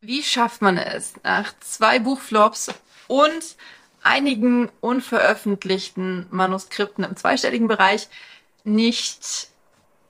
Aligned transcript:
Wie 0.00 0.22
schafft 0.22 0.62
man 0.62 0.78
es, 0.78 1.14
nach 1.24 1.52
zwei 1.58 1.98
Buchflops 1.98 2.72
und 3.08 3.56
einigen 4.02 4.70
unveröffentlichten 4.80 6.26
Manuskripten 6.30 7.02
im 7.02 7.16
zweistelligen 7.16 7.66
Bereich 7.66 8.08
nicht 8.62 9.48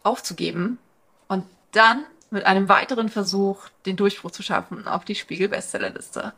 aufzugeben 0.03 0.79
und 1.27 1.47
dann 1.73 2.05
mit 2.31 2.45
einem 2.45 2.69
weiteren 2.69 3.09
Versuch 3.09 3.71
den 3.87 3.97
Durchbruch 3.97 4.31
zu 4.31 4.43
schaffen 4.43 4.87
auf 4.87 5.07
die 5.07 5.15
Spiegel 5.15 5.49
Bestsellerliste? 5.49 6.35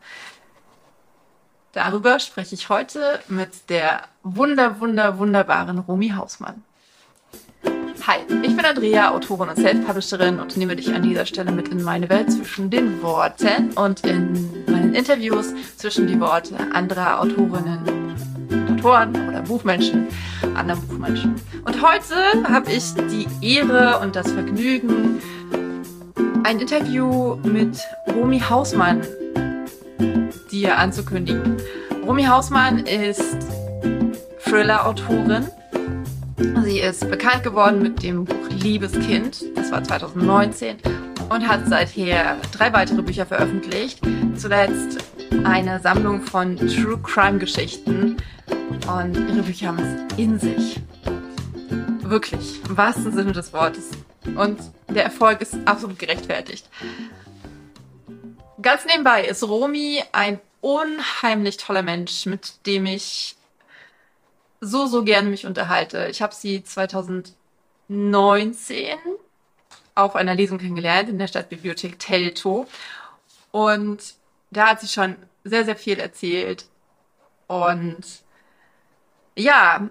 Darüber 1.73 2.19
spreche 2.19 2.55
ich 2.55 2.69
heute 2.69 3.21
mit 3.27 3.69
der 3.69 4.07
wunder, 4.23 4.79
wunder, 4.79 5.17
wunderbaren 5.17 5.79
Romy 5.79 6.09
Hausmann. 6.09 6.63
Hi, 8.07 8.17
ich 8.41 8.55
bin 8.55 8.65
Andrea, 8.65 9.11
Autorin 9.11 9.49
und 9.49 9.57
Self-Publisherin 9.57 10.39
und 10.39 10.57
nehme 10.57 10.75
dich 10.75 10.91
an 10.91 11.03
dieser 11.03 11.23
Stelle 11.27 11.51
mit 11.51 11.67
in 11.67 11.83
meine 11.83 12.09
Welt 12.09 12.31
zwischen 12.31 12.71
den 12.71 12.99
Worten 13.03 13.71
und 13.75 14.03
in 14.07 14.65
meinen 14.65 14.95
Interviews 14.95 15.53
zwischen 15.77 16.07
die 16.07 16.19
Worte 16.19 16.55
anderer 16.73 17.21
Autorinnen, 17.21 18.15
Autoren 18.71 19.29
oder 19.29 19.41
Buchmenschen, 19.41 20.07
anderen 20.55 20.81
Buchmenschen. 20.87 21.35
Und 21.63 21.79
heute 21.83 22.15
habe 22.51 22.71
ich 22.71 22.91
die 22.95 23.27
Ehre 23.41 23.99
und 23.99 24.15
das 24.15 24.31
Vergnügen, 24.31 25.21
ein 26.43 26.59
Interview 26.59 27.35
mit 27.43 27.79
Romy 28.15 28.39
Hausmann 28.39 29.01
dir 30.51 30.75
anzukündigen. 30.75 31.57
Romy 32.07 32.23
Hausmann 32.23 32.79
ist 32.79 33.37
Thriller-Autorin 34.43 35.47
Sie 36.63 36.79
ist 36.79 37.09
bekannt 37.09 37.43
geworden 37.43 37.81
mit 37.81 38.01
dem 38.01 38.25
Buch 38.25 38.49
Liebes 38.49 38.93
Kind, 38.93 39.43
das 39.55 39.71
war 39.71 39.83
2019, 39.83 40.77
und 41.29 41.47
hat 41.47 41.67
seither 41.67 42.37
drei 42.51 42.73
weitere 42.73 43.01
Bücher 43.03 43.25
veröffentlicht. 43.25 43.99
Zuletzt 44.35 44.97
eine 45.43 45.79
Sammlung 45.79 46.21
von 46.21 46.57
True 46.57 46.99
Crime 47.03 47.37
Geschichten. 47.37 48.17
Und 48.87 49.15
ihre 49.15 49.43
Bücher 49.43 49.67
haben 49.67 49.79
es 49.79 50.17
in 50.17 50.39
sich. 50.39 50.79
Wirklich, 52.01 52.59
im 52.67 52.75
wahrsten 52.75 53.13
Sinne 53.13 53.33
des 53.33 53.53
Wortes. 53.53 53.91
Und 54.35 54.59
der 54.89 55.03
Erfolg 55.03 55.41
ist 55.41 55.55
absolut 55.65 55.99
gerechtfertigt. 55.99 56.67
Ganz 58.61 58.85
nebenbei 58.85 59.25
ist 59.25 59.43
Romy 59.43 60.01
ein 60.11 60.39
unheimlich 60.59 61.57
toller 61.57 61.83
Mensch, 61.83 62.25
mit 62.25 62.65
dem 62.65 62.85
ich 62.85 63.35
so, 64.61 64.85
so 64.85 65.03
gerne 65.03 65.29
mich 65.29 65.45
unterhalte. 65.45 66.07
Ich 66.09 66.21
habe 66.21 66.35
sie 66.35 66.63
2019 66.63 68.97
auf 69.95 70.15
einer 70.15 70.35
Lesung 70.35 70.59
kennengelernt 70.59 71.09
in 71.09 71.19
der 71.19 71.27
Stadtbibliothek 71.27 71.99
Telto. 71.99 72.67
Und 73.51 74.15
da 74.51 74.69
hat 74.69 74.81
sie 74.81 74.87
schon 74.87 75.15
sehr, 75.43 75.65
sehr 75.65 75.75
viel 75.75 75.99
erzählt. 75.99 76.65
Und 77.47 78.05
ja, 79.35 79.89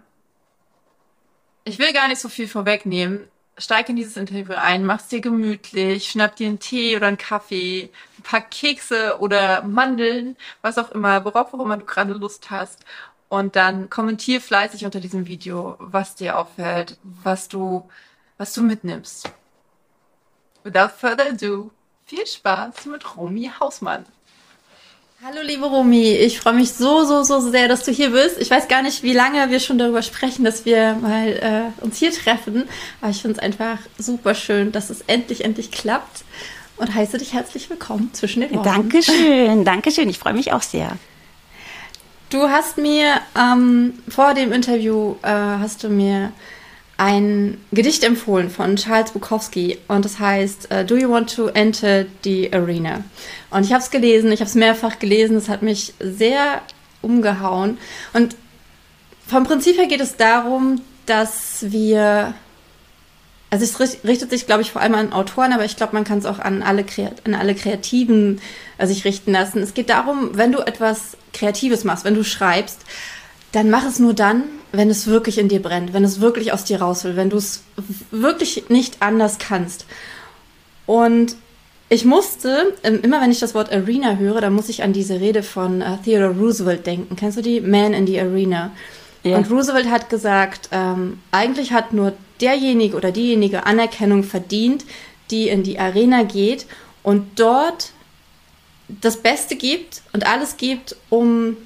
ich 1.64 1.78
will 1.78 1.92
gar 1.92 2.08
nicht 2.08 2.20
so 2.20 2.28
viel 2.28 2.48
vorwegnehmen. 2.48 3.28
Steig 3.58 3.88
in 3.90 3.96
dieses 3.96 4.16
Interview 4.16 4.54
ein, 4.54 4.86
mach's 4.86 5.08
dir 5.08 5.20
gemütlich, 5.20 6.08
schnapp 6.08 6.36
dir 6.36 6.46
einen 6.46 6.60
Tee 6.60 6.96
oder 6.96 7.08
einen 7.08 7.18
Kaffee, 7.18 7.90
ein 8.18 8.22
paar 8.22 8.40
Kekse 8.40 9.18
oder 9.18 9.62
Mandeln, 9.62 10.36
was 10.62 10.78
auch 10.78 10.92
immer, 10.92 11.22
worauf 11.26 11.52
auch 11.52 11.60
immer 11.60 11.76
du 11.76 11.84
gerade 11.84 12.14
Lust 12.14 12.50
hast 12.50 12.86
und 13.30 13.56
dann 13.56 13.88
kommentier 13.88 14.40
fleißig 14.40 14.84
unter 14.84 15.00
diesem 15.00 15.26
Video, 15.26 15.76
was 15.78 16.16
dir 16.16 16.36
auffällt, 16.36 16.98
was 17.22 17.48
du, 17.48 17.88
was 18.36 18.52
du 18.52 18.60
mitnimmst. 18.60 19.30
Without 20.64 20.90
further 20.98 21.26
ado, 21.30 21.70
viel 22.04 22.26
Spaß 22.26 22.86
mit 22.86 23.16
Romy 23.16 23.50
Hausmann. 23.58 24.04
Hallo 25.24 25.42
liebe 25.42 25.66
Romy, 25.66 26.12
ich 26.12 26.40
freue 26.40 26.54
mich 26.54 26.72
so, 26.72 27.04
so, 27.04 27.22
so 27.22 27.40
sehr, 27.40 27.68
dass 27.68 27.84
du 27.84 27.92
hier 27.92 28.10
bist. 28.10 28.38
Ich 28.40 28.50
weiß 28.50 28.66
gar 28.66 28.82
nicht, 28.82 29.02
wie 29.04 29.12
lange 29.12 29.48
wir 29.50 29.60
schon 29.60 29.78
darüber 29.78 30.02
sprechen, 30.02 30.44
dass 30.44 30.64
wir 30.64 30.94
mal 30.94 31.72
äh, 31.78 31.84
uns 31.84 31.98
hier 31.98 32.10
treffen, 32.10 32.68
aber 33.00 33.10
ich 33.10 33.22
finde 33.22 33.36
es 33.36 33.42
einfach 33.42 33.78
super 33.96 34.34
schön, 34.34 34.72
dass 34.72 34.90
es 34.90 35.02
endlich, 35.02 35.44
endlich 35.44 35.70
klappt 35.70 36.24
und 36.78 36.94
heiße 36.94 37.18
dich 37.18 37.32
herzlich 37.32 37.70
willkommen 37.70 38.12
zwischen 38.12 38.40
den 38.40 38.54
Worten. 38.54 38.64
Dankeschön, 38.64 39.64
Dankeschön, 39.64 40.08
ich 40.08 40.18
freue 40.18 40.34
mich 40.34 40.52
auch 40.52 40.62
sehr. 40.62 40.96
Du 42.30 42.48
hast 42.48 42.78
mir 42.78 43.20
ähm, 43.36 43.94
vor 44.08 44.34
dem 44.34 44.52
Interview 44.52 45.16
äh, 45.22 45.28
hast 45.28 45.82
du 45.82 45.88
mir 45.88 46.32
ein 46.96 47.58
Gedicht 47.72 48.04
empfohlen 48.04 48.50
von 48.50 48.76
Charles 48.76 49.10
Bukowski 49.10 49.78
und 49.88 50.04
das 50.04 50.20
heißt 50.20 50.68
uh, 50.72 50.84
Do 50.84 50.96
you 50.96 51.10
want 51.10 51.34
to 51.34 51.48
enter 51.48 52.04
the 52.22 52.52
arena? 52.52 53.02
Und 53.50 53.64
ich 53.64 53.72
habe 53.72 53.82
es 53.82 53.90
gelesen, 53.90 54.30
ich 54.30 54.38
habe 54.40 54.48
es 54.48 54.54
mehrfach 54.54 55.00
gelesen, 55.00 55.36
es 55.36 55.48
hat 55.48 55.62
mich 55.62 55.92
sehr 55.98 56.60
umgehauen 57.02 57.78
und 58.12 58.36
vom 59.26 59.42
Prinzip 59.42 59.76
her 59.76 59.86
geht 59.86 60.00
es 60.00 60.16
darum, 60.16 60.82
dass 61.06 61.64
wir 61.68 62.34
also 63.50 63.64
es 63.64 64.04
richtet 64.04 64.30
sich, 64.30 64.46
glaube 64.46 64.62
ich, 64.62 64.70
vor 64.70 64.80
allem 64.80 64.94
an 64.94 65.12
Autoren, 65.12 65.52
aber 65.52 65.64
ich 65.64 65.76
glaube, 65.76 65.94
man 65.94 66.04
kann 66.04 66.18
es 66.18 66.26
auch 66.26 66.38
an 66.38 66.62
alle, 66.62 66.84
an 67.24 67.34
alle 67.34 67.54
Kreativen 67.56 68.40
äh, 68.78 68.86
sich 68.86 69.04
richten 69.04 69.32
lassen. 69.32 69.60
Es 69.60 69.74
geht 69.74 69.90
darum, 69.90 70.30
wenn 70.34 70.52
du 70.52 70.60
etwas 70.60 71.16
Kreatives 71.32 71.82
machst, 71.82 72.04
wenn 72.04 72.14
du 72.14 72.22
schreibst, 72.22 72.80
dann 73.50 73.68
mach 73.68 73.84
es 73.84 73.98
nur 73.98 74.14
dann, 74.14 74.44
wenn 74.70 74.88
es 74.88 75.08
wirklich 75.08 75.38
in 75.38 75.48
dir 75.48 75.60
brennt, 75.60 75.92
wenn 75.92 76.04
es 76.04 76.20
wirklich 76.20 76.52
aus 76.52 76.64
dir 76.64 76.80
raus 76.80 77.02
will, 77.02 77.16
wenn 77.16 77.30
du 77.30 77.38
es 77.38 77.64
wirklich 78.12 78.68
nicht 78.68 79.02
anders 79.02 79.38
kannst. 79.38 79.84
Und 80.86 81.34
ich 81.88 82.04
musste, 82.04 82.72
ähm, 82.84 83.00
immer 83.02 83.20
wenn 83.20 83.32
ich 83.32 83.40
das 83.40 83.56
Wort 83.56 83.72
Arena 83.72 84.16
höre, 84.16 84.40
dann 84.40 84.52
muss 84.52 84.68
ich 84.68 84.84
an 84.84 84.92
diese 84.92 85.18
Rede 85.18 85.42
von 85.42 85.82
uh, 85.82 85.98
Theodore 86.04 86.38
Roosevelt 86.38 86.86
denken. 86.86 87.16
Kennst 87.16 87.36
du 87.38 87.42
die? 87.42 87.60
Man 87.60 87.94
in 87.94 88.06
the 88.06 88.20
Arena. 88.20 88.70
Ja. 89.24 89.36
Und 89.36 89.50
Roosevelt 89.50 89.90
hat 89.90 90.08
gesagt, 90.08 90.68
ähm, 90.70 91.18
eigentlich 91.32 91.72
hat 91.72 91.92
nur 91.92 92.12
derjenige 92.40 92.96
oder 92.96 93.12
diejenige 93.12 93.66
Anerkennung 93.66 94.24
verdient, 94.24 94.84
die 95.30 95.48
in 95.48 95.62
die 95.62 95.78
Arena 95.78 96.22
geht 96.22 96.66
und 97.02 97.38
dort 97.38 97.92
das 99.00 99.18
Beste 99.18 99.56
gibt 99.56 100.02
und 100.12 100.26
alles 100.26 100.56
gibt, 100.56 100.96
um, 101.10 101.56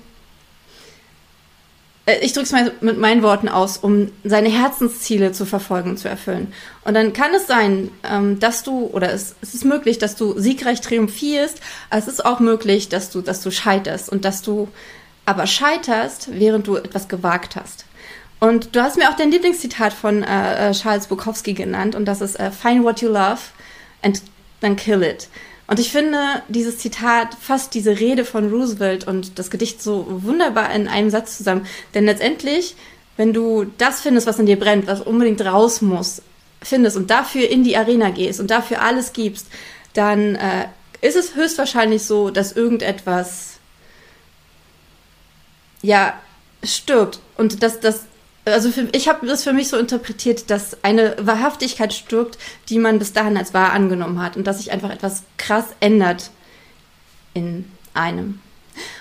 äh, 2.07 2.19
ich 2.21 2.33
drücke 2.33 2.45
es 2.45 2.53
mal 2.53 2.73
mit 2.81 2.99
meinen 2.99 3.23
Worten 3.23 3.49
aus, 3.49 3.79
um 3.79 4.11
seine 4.25 4.51
Herzensziele 4.51 5.33
zu 5.33 5.47
verfolgen 5.47 5.91
und 5.91 5.97
zu 5.99 6.09
erfüllen. 6.09 6.53
Und 6.85 6.95
dann 6.95 7.12
kann 7.12 7.33
es 7.35 7.47
sein, 7.47 7.91
ähm, 8.05 8.39
dass 8.41 8.62
du, 8.62 8.87
oder 8.87 9.12
es, 9.12 9.37
ist 9.41 9.65
möglich, 9.65 9.99
dass 9.99 10.17
du 10.17 10.39
siegreich 10.39 10.81
triumphierst, 10.81 11.61
es 11.91 12.09
ist 12.09 12.25
auch 12.25 12.41
möglich, 12.41 12.89
dass 12.89 13.11
du, 13.11 13.23
dass 13.23 13.41
du 13.41 13.51
scheiterst 13.51 14.11
und 14.11 14.25
dass 14.25 14.43
du 14.43 14.69
aber 15.27 15.47
scheiterst, 15.47 16.29
während 16.33 16.67
du 16.67 16.77
etwas 16.77 17.09
gewagt 17.09 17.56
hast. 17.56 17.87
Und 18.41 18.75
du 18.77 18.83
hast 18.83 18.97
mir 18.97 19.09
auch 19.09 19.17
dein 19.17 19.31
Lieblingszitat 19.31 19.93
von 19.93 20.22
äh, 20.22 20.71
äh, 20.71 20.72
Charles 20.72 21.06
Bukowski 21.06 21.55
genannt 21.55 21.95
und 21.95 22.05
das 22.05 22.21
ist 22.21 22.39
uh, 22.39 22.50
Find 22.50 22.84
what 22.84 23.00
you 23.00 23.09
love 23.09 23.41
and 24.03 24.21
then 24.61 24.77
kill 24.77 25.03
it. 25.03 25.28
Und 25.67 25.81
ich 25.81 25.91
finde, 25.91 26.19
dieses 26.49 26.78
Zitat 26.78 27.34
fasst 27.41 27.73
diese 27.73 27.99
Rede 27.99 28.25
von 28.25 28.50
Roosevelt 28.50 29.06
und 29.06 29.39
das 29.39 29.50
Gedicht 29.50 29.83
so 29.83 30.05
wunderbar 30.09 30.71
in 30.75 30.89
einem 30.89 31.09
Satz 31.09 31.39
zusammen. 31.39 31.67
Denn 31.94 32.05
letztendlich, 32.05 32.77
wenn 33.17 33.33
du 33.33 33.65
das 33.78 34.03
findest, 34.03 34.27
was 34.27 34.39
in 34.39 34.47
dir 34.47 34.59
brennt, 34.59 34.87
was 34.87 35.00
unbedingt 35.00 35.41
raus 35.43 35.81
muss, 35.81 36.21
findest 36.62 36.97
und 36.97 37.11
dafür 37.11 37.49
in 37.49 37.65
die 37.65 37.77
Arena 37.77 38.11
gehst 38.11 38.41
und 38.41 38.50
dafür 38.50 38.83
alles 38.83 39.15
gibst, 39.15 39.47
dann 39.94 40.34
äh, 40.34 40.67
ist 41.00 41.17
es 41.17 41.34
höchstwahrscheinlich 41.34 42.03
so, 42.03 42.31
dass 42.31 42.53
irgendetwas 42.53 43.59
ja 45.83 46.19
stirbt 46.62 47.21
und 47.37 47.62
dass 47.62 47.81
das 47.81 48.05
also 48.44 48.71
für, 48.71 48.88
ich 48.93 49.09
habe 49.09 49.27
das 49.27 49.44
für 49.44 49.53
mich 49.53 49.69
so 49.69 49.77
interpretiert, 49.77 50.50
dass 50.50 50.82
eine 50.84 51.16
Wahrhaftigkeit 51.21 51.93
stirbt, 51.93 52.38
die 52.69 52.78
man 52.78 52.99
bis 52.99 53.12
dahin 53.12 53.37
als 53.37 53.55
wahr 53.55 53.72
angenommen 53.72 54.22
hat 54.22 54.37
und 54.37 54.47
dass 54.47 54.59
sich 54.59 54.72
einfach 54.72 54.91
etwas 54.91 55.22
krass 55.38 55.66
ändert 55.81 56.31
in 57.32 57.65
einem. 57.94 58.41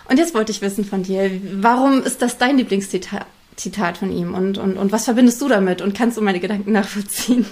Und 0.10 0.18
jetzt 0.18 0.34
wollte 0.34 0.52
ich 0.52 0.62
wissen 0.62 0.86
von 0.86 1.04
dir, 1.04 1.32
warum 1.62 2.04
ist 2.04 2.22
das 2.22 2.38
dein 2.38 2.58
Lieblingszitat? 2.58 3.26
Zitat 3.56 3.98
von 3.98 4.12
ihm 4.12 4.34
und, 4.34 4.58
und, 4.58 4.78
und 4.78 4.92
was 4.92 5.06
verbindest 5.06 5.40
du 5.42 5.48
damit 5.48 5.82
und 5.82 5.96
kannst 5.96 6.18
du 6.18 6.22
meine 6.22 6.40
Gedanken 6.40 6.72
nachvollziehen? 6.72 7.46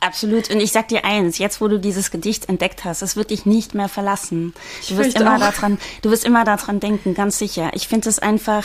Absolut. 0.00 0.50
Und 0.50 0.60
ich 0.60 0.72
sag 0.72 0.88
dir 0.88 1.04
eins, 1.04 1.38
jetzt 1.38 1.60
wo 1.60 1.68
du 1.68 1.78
dieses 1.78 2.10
Gedicht 2.10 2.48
entdeckt 2.48 2.84
hast, 2.84 3.02
es 3.02 3.16
wird 3.16 3.30
dich 3.30 3.44
nicht 3.46 3.74
mehr 3.74 3.88
verlassen. 3.88 4.54
Du 4.88 4.96
wirst 4.96 5.20
immer 5.20 5.36
auch. 5.36 5.40
daran, 5.40 5.78
du 6.00 6.10
wirst 6.10 6.24
immer 6.24 6.44
daran 6.44 6.80
denken, 6.80 7.14
ganz 7.14 7.38
sicher. 7.38 7.70
Ich 7.74 7.86
finde 7.88 8.08
es 8.08 8.18
einfach, 8.18 8.64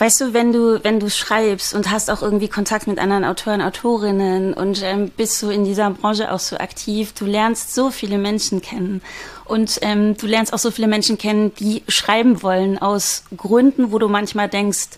Weißt 0.00 0.18
du, 0.22 0.32
wenn 0.32 0.50
du, 0.50 0.82
wenn 0.82 0.98
du 0.98 1.10
schreibst 1.10 1.74
und 1.74 1.90
hast 1.90 2.10
auch 2.10 2.22
irgendwie 2.22 2.48
Kontakt 2.48 2.86
mit 2.86 2.98
anderen 2.98 3.22
Autoren, 3.22 3.60
Autorinnen 3.60 4.54
und 4.54 4.82
ähm, 4.82 5.10
bist 5.14 5.38
so 5.38 5.50
in 5.50 5.64
dieser 5.64 5.90
Branche 5.90 6.32
auch 6.32 6.38
so 6.38 6.56
aktiv, 6.56 7.12
du 7.12 7.26
lernst 7.26 7.74
so 7.74 7.90
viele 7.90 8.16
Menschen 8.16 8.62
kennen. 8.62 9.02
Und 9.44 9.78
ähm, 9.82 10.16
du 10.16 10.26
lernst 10.26 10.54
auch 10.54 10.58
so 10.58 10.70
viele 10.70 10.88
Menschen 10.88 11.18
kennen, 11.18 11.54
die 11.56 11.82
schreiben 11.86 12.42
wollen 12.42 12.78
aus 12.78 13.24
Gründen, 13.36 13.92
wo 13.92 13.98
du 13.98 14.08
manchmal 14.08 14.48
denkst, 14.48 14.88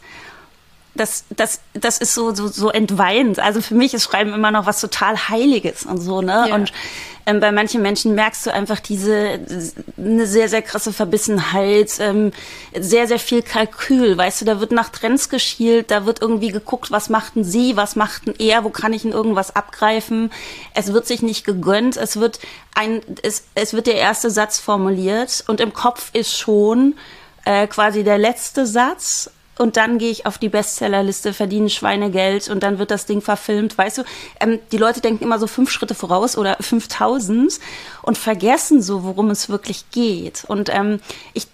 das, 0.95 1.25
das, 1.31 1.61
das 1.73 1.99
ist 1.99 2.15
so, 2.15 2.35
so, 2.35 2.49
so 2.49 2.71
entweihend. 2.71 3.39
Also 3.39 3.61
für 3.61 3.75
mich 3.75 3.95
ist 3.95 4.05
Schreiben 4.05 4.33
immer 4.35 4.51
noch 4.51 4.67
was 4.67 4.81
total 4.81 5.29
Heiliges 5.29 5.87
und 5.87 5.99
so, 5.99 6.21
ne? 6.21 6.47
Ja. 6.49 6.55
Und 6.55 6.73
ähm, 7.25 7.41
bei 7.41 7.53
manchen 7.53 7.83
Menschen 7.83 8.15
merkst 8.15 8.47
du 8.47 8.53
einfach 8.53 8.81
diese 8.81 9.41
eine 9.97 10.27
sehr, 10.27 10.49
sehr 10.49 10.61
krasse 10.61 10.93
Verbissenheit, 10.93 11.93
ähm, 12.01 12.33
sehr, 12.79 13.07
sehr 13.07 13.19
viel 13.19 13.43
Kalkül. 13.43 14.19
Weißt 14.19 14.41
du, 14.41 14.45
da 14.45 14.61
wird 14.61 14.73
nach 14.73 14.91
Trends 14.91 15.29
geschielt, 15.29 15.91
da 15.91 16.05
wird 16.05 16.21
irgendwie 16.21 16.49
geguckt, 16.49 16.91
was 16.91 17.09
machten 17.09 17.45
sie, 17.45 17.77
was 17.77 17.97
machten 17.97 18.35
er, 18.39 18.65
wo 18.65 18.71
kann 18.71 18.93
ich 18.93 19.05
in 19.05 19.13
irgendwas 19.13 19.55
abgreifen. 19.55 20.31
Es 20.75 20.93
wird 20.93 21.07
sich 21.07 21.23
nicht 21.23 21.45
gegönnt, 21.45 21.97
es 21.97 22.19
wird 22.19 22.41
ein, 22.75 23.01
es, 23.23 23.45
es 23.55 23.73
wird 23.73 23.87
der 23.87 23.97
erste 23.97 24.31
Satz 24.31 24.59
formuliert 24.59 25.45
und 25.47 25.61
im 25.61 25.73
Kopf 25.73 26.11
ist 26.13 26.37
schon 26.37 26.97
äh, 27.45 27.67
quasi 27.67 28.03
der 28.03 28.19
letzte 28.19 28.67
Satz 28.67 29.31
und 29.59 29.77
dann 29.77 29.99
gehe 29.99 30.11
ich 30.11 30.27
auf 30.27 30.39
die 30.39 30.49
Bestsellerliste, 30.49 31.35
verdiene 31.35 31.69
Schweinegeld 31.69 32.49
und 32.49 32.63
dann 32.63 32.79
wird 32.79 32.91
das 32.91 33.07
Ding 33.07 33.21
verfilmt. 33.21 33.77
Weißt 33.77 33.99
du, 33.99 34.03
ähm, 34.41 34.59
die 34.73 34.79
Leute 34.79 35.01
denken 35.01 35.25
immer 35.25 35.39
so 35.39 35.47
fünf 35.47 35.71
Schritte 35.71 35.95
voraus 35.95 36.39
oder 36.39 36.57
5000 36.61 37.61
und 38.03 38.19
vergessen 38.19 38.81
so, 38.81 39.05
worum 39.05 39.31
es 39.31 39.49
wirklich 39.49 39.91
geht. 39.91 40.45
Und 40.49 40.71
ähm, 40.75 41.01
ich 41.35 41.47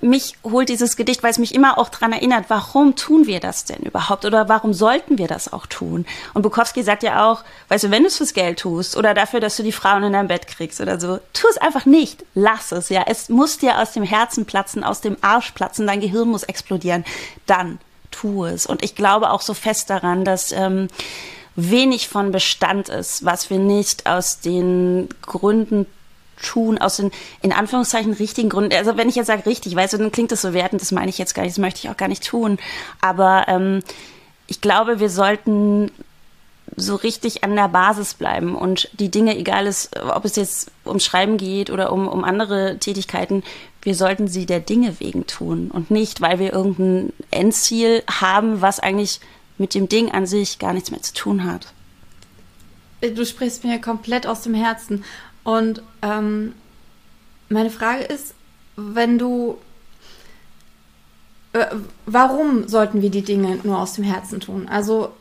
mich 0.00 0.36
holt 0.44 0.68
dieses 0.68 0.96
Gedicht, 0.96 1.22
weil 1.22 1.30
es 1.30 1.38
mich 1.38 1.54
immer 1.54 1.78
auch 1.78 1.88
daran 1.88 2.12
erinnert, 2.12 2.46
warum 2.48 2.96
tun 2.96 3.26
wir 3.26 3.40
das 3.40 3.64
denn 3.64 3.82
überhaupt 3.82 4.24
oder 4.24 4.48
warum 4.48 4.72
sollten 4.72 5.18
wir 5.18 5.28
das 5.28 5.52
auch 5.52 5.66
tun? 5.66 6.06
Und 6.34 6.42
Bukowski 6.42 6.82
sagt 6.82 7.02
ja 7.02 7.30
auch, 7.30 7.42
weißt 7.68 7.84
du, 7.84 7.90
wenn 7.90 8.02
du 8.02 8.08
es 8.08 8.16
fürs 8.16 8.34
Geld 8.34 8.60
tust 8.60 8.96
oder 8.96 9.14
dafür, 9.14 9.40
dass 9.40 9.56
du 9.56 9.62
die 9.62 9.72
Frauen 9.72 10.04
in 10.04 10.12
dein 10.12 10.28
Bett 10.28 10.46
kriegst 10.46 10.80
oder 10.80 11.00
so, 11.00 11.18
tu 11.32 11.46
es 11.48 11.58
einfach 11.58 11.86
nicht. 11.86 12.24
Lass 12.34 12.72
es, 12.72 12.88
ja. 12.88 13.04
Es 13.06 13.28
muss 13.28 13.58
dir 13.58 13.78
aus 13.80 13.92
dem 13.92 14.04
Herzen 14.04 14.46
platzen, 14.46 14.84
aus 14.84 15.00
dem 15.00 15.16
Arsch 15.20 15.52
platzen, 15.52 15.86
dein 15.86 16.00
Gehirn 16.00 16.28
muss 16.28 16.42
explodieren. 16.42 17.04
Dann 17.46 17.78
tu 18.10 18.44
es. 18.44 18.66
Und 18.66 18.84
ich 18.84 18.94
glaube 18.94 19.30
auch 19.30 19.40
so 19.40 19.54
fest 19.54 19.90
daran, 19.90 20.24
dass 20.24 20.52
ähm, 20.52 20.88
wenig 21.56 22.08
von 22.08 22.32
Bestand 22.32 22.88
ist, 22.88 23.24
was 23.24 23.50
wir 23.50 23.58
nicht 23.58 24.06
aus 24.06 24.40
den 24.40 25.08
Gründen 25.22 25.86
tun, 26.44 26.78
aus 26.78 26.96
den 26.96 27.10
in 27.42 27.52
Anführungszeichen 27.52 28.12
richtigen 28.12 28.48
Gründen. 28.48 28.76
Also 28.76 28.96
wenn 28.96 29.08
ich 29.08 29.16
jetzt 29.16 29.26
sage 29.26 29.46
richtig, 29.46 29.74
weißt 29.74 29.94
du, 29.94 29.98
dann 29.98 30.12
klingt 30.12 30.32
das 30.32 30.42
so 30.42 30.52
wertend, 30.54 30.80
das 30.80 30.92
meine 30.92 31.08
ich 31.08 31.18
jetzt 31.18 31.34
gar 31.34 31.42
nicht, 31.42 31.56
das 31.56 31.60
möchte 31.60 31.80
ich 31.80 31.90
auch 31.90 31.96
gar 31.96 32.08
nicht 32.08 32.24
tun. 32.24 32.58
Aber 33.00 33.46
ähm, 33.48 33.82
ich 34.46 34.60
glaube, 34.60 35.00
wir 35.00 35.10
sollten 35.10 35.90
so 36.76 36.96
richtig 36.96 37.44
an 37.44 37.54
der 37.54 37.68
Basis 37.68 38.14
bleiben 38.14 38.54
und 38.56 38.88
die 38.94 39.10
Dinge, 39.10 39.36
egal 39.36 39.66
ist, 39.66 39.96
ob 40.00 40.24
es 40.24 40.36
jetzt 40.36 40.70
um 40.84 40.98
Schreiben 40.98 41.36
geht 41.36 41.70
oder 41.70 41.92
um, 41.92 42.08
um 42.08 42.24
andere 42.24 42.78
Tätigkeiten, 42.78 43.42
wir 43.82 43.94
sollten 43.94 44.28
sie 44.28 44.46
der 44.46 44.60
Dinge 44.60 44.98
wegen 44.98 45.26
tun 45.26 45.70
und 45.70 45.90
nicht, 45.90 46.20
weil 46.20 46.38
wir 46.38 46.52
irgendein 46.52 47.12
Endziel 47.30 48.02
haben, 48.10 48.60
was 48.60 48.80
eigentlich 48.80 49.20
mit 49.58 49.74
dem 49.74 49.88
Ding 49.88 50.10
an 50.10 50.26
sich 50.26 50.58
gar 50.58 50.72
nichts 50.72 50.90
mehr 50.90 51.02
zu 51.02 51.14
tun 51.14 51.44
hat. 51.44 51.72
Du 53.00 53.24
sprichst 53.26 53.64
mir 53.64 53.80
komplett 53.80 54.26
aus 54.26 54.42
dem 54.42 54.54
Herzen. 54.54 55.04
Und 55.44 55.82
ähm, 56.02 56.54
meine 57.48 57.70
Frage 57.70 58.02
ist, 58.02 58.34
wenn 58.76 59.18
du, 59.18 59.58
äh, 61.52 61.66
warum 62.06 62.66
sollten 62.66 63.02
wir 63.02 63.10
die 63.10 63.22
Dinge 63.22 63.60
nur 63.62 63.78
aus 63.78 63.92
dem 63.92 64.04
Herzen 64.04 64.40
tun? 64.40 64.68
Also 64.68 65.12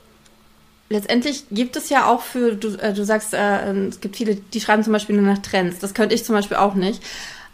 letztendlich 0.89 1.45
gibt 1.51 1.75
es 1.75 1.89
ja 1.89 2.07
auch 2.07 2.21
für, 2.21 2.55
du, 2.55 2.69
äh, 2.77 2.93
du 2.93 3.03
sagst, 3.03 3.33
äh, 3.33 3.71
es 3.87 3.99
gibt 3.99 4.15
viele, 4.15 4.35
die 4.35 4.61
schreiben 4.61 4.83
zum 4.83 4.93
Beispiel 4.93 5.15
nur 5.15 5.25
nach 5.25 5.41
Trends. 5.41 5.79
Das 5.79 5.93
könnte 5.93 6.15
ich 6.15 6.23
zum 6.23 6.35
Beispiel 6.35 6.57
auch 6.57 6.73
nicht. 6.73 7.03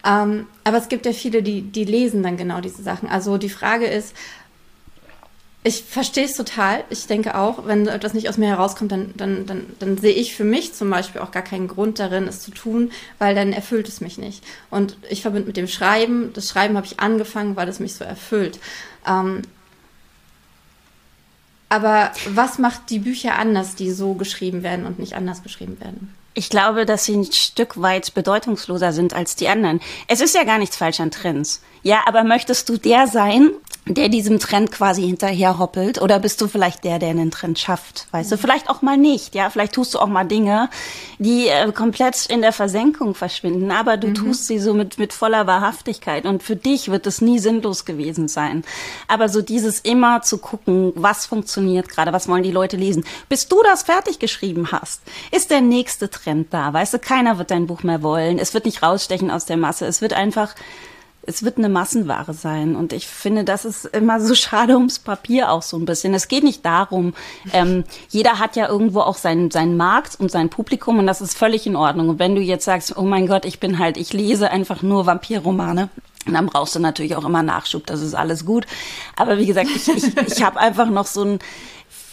Ähm, 0.06 0.48
aber 0.63 0.77
es 0.77 0.88
gibt 0.88 1.06
ja 1.06 1.12
viele, 1.12 1.44
die, 1.44 1.62
die 1.62 1.83
lesen 1.83 2.24
dann 2.24 2.38
genau 2.38 2.62
diese 2.62 2.83
Sachen. 2.83 3.10
Also 3.10 3.38
die 3.38 3.50
Frage 3.50 3.86
ist, 3.86 4.15
ich 5.64 5.84
verstehe 5.84 6.24
es 6.24 6.36
total. 6.36 6.86
Ich 6.90 7.08
denke 7.08 7.36
auch, 7.36 7.66
wenn 7.66 7.86
etwas 7.88 8.14
nicht 8.14 8.30
aus 8.30 8.38
mir 8.38 8.48
herauskommt, 8.48 8.92
dann, 8.92 9.14
dann, 9.18 9.46
dann, 9.46 9.66
dann 9.80 9.98
sehe 9.98 10.14
ich 10.14 10.34
für 10.34 10.46
mich 10.46 10.74
zum 10.74 10.90
Beispiel 10.90 11.20
auch 11.20 11.32
gar 11.32 11.44
keinen 11.44 11.68
Grund 11.68 12.00
darin, 12.00 12.28
es 12.28 12.42
zu 12.42 12.52
tun, 12.52 12.92
weil 13.18 13.36
dann 13.36 13.52
erfüllt 13.52 13.90
es 13.90 14.00
mich 14.00 14.18
nicht. 14.18 14.44
Und 14.70 14.98
ich 15.10 15.22
verbinde 15.22 15.48
mit 15.48 15.58
dem 15.58 15.68
Schreiben, 15.68 16.32
das 16.34 16.50
Schreiben 16.50 16.78
habe 16.78 16.86
ich 16.86 17.02
angefangen, 17.02 17.58
weil 17.58 17.68
es 17.68 17.80
mich 17.80 17.94
so 17.94 18.06
erfüllt. 18.06 18.60
Ähm, 19.06 19.42
aber 21.68 22.12
was 22.30 22.58
macht 22.58 22.90
die 22.90 23.00
Bücher 23.00 23.38
anders, 23.38 23.76
die 23.76 23.92
so 23.92 24.14
geschrieben 24.14 24.64
werden 24.64 24.86
und 24.86 24.98
nicht 24.98 25.14
anders 25.14 25.44
geschrieben 25.44 25.80
werden? 25.82 26.16
Ich 26.36 26.50
glaube, 26.50 26.86
dass 26.86 27.04
sie 27.04 27.18
ein 27.18 27.32
Stück 27.32 27.82
weit 27.82 28.14
bedeutungsloser 28.14 28.94
sind 28.94 29.14
als 29.14 29.36
die 29.36 29.50
anderen. 29.50 29.82
Es 30.08 30.22
ist 30.22 30.36
ja 30.36 30.46
gar 30.46 30.58
nichts 30.58 30.78
falsch 30.78 31.02
an 31.02 31.12
Trends. 31.12 31.62
Ja, 31.84 32.04
aber 32.06 32.24
möchtest 32.24 32.70
du 32.70 32.78
der 32.78 33.08
sein, 33.08 33.52
der 33.89 34.07
diesem 34.07 34.39
Trend 34.39 34.71
quasi 34.71 35.01
hinterherhoppelt? 35.01 36.01
Oder 36.01 36.19
bist 36.19 36.39
du 36.41 36.47
vielleicht 36.47 36.83
der, 36.83 37.00
der 37.00 37.09
einen 37.09 37.31
Trend 37.31 37.57
schafft? 37.57 38.07
Weißt 38.12 38.31
du, 38.31 38.38
vielleicht 38.38 38.69
auch 38.69 38.81
mal 38.81 38.97
nicht. 38.97 39.33
Ja, 39.33 39.50
vielleicht 39.50 39.74
tust 39.74 39.94
du 39.94 40.00
auch 40.00 40.07
mal 40.07 40.24
Dinge, 40.24 40.69
die 41.18 41.47
äh, 41.47 41.71
komplett 41.71 42.27
in 42.27 42.41
der 42.41 42.53
Versenkung 42.53 43.15
verschwinden, 43.15 43.71
aber 43.71 43.97
du 43.97 44.09
mhm. 44.09 44.15
tust 44.15 44.47
sie 44.47 44.59
so 44.59 44.74
mit, 44.74 45.00
mit 45.00 45.12
voller 45.12 45.47
Wahrhaftigkeit. 45.47 46.25
Und 46.25 46.44
für 46.44 46.56
dich 46.56 46.91
wird 46.91 47.07
es 47.07 47.19
nie 47.21 47.39
sinnlos 47.39 47.83
gewesen 47.86 48.27
sein. 48.27 48.63
Aber 49.07 49.27
so 49.27 49.41
dieses 49.41 49.80
immer 49.80 50.21
zu 50.21 50.38
gucken, 50.38 50.94
was 50.95 51.25
funktioniert 51.25 51.89
gerade, 51.89 52.13
was 52.13 52.27
wollen 52.27 52.44
die 52.44 52.51
Leute 52.51 52.77
lesen. 52.77 53.03
Bis 53.27 53.47
du 53.47 53.62
das 53.63 53.83
fertig 53.83 54.19
geschrieben 54.19 54.71
hast, 54.71 55.01
ist 55.31 55.50
der 55.50 55.62
nächste 55.62 56.09
Trend 56.09 56.53
da. 56.53 56.71
Weißt 56.71 56.94
du, 56.94 57.00
keiner 57.00 57.39
wird 57.39 57.50
dein 57.51 57.65
Buch 57.65 57.81
mehr 57.83 58.03
wollen. 58.03 58.38
Es 58.38 58.53
wird 58.53 58.65
nicht 58.65 58.83
rausstechen 58.83 59.31
aus 59.31 59.45
der 59.45 59.57
Masse. 59.57 59.88
Es 59.88 60.01
wird 60.01 60.13
einfach 60.13 60.53
es 61.24 61.44
wird 61.44 61.57
eine 61.57 61.69
Massenware 61.69 62.33
sein. 62.33 62.75
Und 62.75 62.94
ich 62.94 63.07
finde, 63.07 63.44
das 63.44 63.66
ist 63.66 63.86
immer 63.86 64.19
so 64.19 64.36
schade 64.36 64.75
ums 64.75 65.00
Papier 65.00 65.51
auch 65.51 65.62
so 65.62 65.77
ein 65.77 65.86
bisschen. 65.86 66.13
Es 66.13 66.27
geht 66.27 66.44
nicht 66.44 66.66
darum, 66.66 67.13
ähm, 67.54 67.83
jeder 68.10 68.39
hat 68.39 68.56
ja 68.56 68.68
irgendwo 68.68 69.01
auch 69.01 69.18
seinen, 69.18 69.51
seinen 69.51 69.77
Markt 69.77 70.19
und 70.19 70.31
sein 70.31 70.50
Publikum 70.50 71.00
und 71.00 71.07
das 71.07 71.21
ist 71.21 71.38
völlig 71.38 71.68
in 71.68 71.75
Ordnung. 71.75 72.10
Und 72.10 72.19
wenn 72.19 72.36
du 72.36 72.42
jetzt 72.42 72.66
sagst, 72.66 72.98
oh 72.98 73.04
mein 73.04 73.27
Gott, 73.27 73.45
ich 73.45 73.60
bin 73.60 73.80
halt, 73.80 73.98
ich 73.98 74.13
lese 74.13 74.50
einfach 74.51 74.81
nur 74.81 75.06
Vampirromane, 75.06 75.89
dann 76.25 76.45
brauchst 76.48 76.75
du 76.75 76.80
natürlich 76.80 77.16
auch 77.16 77.25
immer 77.25 77.44
Nachschub, 77.44 77.86
das 77.86 78.01
ist 78.01 78.13
alles 78.13 78.45
gut. 78.45 78.65
Aber 79.15 79.38
wie 79.38 79.45
gesagt, 79.45 79.69
ich, 79.74 79.88
ich, 79.88 80.18
ich 80.18 80.44
habe 80.44 80.60
einfach 80.60 80.89
noch 80.89 81.06
so 81.06 81.24
ein, 81.24 81.39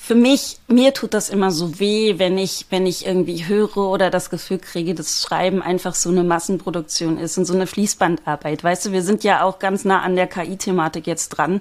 für 0.07 0.15
mich, 0.15 0.59
mir 0.69 0.95
tut 0.95 1.15
das 1.15 1.31
immer 1.31 1.51
so 1.51 1.81
weh, 1.81 2.15
wenn 2.19 2.39
ich, 2.39 2.67
wenn 2.71 2.87
ich 2.87 3.07
irgendwie 3.07 3.49
höre 3.49 3.77
oder 3.79 4.09
das 4.09 4.31
Gefühl 4.31 4.59
kriege, 4.59 4.95
dass 4.95 5.21
Schreiben 5.21 5.63
einfach 5.63 5.97
so 5.97 6.11
eine 6.11 6.23
Massenproduktion 6.23 7.19
ist 7.19 7.37
und 7.39 7.45
so 7.45 7.55
eine 7.55 7.67
Fließbandarbeit. 7.67 8.63
Weißt 8.63 8.87
du, 8.87 8.93
wir 8.93 9.03
sind 9.03 9.25
ja 9.25 9.43
auch 9.43 9.59
ganz 9.59 9.85
nah 9.85 10.03
an 10.03 10.15
der 10.15 10.29
KI-Thematik 10.29 11.09
jetzt 11.09 11.31
dran. 11.31 11.61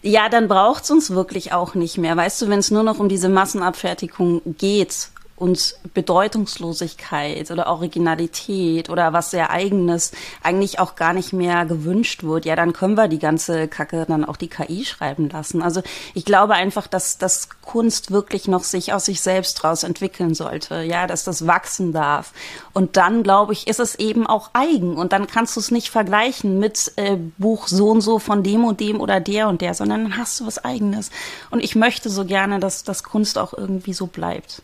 Ja, 0.00 0.28
dann 0.28 0.46
braucht's 0.46 0.92
uns 0.92 1.10
wirklich 1.10 1.52
auch 1.52 1.74
nicht 1.74 1.98
mehr. 1.98 2.16
Weißt 2.16 2.40
du, 2.42 2.48
wenn 2.48 2.60
es 2.60 2.70
nur 2.70 2.84
noch 2.84 3.00
um 3.00 3.08
diese 3.08 3.28
Massenabfertigung 3.28 4.42
geht 4.58 5.08
uns 5.42 5.80
Bedeutungslosigkeit 5.92 7.50
oder 7.50 7.66
Originalität 7.66 8.88
oder 8.88 9.12
was 9.12 9.32
sehr 9.32 9.50
eigenes 9.50 10.12
eigentlich 10.42 10.78
auch 10.78 10.94
gar 10.94 11.12
nicht 11.12 11.32
mehr 11.32 11.66
gewünscht 11.66 12.22
wird, 12.22 12.44
ja, 12.44 12.54
dann 12.54 12.72
können 12.72 12.96
wir 12.96 13.08
die 13.08 13.18
ganze 13.18 13.66
Kacke 13.66 14.06
dann 14.06 14.24
auch 14.24 14.36
die 14.36 14.48
KI 14.48 14.84
schreiben 14.84 15.28
lassen. 15.28 15.60
Also 15.60 15.82
ich 16.14 16.24
glaube 16.24 16.54
einfach, 16.54 16.86
dass 16.86 17.18
dass 17.18 17.48
Kunst 17.60 18.12
wirklich 18.12 18.46
noch 18.46 18.62
sich 18.62 18.92
aus 18.92 19.06
sich 19.06 19.20
selbst 19.20 19.64
raus 19.64 19.82
entwickeln 19.82 20.34
sollte, 20.34 20.82
ja, 20.82 21.08
dass 21.08 21.24
das 21.24 21.46
wachsen 21.46 21.92
darf. 21.92 22.32
Und 22.72 22.96
dann, 22.96 23.24
glaube 23.24 23.52
ich, 23.52 23.66
ist 23.66 23.80
es 23.80 23.96
eben 23.96 24.28
auch 24.28 24.50
eigen 24.52 24.96
und 24.96 25.12
dann 25.12 25.26
kannst 25.26 25.56
du 25.56 25.60
es 25.60 25.72
nicht 25.72 25.90
vergleichen 25.90 26.60
mit 26.60 26.92
äh, 26.96 27.16
Buch 27.38 27.66
so 27.66 27.90
und 27.90 28.00
so 28.00 28.20
von 28.20 28.44
dem 28.44 28.64
und 28.64 28.78
dem 28.78 29.00
oder 29.00 29.18
der 29.18 29.48
und 29.48 29.60
der, 29.60 29.74
sondern 29.74 30.04
dann 30.04 30.16
hast 30.16 30.38
du 30.38 30.46
was 30.46 30.64
eigenes. 30.64 31.10
Und 31.50 31.64
ich 31.64 31.74
möchte 31.74 32.08
so 32.10 32.24
gerne, 32.24 32.60
dass 32.60 32.84
dass 32.84 33.02
Kunst 33.02 33.38
auch 33.38 33.52
irgendwie 33.52 33.92
so 33.92 34.06
bleibt. 34.06 34.62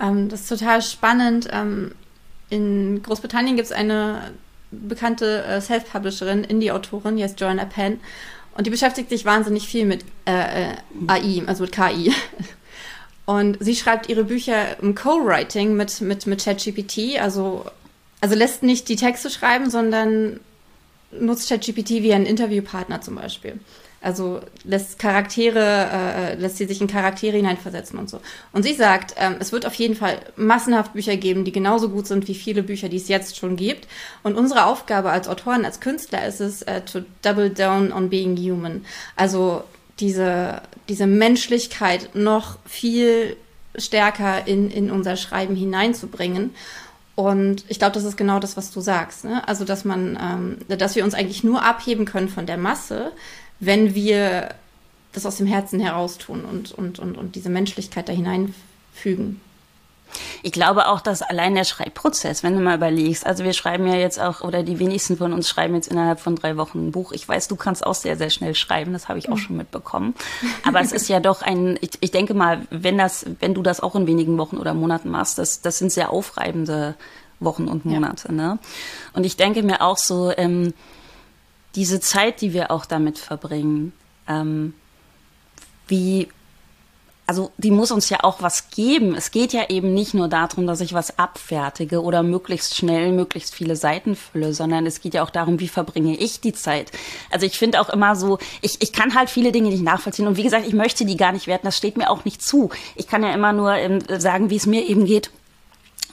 Ähm, 0.00 0.28
das 0.28 0.42
ist 0.42 0.48
total 0.48 0.82
spannend. 0.82 1.48
Ähm, 1.52 1.92
in 2.48 3.02
Großbritannien 3.02 3.56
gibt 3.56 3.66
es 3.66 3.72
eine 3.72 4.32
bekannte 4.70 5.44
äh, 5.44 5.60
Self-Publisherin, 5.60 6.44
Indie-Autorin, 6.44 7.16
die 7.16 7.24
heißt 7.24 7.40
Joanna 7.40 7.64
Penn. 7.64 8.00
Und 8.56 8.66
die 8.66 8.70
beschäftigt 8.70 9.08
sich 9.08 9.24
wahnsinnig 9.24 9.68
viel 9.68 9.84
mit 9.84 10.04
äh, 10.26 10.72
äh 10.72 10.76
AI, 11.06 11.42
also 11.46 11.64
mit 11.64 11.72
KI. 11.72 12.12
Und 13.26 13.58
sie 13.60 13.76
schreibt 13.76 14.08
ihre 14.08 14.24
Bücher 14.24 14.80
im 14.82 14.96
Co-Writing 14.96 15.76
mit, 15.76 16.00
mit, 16.00 16.26
mit 16.26 16.42
ChatGPT, 16.42 17.20
also, 17.20 17.64
also 18.20 18.34
lässt 18.34 18.64
nicht 18.64 18.88
die 18.88 18.96
Texte 18.96 19.30
schreiben, 19.30 19.70
sondern 19.70 20.40
nutzt 21.12 21.48
ChatGPT 21.48 21.90
wie 22.02 22.12
einen 22.12 22.26
Interviewpartner 22.26 23.00
zum 23.00 23.14
Beispiel. 23.14 23.60
Also 24.02 24.40
lässt 24.64 24.98
Charaktere, 24.98 25.88
äh, 25.92 26.34
lässt 26.36 26.56
sie 26.56 26.64
sich 26.64 26.80
in 26.80 26.86
Charaktere 26.86 27.36
hineinversetzen 27.36 27.98
und 27.98 28.08
so. 28.08 28.20
Und 28.52 28.62
sie 28.62 28.72
sagt, 28.72 29.14
ähm, 29.18 29.36
es 29.40 29.52
wird 29.52 29.66
auf 29.66 29.74
jeden 29.74 29.94
Fall 29.94 30.20
massenhaft 30.36 30.94
Bücher 30.94 31.16
geben, 31.16 31.44
die 31.44 31.52
genauso 31.52 31.90
gut 31.90 32.06
sind 32.06 32.26
wie 32.26 32.34
viele 32.34 32.62
Bücher, 32.62 32.88
die 32.88 32.96
es 32.96 33.08
jetzt 33.08 33.36
schon 33.36 33.56
gibt. 33.56 33.88
Und 34.22 34.36
unsere 34.36 34.64
Aufgabe 34.64 35.10
als 35.10 35.28
Autoren, 35.28 35.66
als 35.66 35.80
Künstler 35.80 36.26
ist 36.26 36.40
es, 36.40 36.62
äh, 36.62 36.80
to 36.80 37.00
double 37.20 37.50
down 37.50 37.92
on 37.92 38.08
being 38.08 38.38
human. 38.38 38.86
Also 39.16 39.64
diese, 39.98 40.62
diese 40.88 41.06
Menschlichkeit 41.06 42.14
noch 42.14 42.56
viel 42.64 43.36
stärker 43.76 44.46
in, 44.46 44.70
in 44.70 44.90
unser 44.90 45.16
Schreiben 45.16 45.54
hineinzubringen. 45.54 46.54
Und 47.16 47.64
ich 47.68 47.78
glaube, 47.78 47.92
das 47.92 48.04
ist 48.04 48.16
genau 48.16 48.38
das, 48.38 48.56
was 48.56 48.70
du 48.70 48.80
sagst. 48.80 49.24
Ne? 49.24 49.46
Also, 49.46 49.66
dass 49.66 49.84
man, 49.84 50.18
ähm, 50.68 50.78
dass 50.78 50.96
wir 50.96 51.04
uns 51.04 51.12
eigentlich 51.12 51.44
nur 51.44 51.62
abheben 51.62 52.06
können 52.06 52.30
von 52.30 52.46
der 52.46 52.56
Masse, 52.56 53.12
wenn 53.60 53.94
wir 53.94 54.54
das 55.12 55.26
aus 55.26 55.36
dem 55.36 55.46
Herzen 55.46 55.80
heraus 55.80 56.18
tun 56.18 56.44
und, 56.44 56.72
und, 56.72 56.98
und, 56.98 57.16
und 57.16 57.34
diese 57.34 57.50
Menschlichkeit 57.50 58.08
da 58.08 58.12
hineinfügen. 58.12 59.40
Ich 60.42 60.52
glaube 60.52 60.88
auch, 60.88 61.00
dass 61.00 61.22
allein 61.22 61.54
der 61.54 61.64
Schreibprozess, 61.64 62.42
wenn 62.42 62.54
du 62.54 62.60
mal 62.60 62.76
überlegst, 62.76 63.26
also 63.26 63.44
wir 63.44 63.52
schreiben 63.52 63.86
ja 63.86 63.94
jetzt 63.94 64.18
auch, 64.20 64.40
oder 64.40 64.62
die 64.62 64.78
wenigsten 64.78 65.16
von 65.16 65.32
uns 65.32 65.48
schreiben 65.48 65.74
jetzt 65.74 65.88
innerhalb 65.88 66.18
von 66.18 66.34
drei 66.34 66.56
Wochen 66.56 66.88
ein 66.88 66.92
Buch. 66.92 67.12
Ich 67.12 67.28
weiß, 67.28 67.46
du 67.46 67.56
kannst 67.56 67.86
auch 67.86 67.94
sehr, 67.94 68.16
sehr 68.16 68.30
schnell 68.30 68.54
schreiben, 68.56 68.92
das 68.92 69.08
habe 69.08 69.18
ich 69.18 69.30
auch 69.30 69.38
schon 69.38 69.56
mitbekommen. 69.56 70.14
Aber 70.66 70.80
es 70.80 70.90
ist 70.90 71.08
ja 71.08 71.20
doch 71.20 71.42
ein, 71.42 71.78
ich, 71.80 71.90
ich 72.00 72.10
denke 72.10 72.34
mal, 72.34 72.66
wenn 72.70 72.98
das, 72.98 73.24
wenn 73.38 73.54
du 73.54 73.62
das 73.62 73.80
auch 73.80 73.94
in 73.94 74.06
wenigen 74.06 74.36
Wochen 74.38 74.56
oder 74.56 74.74
Monaten 74.74 75.10
machst, 75.10 75.38
das, 75.38 75.60
das 75.60 75.78
sind 75.78 75.92
sehr 75.92 76.10
aufreibende 76.10 76.96
Wochen 77.38 77.68
und 77.68 77.84
Monate. 77.84 78.28
Ja. 78.28 78.34
Ne? 78.34 78.58
Und 79.12 79.24
ich 79.24 79.36
denke 79.36 79.62
mir 79.62 79.80
auch 79.82 79.96
so, 79.96 80.32
ähm, 80.36 80.74
diese 81.74 82.00
Zeit, 82.00 82.40
die 82.40 82.52
wir 82.52 82.70
auch 82.70 82.84
damit 82.84 83.18
verbringen, 83.18 83.92
ähm, 84.28 84.74
wie, 85.86 86.28
also 87.26 87.52
die 87.58 87.70
muss 87.70 87.90
uns 87.90 88.08
ja 88.08 88.24
auch 88.24 88.42
was 88.42 88.70
geben. 88.70 89.14
Es 89.14 89.30
geht 89.30 89.52
ja 89.52 89.68
eben 89.68 89.94
nicht 89.94 90.14
nur 90.14 90.28
darum, 90.28 90.66
dass 90.66 90.80
ich 90.80 90.94
was 90.94 91.18
abfertige 91.18 92.02
oder 92.02 92.22
möglichst 92.22 92.76
schnell 92.76 93.12
möglichst 93.12 93.54
viele 93.54 93.76
Seiten 93.76 94.16
fülle, 94.16 94.52
sondern 94.52 94.86
es 94.86 95.00
geht 95.00 95.14
ja 95.14 95.22
auch 95.22 95.30
darum, 95.30 95.60
wie 95.60 95.68
verbringe 95.68 96.16
ich 96.16 96.40
die 96.40 96.52
Zeit. 96.52 96.90
Also 97.30 97.46
ich 97.46 97.58
finde 97.58 97.80
auch 97.80 97.88
immer 97.88 98.16
so, 98.16 98.38
ich, 98.62 98.82
ich 98.82 98.92
kann 98.92 99.14
halt 99.14 99.30
viele 99.30 99.52
Dinge 99.52 99.68
nicht 99.68 99.82
nachvollziehen 99.82 100.26
und 100.26 100.36
wie 100.36 100.42
gesagt, 100.42 100.66
ich 100.66 100.74
möchte 100.74 101.04
die 101.04 101.16
gar 101.16 101.32
nicht 101.32 101.46
werten, 101.46 101.66
das 101.66 101.76
steht 101.76 101.96
mir 101.96 102.10
auch 102.10 102.24
nicht 102.24 102.42
zu. 102.42 102.70
Ich 102.96 103.06
kann 103.06 103.22
ja 103.22 103.32
immer 103.32 103.52
nur 103.52 103.74
ähm, 103.74 104.00
sagen, 104.18 104.50
wie 104.50 104.56
es 104.56 104.66
mir 104.66 104.88
eben 104.88 105.04
geht. 105.04 105.30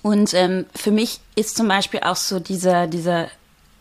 Und 0.04 0.34
ähm, 0.34 0.66
für 0.74 0.92
mich 0.92 1.20
ist 1.36 1.58
zum 1.58 1.68
Beispiel 1.68 2.02
auch 2.02 2.16
so 2.16 2.40
dieser, 2.40 2.88
dieser 2.88 3.28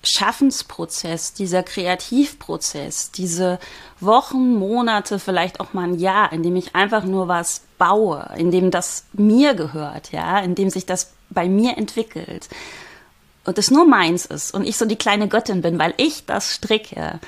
Schaffensprozess, 0.07 1.33
dieser 1.33 1.63
Kreativprozess, 1.63 3.11
diese 3.11 3.59
Wochen, 4.01 4.55
Monate, 4.55 5.19
vielleicht 5.19 5.61
auch 5.61 5.73
mal 5.73 5.85
ein 5.85 5.99
Jahr, 5.99 6.33
in 6.33 6.43
dem 6.43 6.57
ich 6.57 6.75
einfach 6.75 7.05
nur 7.05 7.29
was 7.29 7.63
baue, 7.79 8.31
in 8.37 8.51
dem 8.51 8.71
das 8.71 9.05
mir 9.13 9.55
gehört, 9.55 10.13
ja, 10.13 10.39
in 10.39 10.55
dem 10.55 10.71
sich 10.71 10.87
das 10.87 11.13
bei 11.31 11.49
mir 11.49 11.77
entwickelt 11.77 12.49
und 13.47 13.59
es 13.59 13.71
nur 13.71 13.87
meins 13.87 14.27
ist 14.27 14.53
und 14.55 14.67
ich 14.67 14.77
so 14.77 14.85
die 14.85 14.97
kleine 14.97 15.29
Göttin 15.29 15.63
bin, 15.63 15.79
weil 15.79 15.95
ich 15.97 16.27
das 16.27 16.55
stricke 16.55 17.21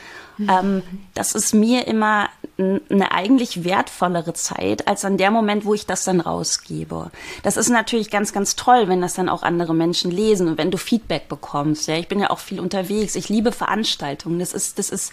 ähm, 0.46 0.82
das 1.14 1.34
ist 1.34 1.52
mir 1.54 1.86
immer 1.86 2.28
eine 2.58 3.12
eigentlich 3.12 3.64
wertvollere 3.64 4.34
Zeit 4.34 4.86
als 4.86 5.04
an 5.04 5.16
der 5.16 5.30
Moment, 5.30 5.64
wo 5.64 5.74
ich 5.74 5.86
das 5.86 6.04
dann 6.04 6.20
rausgebe. 6.20 7.10
Das 7.42 7.56
ist 7.56 7.68
natürlich 7.68 8.10
ganz, 8.10 8.32
ganz 8.32 8.56
toll, 8.56 8.88
wenn 8.88 9.00
das 9.00 9.14
dann 9.14 9.28
auch 9.28 9.42
andere 9.42 9.74
Menschen 9.74 10.10
lesen 10.10 10.48
und 10.48 10.58
wenn 10.58 10.70
du 10.70 10.78
Feedback 10.78 11.28
bekommst. 11.28 11.88
Ja, 11.88 11.96
ich 11.96 12.08
bin 12.08 12.20
ja 12.20 12.30
auch 12.30 12.38
viel 12.38 12.60
unterwegs. 12.60 13.16
Ich 13.16 13.28
liebe 13.28 13.52
Veranstaltungen. 13.52 14.38
Das 14.38 14.52
ist, 14.52 14.78
das 14.78 14.90
ist 14.90 15.12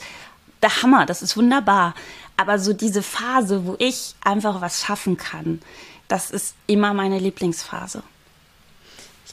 der 0.62 0.82
Hammer. 0.82 1.06
Das 1.06 1.22
ist 1.22 1.38
wunderbar. 1.38 1.96
Aber 2.38 2.60
so 2.60 2.74
diese 2.74 3.02
Phase, 3.02 3.66
wo 3.66 3.76
ich 3.80 4.16
einfach 4.24 4.62
was 4.62 4.82
schaffen 4.82 5.18
kann, 5.18 5.62
das 6.08 6.30
ist 6.30 6.56
immer 6.68 6.94
meine 6.94 7.18
Lieblingsphase. 7.18 8.04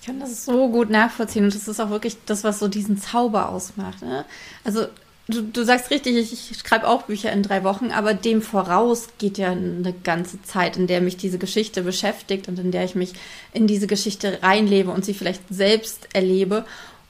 Ich 0.03 0.09
kann 0.09 0.19
das 0.19 0.45
so 0.45 0.69
gut 0.69 0.91
nachvollziehen 0.91 1.45
und 1.45 1.55
das 1.55 1.69
ist 1.69 1.79
auch 1.79 1.91
wirklich 1.91 2.17
das, 2.27 2.43
was 2.43 2.59
so 2.59 2.67
diesen 2.67 2.99
Zauber 2.99 3.51
ausmacht. 3.51 4.03
Ne? 4.03 4.25
Also 4.65 4.87
du, 5.29 5.43
du 5.43 5.65
sagst 5.65 5.93
richtig, 5.93 6.17
ich, 6.17 6.51
ich 6.51 6.59
schreibe 6.59 6.89
auch 6.89 7.03
Bücher 7.03 7.31
in 7.31 7.45
drei 7.45 7.63
Wochen, 7.63 7.93
aber 7.93 8.13
dem 8.13 8.43
voraus 8.43 9.11
geht 9.19 9.39
ja 9.39 9.53
eine 9.53 9.95
ganze 10.03 10.43
Zeit, 10.43 10.77
in 10.77 10.89
der 10.89 11.03
mich 11.03 11.19
diese 11.19 11.39
Geschichte 11.39 11.83
beschäftigt 11.83 12.49
und 12.49 12.59
in 12.59 12.73
der 12.73 12.83
ich 12.85 12.97
mich 12.97 13.13
in 13.53 13.69
diese 13.69 13.87
Geschichte 13.87 14.41
reinlebe 14.43 14.91
und 14.91 15.05
sie 15.05 15.15
vielleicht 15.15 15.43
selbst 15.51 16.09
erlebe. 16.15 16.65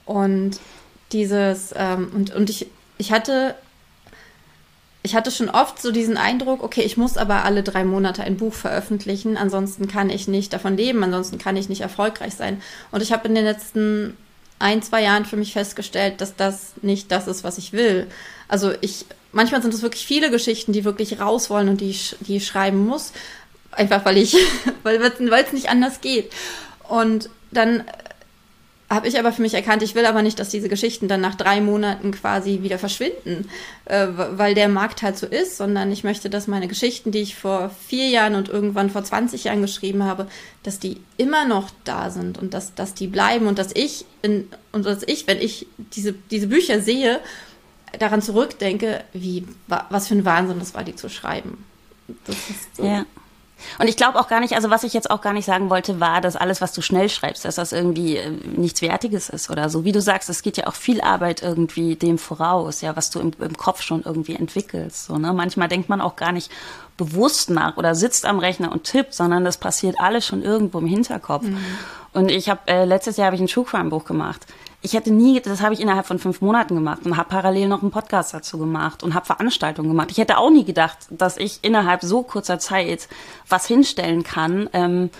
Und 0.05 0.61
dieses, 1.13 1.73
ähm, 1.75 2.13
und, 2.15 2.35
und 2.35 2.51
ich, 2.51 2.67
ich 2.99 3.11
hatte 3.11 3.55
ich 5.03 5.15
hatte 5.15 5.31
schon 5.31 5.51
oft 5.51 5.83
so 5.83 5.91
diesen 5.91 6.17
Eindruck, 6.17 6.63
okay, 6.63 6.83
ich 6.83 6.97
muss 6.97 7.17
aber 7.17 7.45
alle 7.45 7.63
drei 7.63 7.85
Monate 7.85 8.23
ein 8.23 8.37
Buch 8.37 8.55
veröffentlichen, 8.55 9.37
ansonsten 9.37 9.89
kann 9.89 10.11
ich 10.11 10.29
nicht 10.29 10.53
davon 10.53 10.77
leben, 10.77 11.03
ansonsten 11.03 11.39
kann 11.39 11.57
ich 11.57 11.69
nicht 11.69 11.81
erfolgreich 11.81 12.35
sein. 12.35 12.63
Und 12.93 13.03
ich 13.03 13.13
habe 13.13 13.27
in 13.27 13.35
den 13.35 13.45
letzten 13.45 14.17
ein, 14.61 14.81
zwei 14.81 15.03
Jahren 15.03 15.25
für 15.25 15.37
mich 15.37 15.53
festgestellt, 15.53 16.21
dass 16.21 16.37
das 16.37 16.75
nicht 16.83 17.11
das 17.11 17.27
ist, 17.27 17.43
was 17.43 17.59
ich 17.59 17.73
will. 17.73 18.07
Also 18.47 18.73
ich, 18.81 19.07
manchmal 19.33 19.61
sind 19.61 19.75
es 19.75 19.83
wirklich 19.83 20.07
viele 20.07 20.31
Geschichten, 20.31 20.73
die 20.73 20.85
wirklich 20.85 21.21
raus 21.21 21.51
wollen 21.51 21.69
und 21.69 21.81
die 21.81 21.91
ich, 21.91 22.15
die 22.21 22.37
ich 22.37 22.47
schreiben 22.47 22.87
muss. 22.87 23.13
Einfach 23.73 24.05
weil 24.05 24.19
ich, 24.19 24.37
weil 24.85 25.03
es 25.03 25.53
nicht 25.53 25.69
anders 25.69 26.01
geht. 26.01 26.31
Und 26.89 27.29
dann 27.51 27.83
habe 28.95 29.09
ich 29.09 29.19
aber 29.19 29.33
für 29.33 29.43
mich 29.43 29.55
erkannt, 29.55 29.83
ich 29.83 29.95
will 29.95 30.07
aber 30.07 30.23
nicht, 30.23 30.39
dass 30.39 30.49
diese 30.49 30.69
Geschichten 30.69 31.09
dann 31.09 31.21
nach 31.21 31.35
drei 31.35 31.61
Monaten 31.61 32.13
quasi 32.13 32.63
wieder 32.63 32.79
verschwinden, 32.79 33.49
äh, 33.87 34.09
weil 34.13 34.55
der 34.55 34.69
Markt 34.69 35.03
halt 35.03 35.19
so 35.19 35.27
ist, 35.27 35.57
sondern 35.57 35.91
ich 35.91 36.05
möchte, 36.05 36.31
dass 36.31 36.47
meine 36.47 36.69
Geschichten, 36.69 37.11
die 37.11 37.21
ich 37.21 37.37
vor 37.37 37.71
vier 37.87 38.09
Jahren 38.09 38.35
und 38.35 38.49
irgendwann 38.49 38.91
vor 38.91 39.05
20 39.05 39.45
Jahren 39.45 39.63
geschrieben 39.63 40.05
habe, 40.05 40.27
dass 40.63 40.79
die 40.79 41.01
immer 41.17 41.47
noch 41.47 41.71
da 41.85 42.11
sind 42.11 42.39
und 42.39 42.55
dass, 42.55 42.75
dass 42.75 42.95
die 42.95 43.07
bleiben 43.07 43.47
und 43.47 43.59
dass 43.59 43.75
ich 43.75 44.05
in, 44.23 44.49
und 44.73 44.87
dass 44.87 45.03
ich, 45.03 45.27
wenn 45.27 45.39
ich 45.39 45.67
diese, 45.77 46.13
diese 46.13 46.49
Bücher 46.49 46.81
sehe, 46.81 47.21
daran 47.99 48.23
zurückdenke, 48.23 49.05
wie, 49.13 49.47
was 49.67 50.09
für 50.09 50.15
ein 50.15 50.25
Wahnsinn 50.25 50.59
das 50.59 50.75
war, 50.75 50.85
die 50.85 50.97
zu 50.97 51.09
schreiben. 51.09 51.65
Das 52.27 52.37
ist 52.51 52.77
so. 52.77 52.85
Ja. 52.85 53.07
Und 53.78 53.88
ich 53.88 53.97
glaube 53.97 54.19
auch 54.19 54.28
gar 54.28 54.40
nicht, 54.40 54.54
also 54.54 54.71
was 54.71 54.85
ich 54.85 54.92
jetzt 54.92 55.11
auch 55.11 55.21
gar 55.21 55.33
nicht 55.33 55.45
sagen 55.45 55.71
wollte, 55.71 56.00
war, 56.00 56.21
dass 56.21 56.37
alles, 56.37 56.61
was 56.61 56.73
du 56.73 56.83
schnell 56.83 57.09
schreibst, 57.09 57.45
dass 57.45 57.57
das 57.57 57.73
irgendwie 57.73 58.16
äh, 58.16 58.31
nichts 58.31 58.83
Wertiges 58.83 59.28
ist 59.28 59.50
oder 59.50 59.69
so. 59.69 59.85
Wie 59.85 59.92
du 59.92 60.00
sagst, 60.00 60.28
es 60.31 60.42
geht 60.42 60.57
ja 60.57 60.66
auch 60.66 60.75
viel 60.75 61.00
Arbeit 61.00 61.42
irgendwie 61.42 61.97
dem 61.97 62.19
voraus, 62.19 62.81
ja, 62.81 62.97
was 62.97 63.11
du 63.11 63.21
im, 63.21 63.33
im 63.40 63.57
Kopf 63.57 63.83
schon 63.83 64.02
irgendwie 64.02 64.37
entwickelst. 64.37 65.07
So, 65.07 65.19
ne? 65.19 65.33
Manchmal 65.33 65.69
denkt 65.69 65.88
man 65.88 66.00
auch 66.00 66.16
gar 66.16 66.33
nicht 66.33 66.50
bewusst 66.97 67.50
nach 67.50 67.76
oder 67.76 67.95
sitzt 67.95 68.26
am 68.26 68.38
Rechner 68.38 68.73
und 68.73 68.85
tippt, 68.85 69.14
sondern 69.14 69.45
das 69.45 69.57
passiert 69.57 69.97
alles 69.99 70.26
schon 70.26 70.42
irgendwo 70.42 70.78
im 70.78 70.87
Hinterkopf. 70.87 71.45
Mhm. 71.45 71.59
Und 72.12 72.31
ich 72.31 72.49
habe 72.49 72.61
äh, 72.66 72.85
letztes 72.85 73.16
Jahr 73.16 73.26
habe 73.26 73.37
ich 73.37 73.42
ein 73.42 73.47
True 73.47 73.64
Crime 73.64 73.90
Buch 73.90 74.04
gemacht 74.04 74.47
ich 74.83 74.95
hätte 74.95 75.12
nie, 75.12 75.41
das 75.41 75.62
habe 75.62 75.75
ich 75.75 75.81
innerhalb 75.81 76.07
von 76.07 76.19
fünf 76.19 76.41
Monaten 76.41 76.75
gemacht 76.75 77.07
und 77.07 77.17
habe 77.17 77.29
parallel 77.29 77.69
noch 77.69 77.83
einen 77.83 77.93
Podcast 77.93 78.35
dazu 78.35 78.59
gemacht 78.59 79.05
und 79.05 79.15
habe 79.15 79.25
Veranstaltungen 79.25 79.89
gemacht. 79.89 80.11
Ich 80.11 80.19
hätte 80.19 80.39
auch 80.39 80.51
nie 80.51 80.65
gedacht, 80.65 80.99
dass 81.11 81.37
ich 81.37 81.61
innerhalb 81.62 82.03
so 82.03 82.23
kurzer 82.23 82.59
Zeit 82.59 83.09
was 83.49 83.67
hinstellen 83.67 84.25
kann. 84.25 84.69
Ähm, 84.73 85.11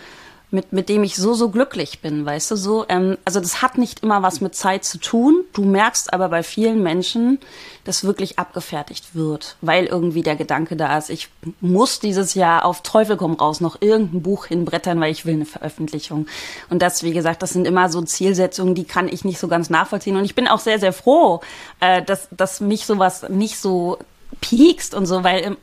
mit, 0.53 0.73
mit 0.73 0.89
dem 0.89 1.03
ich 1.03 1.17
so, 1.17 1.33
so 1.33 1.49
glücklich 1.49 2.01
bin, 2.01 2.27
weißt 2.27 2.51
du, 2.51 2.57
so, 2.57 2.85
ähm, 2.89 3.17
also 3.25 3.41
das 3.41 3.63
hat 3.63 3.79
nicht 3.79 4.01
immer 4.01 4.23
was 4.23 4.41
mit 4.41 4.55
Zeit 4.55 4.85
zu 4.85 4.99
tun. 4.99 5.45
Du 5.55 5.65
merkst 5.65 6.13
aber 6.13 6.29
bei 6.29 6.43
vielen 6.43 6.83
Menschen, 6.83 7.39
dass 7.85 8.05
wirklich 8.05 8.39
abgefertigt 8.39 9.15
wird, 9.15 9.57
weil 9.63 9.87
irgendwie 9.87 10.23
der 10.23 10.37
Gedanke 10.37 10.77
da 10.77 10.99
ist, 10.99 11.11
ich 11.11 11.31
muss 11.61 12.01
dieses 12.01 12.35
Jahr 12.35 12.65
auf 12.65 12.83
Teufel 12.83 13.17
komm 13.17 13.35
raus 13.35 13.61
noch 13.61 13.81
irgendein 13.81 14.23
Buch 14.23 14.47
hinbrettern, 14.47 15.01
weil 15.01 15.11
ich 15.11 15.25
will 15.25 15.35
eine 15.35 15.47
Veröffentlichung. 15.47 16.27
Und 16.69 16.83
das, 16.83 17.03
wie 17.03 17.13
gesagt, 17.13 17.43
das 17.43 17.55
sind 17.55 17.67
immer 17.67 17.89
so 17.89 18.03
Zielsetzungen, 18.03 18.75
die 18.75 18.85
kann 18.85 19.09
ich 19.09 19.25
nicht 19.25 19.39
so 19.39 19.49
ganz 19.49 19.71
nachvollziehen. 19.71 20.17
Und 20.17 20.25
ich 20.25 20.35
bin 20.35 20.47
auch 20.49 20.61
sehr, 20.61 20.79
sehr 20.79 20.93
froh, 20.93 21.41
äh, 21.81 22.03
dass, 22.03 22.29
dass 22.31 22.61
mich 22.61 22.85
sowas 22.85 23.27
nicht 23.31 23.59
so 23.59 23.99
piekst 24.41 24.95
und 24.95 25.07
so, 25.07 25.25
weil 25.25 25.57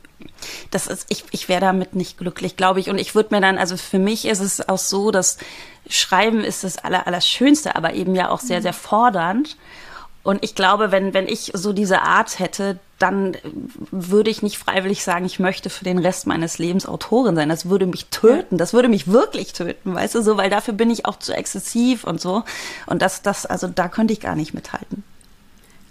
das 0.70 0.86
ist, 0.86 1.06
ich, 1.08 1.24
ich 1.30 1.48
wäre 1.48 1.60
damit 1.60 1.94
nicht 1.94 2.18
glücklich, 2.18 2.56
glaube 2.56 2.80
ich. 2.80 2.90
Und 2.90 2.98
ich 2.98 3.14
würde 3.14 3.34
mir 3.34 3.40
dann, 3.40 3.58
also 3.58 3.76
für 3.76 3.98
mich 3.98 4.26
ist 4.26 4.40
es 4.40 4.68
auch 4.68 4.78
so, 4.78 5.10
dass 5.10 5.38
Schreiben 5.88 6.44
ist 6.44 6.64
das 6.64 6.78
Aller, 6.78 7.06
Allerschönste, 7.06 7.76
aber 7.76 7.94
eben 7.94 8.14
ja 8.14 8.30
auch 8.30 8.40
sehr, 8.40 8.62
sehr 8.62 8.72
fordernd. 8.72 9.56
Und 10.22 10.44
ich 10.44 10.54
glaube, 10.54 10.92
wenn, 10.92 11.14
wenn 11.14 11.28
ich 11.28 11.52
so 11.54 11.72
diese 11.72 12.02
Art 12.02 12.38
hätte, 12.38 12.78
dann 12.98 13.36
würde 13.90 14.28
ich 14.28 14.42
nicht 14.42 14.58
freiwillig 14.58 15.02
sagen, 15.02 15.24
ich 15.24 15.38
möchte 15.38 15.70
für 15.70 15.84
den 15.84 15.98
Rest 15.98 16.26
meines 16.26 16.58
Lebens 16.58 16.84
Autorin 16.84 17.34
sein. 17.34 17.48
Das 17.48 17.70
würde 17.70 17.86
mich 17.86 18.06
töten. 18.06 18.58
Das 18.58 18.74
würde 18.74 18.88
mich 18.88 19.08
wirklich 19.08 19.54
töten, 19.54 19.94
weißt 19.94 20.16
du 20.16 20.22
so, 20.22 20.36
weil 20.36 20.50
dafür 20.50 20.74
bin 20.74 20.90
ich 20.90 21.06
auch 21.06 21.18
zu 21.18 21.32
exzessiv 21.32 22.04
und 22.04 22.20
so. 22.20 22.44
Und 22.86 23.00
das, 23.00 23.22
das, 23.22 23.46
also 23.46 23.66
da 23.66 23.88
könnte 23.88 24.12
ich 24.12 24.20
gar 24.20 24.36
nicht 24.36 24.52
mithalten 24.52 25.04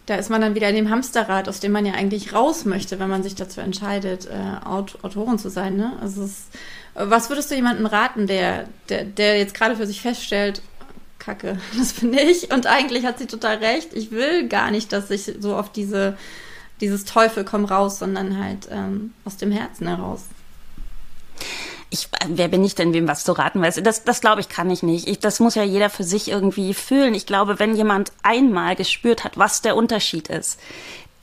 da 0.09 0.15
ist 0.15 0.31
man 0.31 0.41
dann 0.41 0.55
wieder 0.55 0.69
in 0.69 0.75
dem 0.75 0.89
Hamsterrad, 0.89 1.47
aus 1.47 1.59
dem 1.59 1.71
man 1.71 1.85
ja 1.85 1.93
eigentlich 1.93 2.33
raus 2.33 2.65
möchte, 2.65 2.99
wenn 2.99 3.09
man 3.09 3.21
sich 3.21 3.35
dazu 3.35 3.61
entscheidet, 3.61 4.25
äh, 4.25 4.65
Autorin 4.65 5.37
zu 5.37 5.49
sein. 5.49 5.77
Ne? 5.77 5.93
Also 6.01 6.23
es, 6.23 6.47
was 6.95 7.29
würdest 7.29 7.51
du 7.51 7.55
jemandem 7.55 7.85
raten, 7.85 8.25
der, 8.25 8.65
der, 8.89 9.03
der 9.03 9.37
jetzt 9.37 9.53
gerade 9.53 9.75
für 9.75 9.85
sich 9.85 10.01
feststellt, 10.01 10.63
Kacke, 11.19 11.59
das 11.77 11.93
bin 11.93 12.13
ich 12.13 12.51
und 12.51 12.65
eigentlich 12.65 13.05
hat 13.05 13.19
sie 13.19 13.27
total 13.27 13.57
recht, 13.57 13.93
ich 13.93 14.09
will 14.09 14.47
gar 14.47 14.71
nicht, 14.71 14.91
dass 14.93 15.11
ich 15.11 15.31
so 15.39 15.55
auf 15.55 15.71
diese, 15.71 16.17
dieses 16.81 17.05
Teufel 17.05 17.43
komm 17.43 17.65
raus, 17.65 17.99
sondern 17.99 18.43
halt 18.43 18.67
ähm, 18.71 19.13
aus 19.25 19.37
dem 19.37 19.51
Herzen 19.51 19.87
heraus 19.87 20.23
ich, 21.89 22.09
wer 22.27 22.47
bin 22.47 22.63
ich 22.63 22.75
denn, 22.75 22.93
wem 22.93 23.07
was 23.07 23.23
zu 23.23 23.31
raten? 23.31 23.61
Weißt 23.61 23.85
das, 23.85 24.03
das 24.03 24.21
glaube 24.21 24.41
ich, 24.41 24.49
kann 24.49 24.69
ich 24.69 24.83
nicht. 24.83 25.07
Ich, 25.07 25.19
das 25.19 25.39
muss 25.39 25.55
ja 25.55 25.63
jeder 25.63 25.89
für 25.89 26.03
sich 26.03 26.29
irgendwie 26.29 26.73
fühlen. 26.73 27.13
Ich 27.13 27.25
glaube, 27.25 27.59
wenn 27.59 27.75
jemand 27.75 28.11
einmal 28.21 28.75
gespürt 28.75 29.23
hat, 29.23 29.37
was 29.37 29.61
der 29.61 29.75
Unterschied 29.75 30.27
ist, 30.27 30.59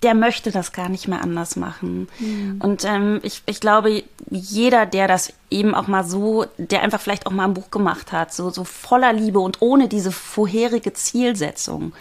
der 0.02 0.14
möchte 0.14 0.50
das 0.50 0.72
gar 0.72 0.88
nicht 0.88 1.08
mehr 1.08 1.22
anders 1.22 1.56
machen. 1.56 2.08
Mhm. 2.18 2.60
Und 2.62 2.84
ähm, 2.84 3.20
ich, 3.22 3.42
ich 3.46 3.60
glaube, 3.60 4.04
jeder, 4.30 4.86
der 4.86 5.08
das 5.08 5.32
eben 5.50 5.74
auch 5.74 5.86
mal 5.86 6.04
so, 6.04 6.44
der 6.58 6.82
einfach 6.82 7.00
vielleicht 7.00 7.26
auch 7.26 7.30
mal 7.30 7.44
ein 7.44 7.54
Buch 7.54 7.70
gemacht 7.70 8.12
hat, 8.12 8.34
so, 8.34 8.50
so 8.50 8.64
voller 8.64 9.12
Liebe 9.12 9.38
und 9.40 9.62
ohne 9.62 9.88
diese 9.88 10.12
vorherige 10.12 10.92
Zielsetzung, 10.92 11.92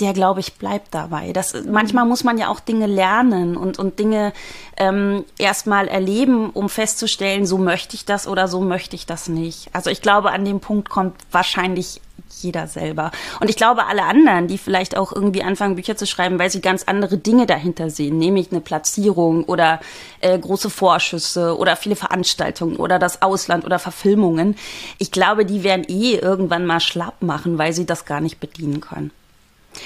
der 0.00 0.12
glaube 0.12 0.40
ich 0.40 0.54
bleibt 0.54 0.94
dabei. 0.94 1.32
Das, 1.32 1.54
manchmal 1.66 2.06
muss 2.06 2.24
man 2.24 2.38
ja 2.38 2.48
auch 2.48 2.60
Dinge 2.60 2.86
lernen 2.86 3.56
und, 3.56 3.78
und 3.78 3.98
Dinge 3.98 4.32
ähm, 4.76 5.24
erstmal 5.38 5.88
erleben, 5.88 6.50
um 6.50 6.68
festzustellen, 6.68 7.46
so 7.46 7.58
möchte 7.58 7.94
ich 7.94 8.04
das 8.04 8.26
oder 8.26 8.48
so 8.48 8.60
möchte 8.60 8.96
ich 8.96 9.06
das 9.06 9.28
nicht. 9.28 9.68
Also 9.72 9.90
ich 9.90 10.02
glaube, 10.02 10.30
an 10.32 10.44
dem 10.44 10.60
Punkt 10.60 10.88
kommt 10.88 11.16
wahrscheinlich 11.30 12.00
jeder 12.42 12.66
selber. 12.66 13.10
Und 13.40 13.50
ich 13.50 13.56
glaube, 13.56 13.86
alle 13.86 14.04
anderen, 14.04 14.46
die 14.46 14.58
vielleicht 14.58 14.96
auch 14.96 15.12
irgendwie 15.12 15.42
anfangen, 15.42 15.76
Bücher 15.76 15.96
zu 15.96 16.06
schreiben, 16.06 16.38
weil 16.38 16.50
sie 16.50 16.60
ganz 16.60 16.84
andere 16.84 17.18
Dinge 17.18 17.46
dahinter 17.46 17.90
sehen, 17.90 18.18
nämlich 18.18 18.50
eine 18.50 18.60
Platzierung 18.60 19.44
oder 19.44 19.80
äh, 20.20 20.38
große 20.38 20.70
Vorschüsse 20.70 21.56
oder 21.56 21.76
viele 21.76 21.96
Veranstaltungen 21.96 22.76
oder 22.76 22.98
das 22.98 23.22
Ausland 23.22 23.64
oder 23.64 23.78
Verfilmungen. 23.78 24.56
Ich 24.98 25.10
glaube, 25.10 25.44
die 25.44 25.64
werden 25.64 25.84
eh 25.88 26.16
irgendwann 26.16 26.66
mal 26.66 26.80
schlapp 26.80 27.22
machen, 27.22 27.58
weil 27.58 27.72
sie 27.72 27.86
das 27.86 28.04
gar 28.04 28.20
nicht 28.20 28.40
bedienen 28.40 28.80
können. 28.80 29.10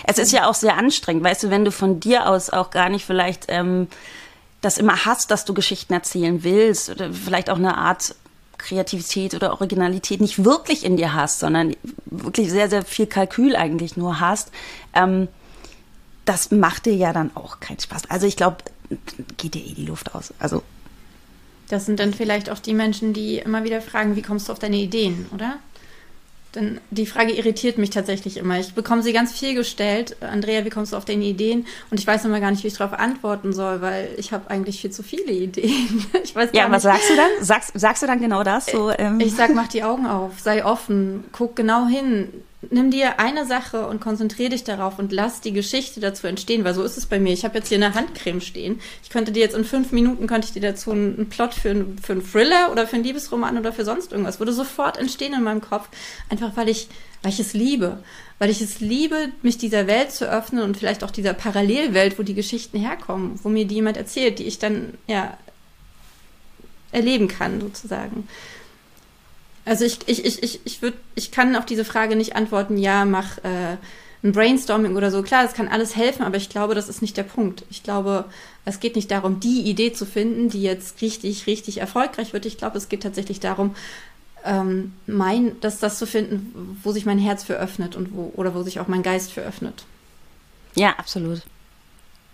Es 0.04 0.18
ist 0.18 0.32
ja 0.32 0.48
auch 0.48 0.54
sehr 0.54 0.76
anstrengend, 0.76 1.24
weißt 1.24 1.44
du, 1.44 1.50
wenn 1.50 1.64
du 1.64 1.70
von 1.70 2.00
dir 2.00 2.28
aus 2.28 2.50
auch 2.50 2.70
gar 2.70 2.88
nicht 2.88 3.04
vielleicht 3.04 3.46
ähm, 3.48 3.88
das 4.60 4.78
immer 4.78 5.04
hast, 5.04 5.30
dass 5.30 5.44
du 5.44 5.54
Geschichten 5.54 5.92
erzählen 5.92 6.42
willst 6.42 6.90
oder 6.90 7.12
vielleicht 7.12 7.50
auch 7.50 7.58
eine 7.58 7.76
Art 7.76 8.14
Kreativität 8.56 9.34
oder 9.34 9.52
Originalität 9.52 10.20
nicht 10.20 10.44
wirklich 10.44 10.84
in 10.84 10.96
dir 10.96 11.12
hast, 11.12 11.40
sondern 11.40 11.76
wirklich 12.06 12.50
sehr, 12.50 12.70
sehr 12.70 12.84
viel 12.84 13.06
Kalkül 13.06 13.56
eigentlich 13.56 13.96
nur 13.96 14.20
hast, 14.20 14.50
ähm, 14.94 15.28
das 16.24 16.50
macht 16.50 16.86
dir 16.86 16.94
ja 16.94 17.12
dann 17.12 17.30
auch 17.36 17.60
keinen 17.60 17.80
Spaß. 17.80 18.08
Also 18.08 18.26
ich 18.26 18.36
glaube, 18.36 18.56
geht 19.36 19.54
dir 19.54 19.62
eh 19.62 19.74
die 19.74 19.84
Luft 19.84 20.14
aus. 20.14 20.32
Also 20.38 20.62
das 21.68 21.86
sind 21.86 22.00
dann 22.00 22.14
vielleicht 22.14 22.50
auch 22.50 22.58
die 22.58 22.74
Menschen, 22.74 23.12
die 23.12 23.38
immer 23.38 23.64
wieder 23.64 23.80
fragen, 23.80 24.16
wie 24.16 24.22
kommst 24.22 24.48
du 24.48 24.52
auf 24.52 24.58
deine 24.58 24.76
Ideen, 24.76 25.26
oder? 25.34 25.58
Denn 26.54 26.80
die 26.90 27.06
Frage 27.06 27.32
irritiert 27.32 27.78
mich 27.78 27.90
tatsächlich 27.90 28.36
immer. 28.36 28.58
Ich 28.58 28.74
bekomme 28.74 29.02
sie 29.02 29.12
ganz 29.12 29.32
viel 29.32 29.54
gestellt. 29.54 30.16
Andrea, 30.20 30.64
wie 30.64 30.70
kommst 30.70 30.92
du 30.92 30.96
auf 30.96 31.04
deine 31.04 31.24
Ideen? 31.24 31.66
Und 31.90 31.98
ich 31.98 32.06
weiß 32.06 32.24
immer 32.24 32.40
gar 32.40 32.50
nicht, 32.50 32.62
wie 32.62 32.68
ich 32.68 32.76
darauf 32.76 32.98
antworten 32.98 33.52
soll, 33.52 33.80
weil 33.80 34.08
ich 34.16 34.32
habe 34.32 34.50
eigentlich 34.50 34.80
viel 34.80 34.90
zu 34.90 35.02
viele 35.02 35.32
Ideen. 35.32 36.06
Ich 36.24 36.34
weiß 36.34 36.50
ja, 36.52 36.70
was 36.70 36.82
sagst 36.82 37.10
du 37.10 37.16
dann? 37.16 37.28
Sagst, 37.40 37.72
sagst 37.74 38.02
du 38.02 38.06
dann 38.06 38.20
genau 38.20 38.42
das? 38.42 38.66
So, 38.66 38.90
ähm. 38.90 39.20
Ich 39.20 39.34
sag, 39.34 39.54
mach 39.54 39.68
die 39.68 39.82
Augen 39.82 40.06
auf, 40.06 40.40
sei 40.40 40.64
offen, 40.64 41.24
guck 41.32 41.54
genau 41.54 41.86
hin, 41.86 42.28
nimm 42.70 42.90
dir 42.90 43.20
eine 43.20 43.46
Sache 43.46 43.86
und 43.86 44.00
konzentriere 44.00 44.50
dich 44.50 44.64
darauf 44.64 44.98
und 44.98 45.12
lass 45.12 45.40
die 45.40 45.52
Geschichte 45.52 46.00
dazu 46.00 46.26
entstehen, 46.26 46.64
weil 46.64 46.74
so 46.74 46.82
ist 46.82 46.96
es 46.96 47.06
bei 47.06 47.18
mir. 47.18 47.32
Ich 47.32 47.44
habe 47.44 47.58
jetzt 47.58 47.68
hier 47.68 47.76
eine 47.76 47.94
Handcreme 47.94 48.40
stehen. 48.40 48.80
Ich 49.02 49.10
könnte 49.10 49.32
dir 49.32 49.40
jetzt 49.40 49.56
in 49.56 49.64
fünf 49.64 49.92
Minuten, 49.92 50.26
könnte 50.26 50.46
ich 50.46 50.52
dir 50.52 50.60
dazu 50.60 50.92
einen 50.92 51.28
Plot 51.28 51.54
für, 51.54 51.70
einen, 51.70 51.98
für 51.98 52.12
einen 52.12 52.26
Thriller 52.26 52.70
oder 52.72 52.86
für 52.86 52.96
einen 52.96 53.04
Liebesroman 53.04 53.58
oder 53.58 53.72
für 53.72 53.84
sonst 53.84 54.12
irgendwas, 54.12 54.38
würde 54.38 54.52
sofort 54.52 54.96
entstehen 54.96 55.34
in 55.34 55.42
meinem 55.42 55.60
Kopf, 55.60 55.88
einfach 56.28 56.56
weil 56.56 56.68
ich, 56.68 56.88
weil 57.22 57.32
ich 57.32 57.40
es 57.40 57.52
liebe. 57.52 58.02
Weil 58.38 58.50
ich 58.50 58.60
es 58.60 58.80
liebe, 58.80 59.28
mich 59.42 59.58
dieser 59.58 59.86
Welt 59.86 60.10
zu 60.10 60.28
öffnen 60.28 60.62
und 60.62 60.76
vielleicht 60.76 61.04
auch 61.04 61.10
dieser 61.10 61.34
Parallelwelt, 61.34 62.18
wo 62.18 62.22
die 62.22 62.34
Geschichten 62.34 62.78
herkommen, 62.78 63.38
wo 63.42 63.48
mir 63.48 63.64
die 63.64 63.76
jemand 63.76 63.96
erzählt, 63.96 64.38
die 64.38 64.44
ich 64.44 64.58
dann, 64.58 64.94
ja, 65.06 65.36
erleben 66.92 67.28
kann, 67.28 67.60
sozusagen. 67.60 68.28
Also 69.64 69.84
ich, 69.84 69.98
ich, 70.06 70.24
ich, 70.24 70.42
ich, 70.42 70.60
ich 70.64 70.82
würde, 70.82 70.96
ich 71.14 71.30
kann 71.30 71.56
auf 71.56 71.66
diese 71.66 71.84
Frage 71.84 72.16
nicht 72.16 72.36
antworten, 72.36 72.76
ja, 72.76 73.04
mach 73.04 73.38
äh, 73.38 73.76
ein 74.22 74.32
Brainstorming 74.32 74.96
oder 74.96 75.10
so. 75.10 75.22
Klar, 75.22 75.42
das 75.42 75.54
kann 75.54 75.68
alles 75.68 75.96
helfen, 75.96 76.22
aber 76.22 76.36
ich 76.36 76.48
glaube, 76.48 76.74
das 76.74 76.88
ist 76.88 77.02
nicht 77.02 77.16
der 77.16 77.22
Punkt. 77.24 77.64
Ich 77.70 77.82
glaube, 77.82 78.24
es 78.64 78.80
geht 78.80 78.96
nicht 78.96 79.10
darum, 79.10 79.40
die 79.40 79.62
Idee 79.62 79.92
zu 79.92 80.06
finden, 80.06 80.48
die 80.48 80.62
jetzt 80.62 81.00
richtig, 81.02 81.46
richtig 81.46 81.78
erfolgreich 81.78 82.32
wird. 82.32 82.46
Ich 82.46 82.58
glaube, 82.58 82.78
es 82.78 82.88
geht 82.88 83.02
tatsächlich 83.02 83.40
darum, 83.40 83.74
ähm, 84.44 84.92
mein, 85.06 85.58
dass 85.60 85.78
das 85.78 85.98
zu 85.98 86.06
finden, 86.06 86.78
wo 86.82 86.92
sich 86.92 87.06
mein 87.06 87.18
Herz 87.18 87.44
für 87.44 87.54
öffnet 87.54 87.96
und 87.96 88.14
wo, 88.14 88.32
oder 88.36 88.54
wo 88.54 88.62
sich 88.62 88.80
auch 88.80 88.88
mein 88.88 89.02
Geist 89.02 89.32
für 89.32 89.42
öffnet. 89.42 89.84
Ja, 90.74 90.94
absolut. 90.96 91.42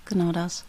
Genau 0.06 0.32
das. 0.32 0.64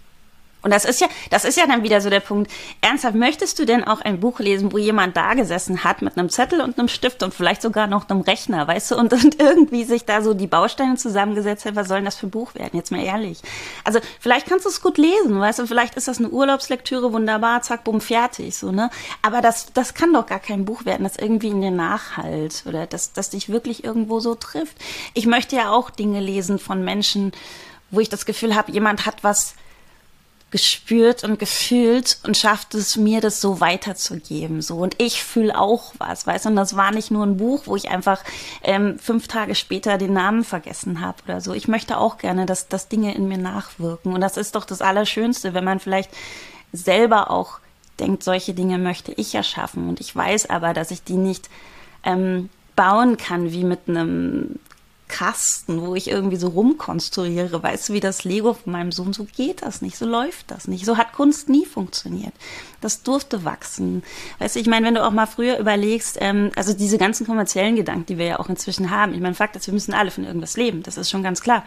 Und 0.61 0.71
das 0.71 0.85
ist 0.85 1.01
ja, 1.01 1.07
das 1.29 1.43
ist 1.43 1.57
ja 1.57 1.65
dann 1.65 1.83
wieder 1.83 2.01
so 2.01 2.09
der 2.09 2.19
Punkt. 2.19 2.51
Ernsthaft, 2.81 3.15
möchtest 3.15 3.57
du 3.59 3.65
denn 3.65 3.83
auch 3.83 4.01
ein 4.01 4.19
Buch 4.19 4.39
lesen, 4.39 4.71
wo 4.71 4.77
jemand 4.77 5.17
da 5.17 5.33
gesessen 5.33 5.83
hat 5.83 6.01
mit 6.01 6.17
einem 6.17 6.29
Zettel 6.29 6.61
und 6.61 6.77
einem 6.77 6.87
Stift 6.87 7.23
und 7.23 7.33
vielleicht 7.33 7.61
sogar 7.61 7.87
noch 7.87 8.09
einem 8.09 8.21
Rechner, 8.21 8.67
weißt 8.67 8.91
du, 8.91 8.97
und, 8.97 9.13
und 9.13 9.39
irgendwie 9.39 9.83
sich 9.83 10.05
da 10.05 10.21
so 10.21 10.33
die 10.33 10.47
Bausteine 10.47 10.95
zusammengesetzt 10.95 11.65
hat, 11.65 11.75
was 11.75 11.87
soll 11.87 11.97
denn 11.97 12.05
das 12.05 12.15
für 12.15 12.27
ein 12.27 12.31
Buch 12.31 12.53
werden? 12.55 12.71
Jetzt 12.73 12.91
mal 12.91 13.03
ehrlich. 13.03 13.41
Also, 13.83 13.99
vielleicht 14.19 14.47
kannst 14.47 14.65
du 14.65 14.69
es 14.69 14.81
gut 14.81 14.97
lesen, 14.97 15.39
weißt 15.39 15.59
du, 15.59 15.67
vielleicht 15.67 15.95
ist 15.95 16.07
das 16.07 16.19
eine 16.19 16.29
Urlaubslektüre, 16.29 17.11
wunderbar, 17.11 17.61
zack, 17.61 17.83
bumm, 17.83 18.01
fertig, 18.01 18.55
so, 18.55 18.71
ne? 18.71 18.89
Aber 19.21 19.41
das, 19.41 19.73
das 19.73 19.93
kann 19.93 20.13
doch 20.13 20.25
gar 20.25 20.39
kein 20.39 20.65
Buch 20.65 20.85
werden, 20.85 21.03
das 21.03 21.15
irgendwie 21.15 21.49
in 21.49 21.61
dir 21.61 21.71
nachhalt 21.71 22.63
oder 22.67 22.85
das, 22.85 23.13
das 23.13 23.31
dich 23.31 23.49
wirklich 23.49 23.83
irgendwo 23.83 24.19
so 24.19 24.35
trifft. 24.35 24.77
Ich 25.13 25.25
möchte 25.25 25.55
ja 25.55 25.71
auch 25.71 25.89
Dinge 25.89 26.19
lesen 26.19 26.59
von 26.59 26.83
Menschen, 26.83 27.31
wo 27.89 27.99
ich 27.99 28.09
das 28.09 28.25
Gefühl 28.25 28.55
habe, 28.55 28.71
jemand 28.71 29.05
hat 29.05 29.23
was, 29.23 29.55
gespürt 30.51 31.23
und 31.23 31.39
gefühlt 31.39 32.19
und 32.23 32.37
schafft 32.37 32.75
es 32.75 32.97
mir, 32.97 33.21
das 33.21 33.39
so 33.39 33.61
weiterzugeben. 33.61 34.61
So 34.61 34.77
und 34.77 34.95
ich 35.01 35.23
fühle 35.23 35.57
auch 35.57 35.93
was, 35.97 36.27
weißt 36.27 36.45
du. 36.45 36.49
Und 36.49 36.57
das 36.57 36.75
war 36.75 36.91
nicht 36.91 37.09
nur 37.09 37.25
ein 37.25 37.37
Buch, 37.37 37.63
wo 37.65 37.75
ich 37.77 37.89
einfach 37.89 38.21
ähm, 38.61 38.99
fünf 38.99 39.27
Tage 39.27 39.55
später 39.55 39.97
den 39.97 40.13
Namen 40.13 40.43
vergessen 40.43 40.99
habe 40.99 41.17
oder 41.23 41.39
so. 41.39 41.53
Ich 41.53 41.69
möchte 41.69 41.97
auch 41.97 42.17
gerne, 42.17 42.45
dass, 42.45 42.67
dass 42.67 42.89
Dinge 42.89 43.15
in 43.15 43.29
mir 43.29 43.37
nachwirken. 43.37 44.13
Und 44.13 44.19
das 44.19 44.35
ist 44.35 44.55
doch 44.55 44.65
das 44.65 44.81
Allerschönste, 44.81 45.53
wenn 45.53 45.63
man 45.63 45.79
vielleicht 45.79 46.11
selber 46.73 47.31
auch 47.31 47.59
denkt, 47.99 48.23
solche 48.23 48.53
Dinge 48.53 48.77
möchte 48.77 49.13
ich 49.13 49.31
ja 49.31 49.43
schaffen. 49.43 49.87
Und 49.87 50.01
ich 50.01 50.13
weiß 50.13 50.49
aber, 50.49 50.73
dass 50.73 50.91
ich 50.91 51.03
die 51.03 51.17
nicht 51.17 51.49
ähm, 52.03 52.49
bauen 52.75 53.15
kann 53.15 53.53
wie 53.53 53.63
mit 53.63 53.87
einem 53.87 54.59
Kasten, 55.11 55.81
wo 55.81 55.93
ich 55.93 56.09
irgendwie 56.09 56.37
so 56.37 56.47
rumkonstruiere. 56.47 57.61
Weißt 57.61 57.89
du, 57.89 57.93
wie 57.93 57.99
das 57.99 58.23
Lego 58.23 58.53
von 58.53 58.71
meinem 58.71 58.91
Sohn, 58.91 59.13
so 59.13 59.25
geht 59.25 59.61
das 59.61 59.81
nicht, 59.81 59.97
so 59.97 60.05
läuft 60.05 60.49
das 60.49 60.67
nicht. 60.67 60.85
So 60.85 60.97
hat 60.97 61.13
Kunst 61.13 61.49
nie 61.49 61.65
funktioniert. 61.65 62.33
Das 62.79 63.03
durfte 63.03 63.43
wachsen. 63.43 64.03
Weißt 64.39 64.55
du, 64.55 64.59
ich 64.59 64.67
meine, 64.67 64.87
wenn 64.87 64.95
du 64.95 65.05
auch 65.05 65.11
mal 65.11 65.27
früher 65.27 65.59
überlegst, 65.59 66.17
ähm, 66.21 66.51
also 66.55 66.73
diese 66.73 66.97
ganzen 66.97 67.27
kommerziellen 67.27 67.75
Gedanken, 67.75 68.05
die 68.07 68.17
wir 68.17 68.25
ja 68.25 68.39
auch 68.39 68.49
inzwischen 68.49 68.89
haben. 68.89 69.13
Ich 69.13 69.19
meine, 69.19 69.35
Fakt 69.35 69.55
ist, 69.55 69.67
wir 69.67 69.73
müssen 69.73 69.93
alle 69.93 70.09
von 70.09 70.23
irgendwas 70.23 70.57
leben. 70.57 70.81
Das 70.81 70.97
ist 70.97 71.11
schon 71.11 71.23
ganz 71.23 71.41
klar. 71.41 71.63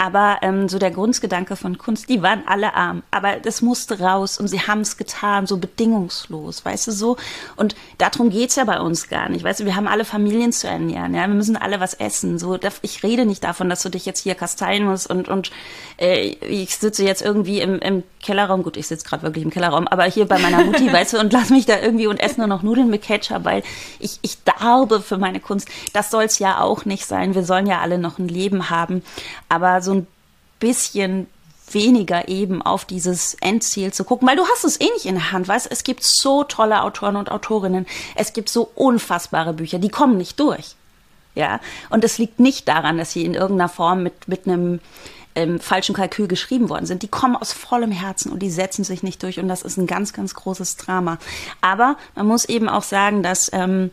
Aber 0.00 0.38
ähm, 0.40 0.66
so 0.70 0.78
der 0.78 0.90
Grundgedanke 0.90 1.56
von 1.56 1.76
Kunst, 1.76 2.08
die 2.08 2.22
waren 2.22 2.42
alle 2.46 2.72
arm. 2.72 3.02
Aber 3.10 3.36
das 3.36 3.60
musste 3.60 4.00
raus 4.00 4.40
und 4.40 4.48
sie 4.48 4.62
haben 4.62 4.80
es 4.80 4.96
getan, 4.96 5.46
so 5.46 5.58
bedingungslos, 5.58 6.64
weißt 6.64 6.86
du 6.86 6.92
so. 6.92 7.18
Und 7.56 7.76
darum 7.98 8.30
geht's 8.30 8.56
ja 8.56 8.64
bei 8.64 8.80
uns 8.80 9.10
gar 9.10 9.28
nicht. 9.28 9.44
Weißt 9.44 9.60
du, 9.60 9.66
wir 9.66 9.76
haben 9.76 9.86
alle 9.86 10.06
Familien 10.06 10.52
zu 10.52 10.68
ernähren, 10.68 11.14
ja, 11.14 11.26
wir 11.28 11.34
müssen 11.34 11.54
alle 11.54 11.80
was 11.80 11.92
essen. 11.92 12.38
So, 12.38 12.58
ich 12.80 13.02
rede 13.02 13.26
nicht 13.26 13.44
davon, 13.44 13.68
dass 13.68 13.82
du 13.82 13.90
dich 13.90 14.06
jetzt 14.06 14.20
hier 14.20 14.34
kasteien 14.34 14.86
musst 14.86 15.10
und, 15.10 15.28
und 15.28 15.50
äh, 15.98 16.28
ich 16.28 16.78
sitze 16.78 17.04
jetzt 17.04 17.20
irgendwie 17.20 17.60
im, 17.60 17.78
im 17.80 18.02
Kellerraum. 18.22 18.62
Gut, 18.62 18.78
ich 18.78 18.86
sitze 18.86 19.06
gerade 19.06 19.22
wirklich 19.22 19.44
im 19.44 19.50
Kellerraum, 19.50 19.86
aber 19.86 20.04
hier 20.04 20.24
bei 20.24 20.38
meiner 20.38 20.64
Mutti, 20.64 20.90
weißt 20.90 21.12
du, 21.12 21.18
und 21.18 21.30
lass 21.30 21.50
mich 21.50 21.66
da 21.66 21.78
irgendwie 21.78 22.06
und 22.06 22.20
esse 22.20 22.38
nur 22.38 22.46
noch 22.46 22.62
Nudeln 22.62 22.88
mit 22.88 23.02
Ketchup, 23.02 23.44
weil 23.44 23.62
ich, 23.98 24.18
ich 24.22 24.42
darbe 24.44 25.02
für 25.02 25.18
meine 25.18 25.40
Kunst. 25.40 25.68
Das 25.92 26.10
soll's 26.10 26.38
ja 26.38 26.62
auch 26.62 26.86
nicht 26.86 27.04
sein. 27.04 27.34
Wir 27.34 27.44
sollen 27.44 27.66
ja 27.66 27.80
alle 27.80 27.98
noch 27.98 28.18
ein 28.18 28.28
Leben 28.28 28.70
haben. 28.70 29.02
Aber 29.50 29.82
so 29.82 29.89
so 29.90 29.94
ein 29.94 30.06
bisschen 30.60 31.26
weniger 31.72 32.28
eben 32.28 32.62
auf 32.62 32.84
dieses 32.84 33.34
Endziel 33.34 33.92
zu 33.92 34.04
gucken, 34.04 34.26
weil 34.26 34.36
du 34.36 34.46
hast 34.46 34.64
es 34.64 34.80
eh 34.80 34.88
nicht 34.94 35.06
in 35.06 35.14
der 35.14 35.32
Hand, 35.32 35.48
weißt, 35.48 35.68
es 35.70 35.84
gibt 35.84 36.02
so 36.02 36.44
tolle 36.44 36.82
Autoren 36.82 37.16
und 37.16 37.30
Autorinnen, 37.30 37.86
es 38.14 38.32
gibt 38.32 38.48
so 38.48 38.70
unfassbare 38.74 39.52
Bücher, 39.52 39.78
die 39.78 39.88
kommen 39.88 40.16
nicht 40.16 40.38
durch. 40.40 40.74
Ja, 41.36 41.60
und 41.90 42.02
es 42.02 42.18
liegt 42.18 42.40
nicht 42.40 42.66
daran, 42.66 42.98
dass 42.98 43.12
sie 43.12 43.24
in 43.24 43.34
irgendeiner 43.34 43.68
Form 43.68 44.02
mit, 44.02 44.26
mit 44.26 44.46
einem 44.46 44.80
ähm, 45.36 45.60
falschen 45.60 45.94
Kalkül 45.94 46.26
geschrieben 46.26 46.68
worden 46.68 46.86
sind. 46.86 47.02
Die 47.02 47.08
kommen 47.08 47.36
aus 47.36 47.52
vollem 47.52 47.92
Herzen 47.92 48.32
und 48.32 48.40
die 48.40 48.50
setzen 48.50 48.82
sich 48.82 49.04
nicht 49.04 49.22
durch 49.22 49.38
und 49.38 49.46
das 49.46 49.62
ist 49.62 49.76
ein 49.76 49.86
ganz, 49.86 50.12
ganz 50.12 50.34
großes 50.34 50.76
Drama. 50.76 51.18
Aber 51.60 51.96
man 52.16 52.26
muss 52.26 52.46
eben 52.46 52.68
auch 52.68 52.82
sagen, 52.82 53.22
dass 53.22 53.48
ähm, 53.52 53.92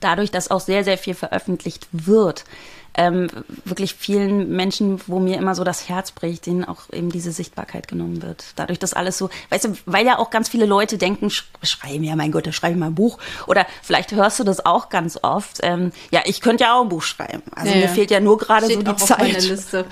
dadurch, 0.00 0.30
dass 0.30 0.50
auch 0.50 0.60
sehr, 0.60 0.84
sehr 0.84 0.98
viel 0.98 1.14
veröffentlicht 1.14 1.88
wird, 1.92 2.44
ähm, 2.94 3.28
wirklich 3.64 3.94
vielen 3.94 4.50
Menschen, 4.50 5.00
wo 5.06 5.20
mir 5.20 5.38
immer 5.38 5.54
so 5.54 5.64
das 5.64 5.88
Herz 5.88 6.10
bricht, 6.10 6.46
denen 6.46 6.64
auch 6.64 6.90
eben 6.92 7.10
diese 7.10 7.32
Sichtbarkeit 7.32 7.88
genommen 7.88 8.22
wird. 8.22 8.44
Dadurch, 8.56 8.78
dass 8.78 8.94
alles 8.94 9.16
so, 9.16 9.30
weißt 9.50 9.64
du, 9.66 9.76
weil 9.86 10.04
ja 10.04 10.18
auch 10.18 10.30
ganz 10.30 10.48
viele 10.48 10.66
Leute 10.66 10.98
denken, 10.98 11.30
sch 11.30 11.44
schreiben 11.62 12.04
ja, 12.04 12.16
mein 12.16 12.32
Gott, 12.32 12.46
da 12.46 12.52
schreibe 12.52 12.74
ich 12.74 12.80
mal 12.80 12.86
ein 12.86 12.94
Buch. 12.94 13.18
Oder 13.46 13.66
vielleicht 13.82 14.12
hörst 14.12 14.40
du 14.40 14.44
das 14.44 14.64
auch 14.64 14.88
ganz 14.88 15.18
oft. 15.22 15.58
Ähm, 15.62 15.92
ja, 16.10 16.22
ich 16.24 16.40
könnte 16.40 16.64
ja 16.64 16.74
auch 16.74 16.82
ein 16.82 16.88
Buch 16.88 17.02
schreiben. 17.02 17.42
Also 17.54 17.72
ja, 17.72 17.80
mir 17.80 17.88
fehlt 17.88 18.10
ja 18.10 18.20
nur 18.20 18.38
gerade 18.38 18.66
so 18.66 18.82
die 18.82 18.96
Zeit. 18.96 19.42
Liste. 19.42 19.86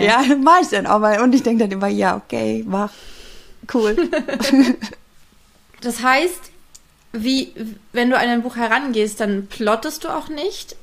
Ja, 0.00 0.22
ja 0.22 0.36
mach 0.36 0.60
ich 0.62 0.68
dann 0.68 0.86
auch 0.86 0.98
mal. 0.98 1.20
Und 1.20 1.34
ich 1.34 1.42
denke 1.42 1.64
dann 1.64 1.70
immer, 1.70 1.88
ja, 1.88 2.16
okay, 2.16 2.64
mach. 2.66 2.90
Cool. 3.72 3.96
das 5.80 6.02
heißt, 6.02 6.50
wie, 7.12 7.52
wenn 7.92 8.10
du 8.10 8.16
an 8.16 8.28
ein 8.28 8.42
Buch 8.42 8.56
herangehst, 8.56 9.20
dann 9.20 9.46
plottest 9.46 10.04
du 10.04 10.08
auch 10.08 10.28
nicht, 10.28 10.76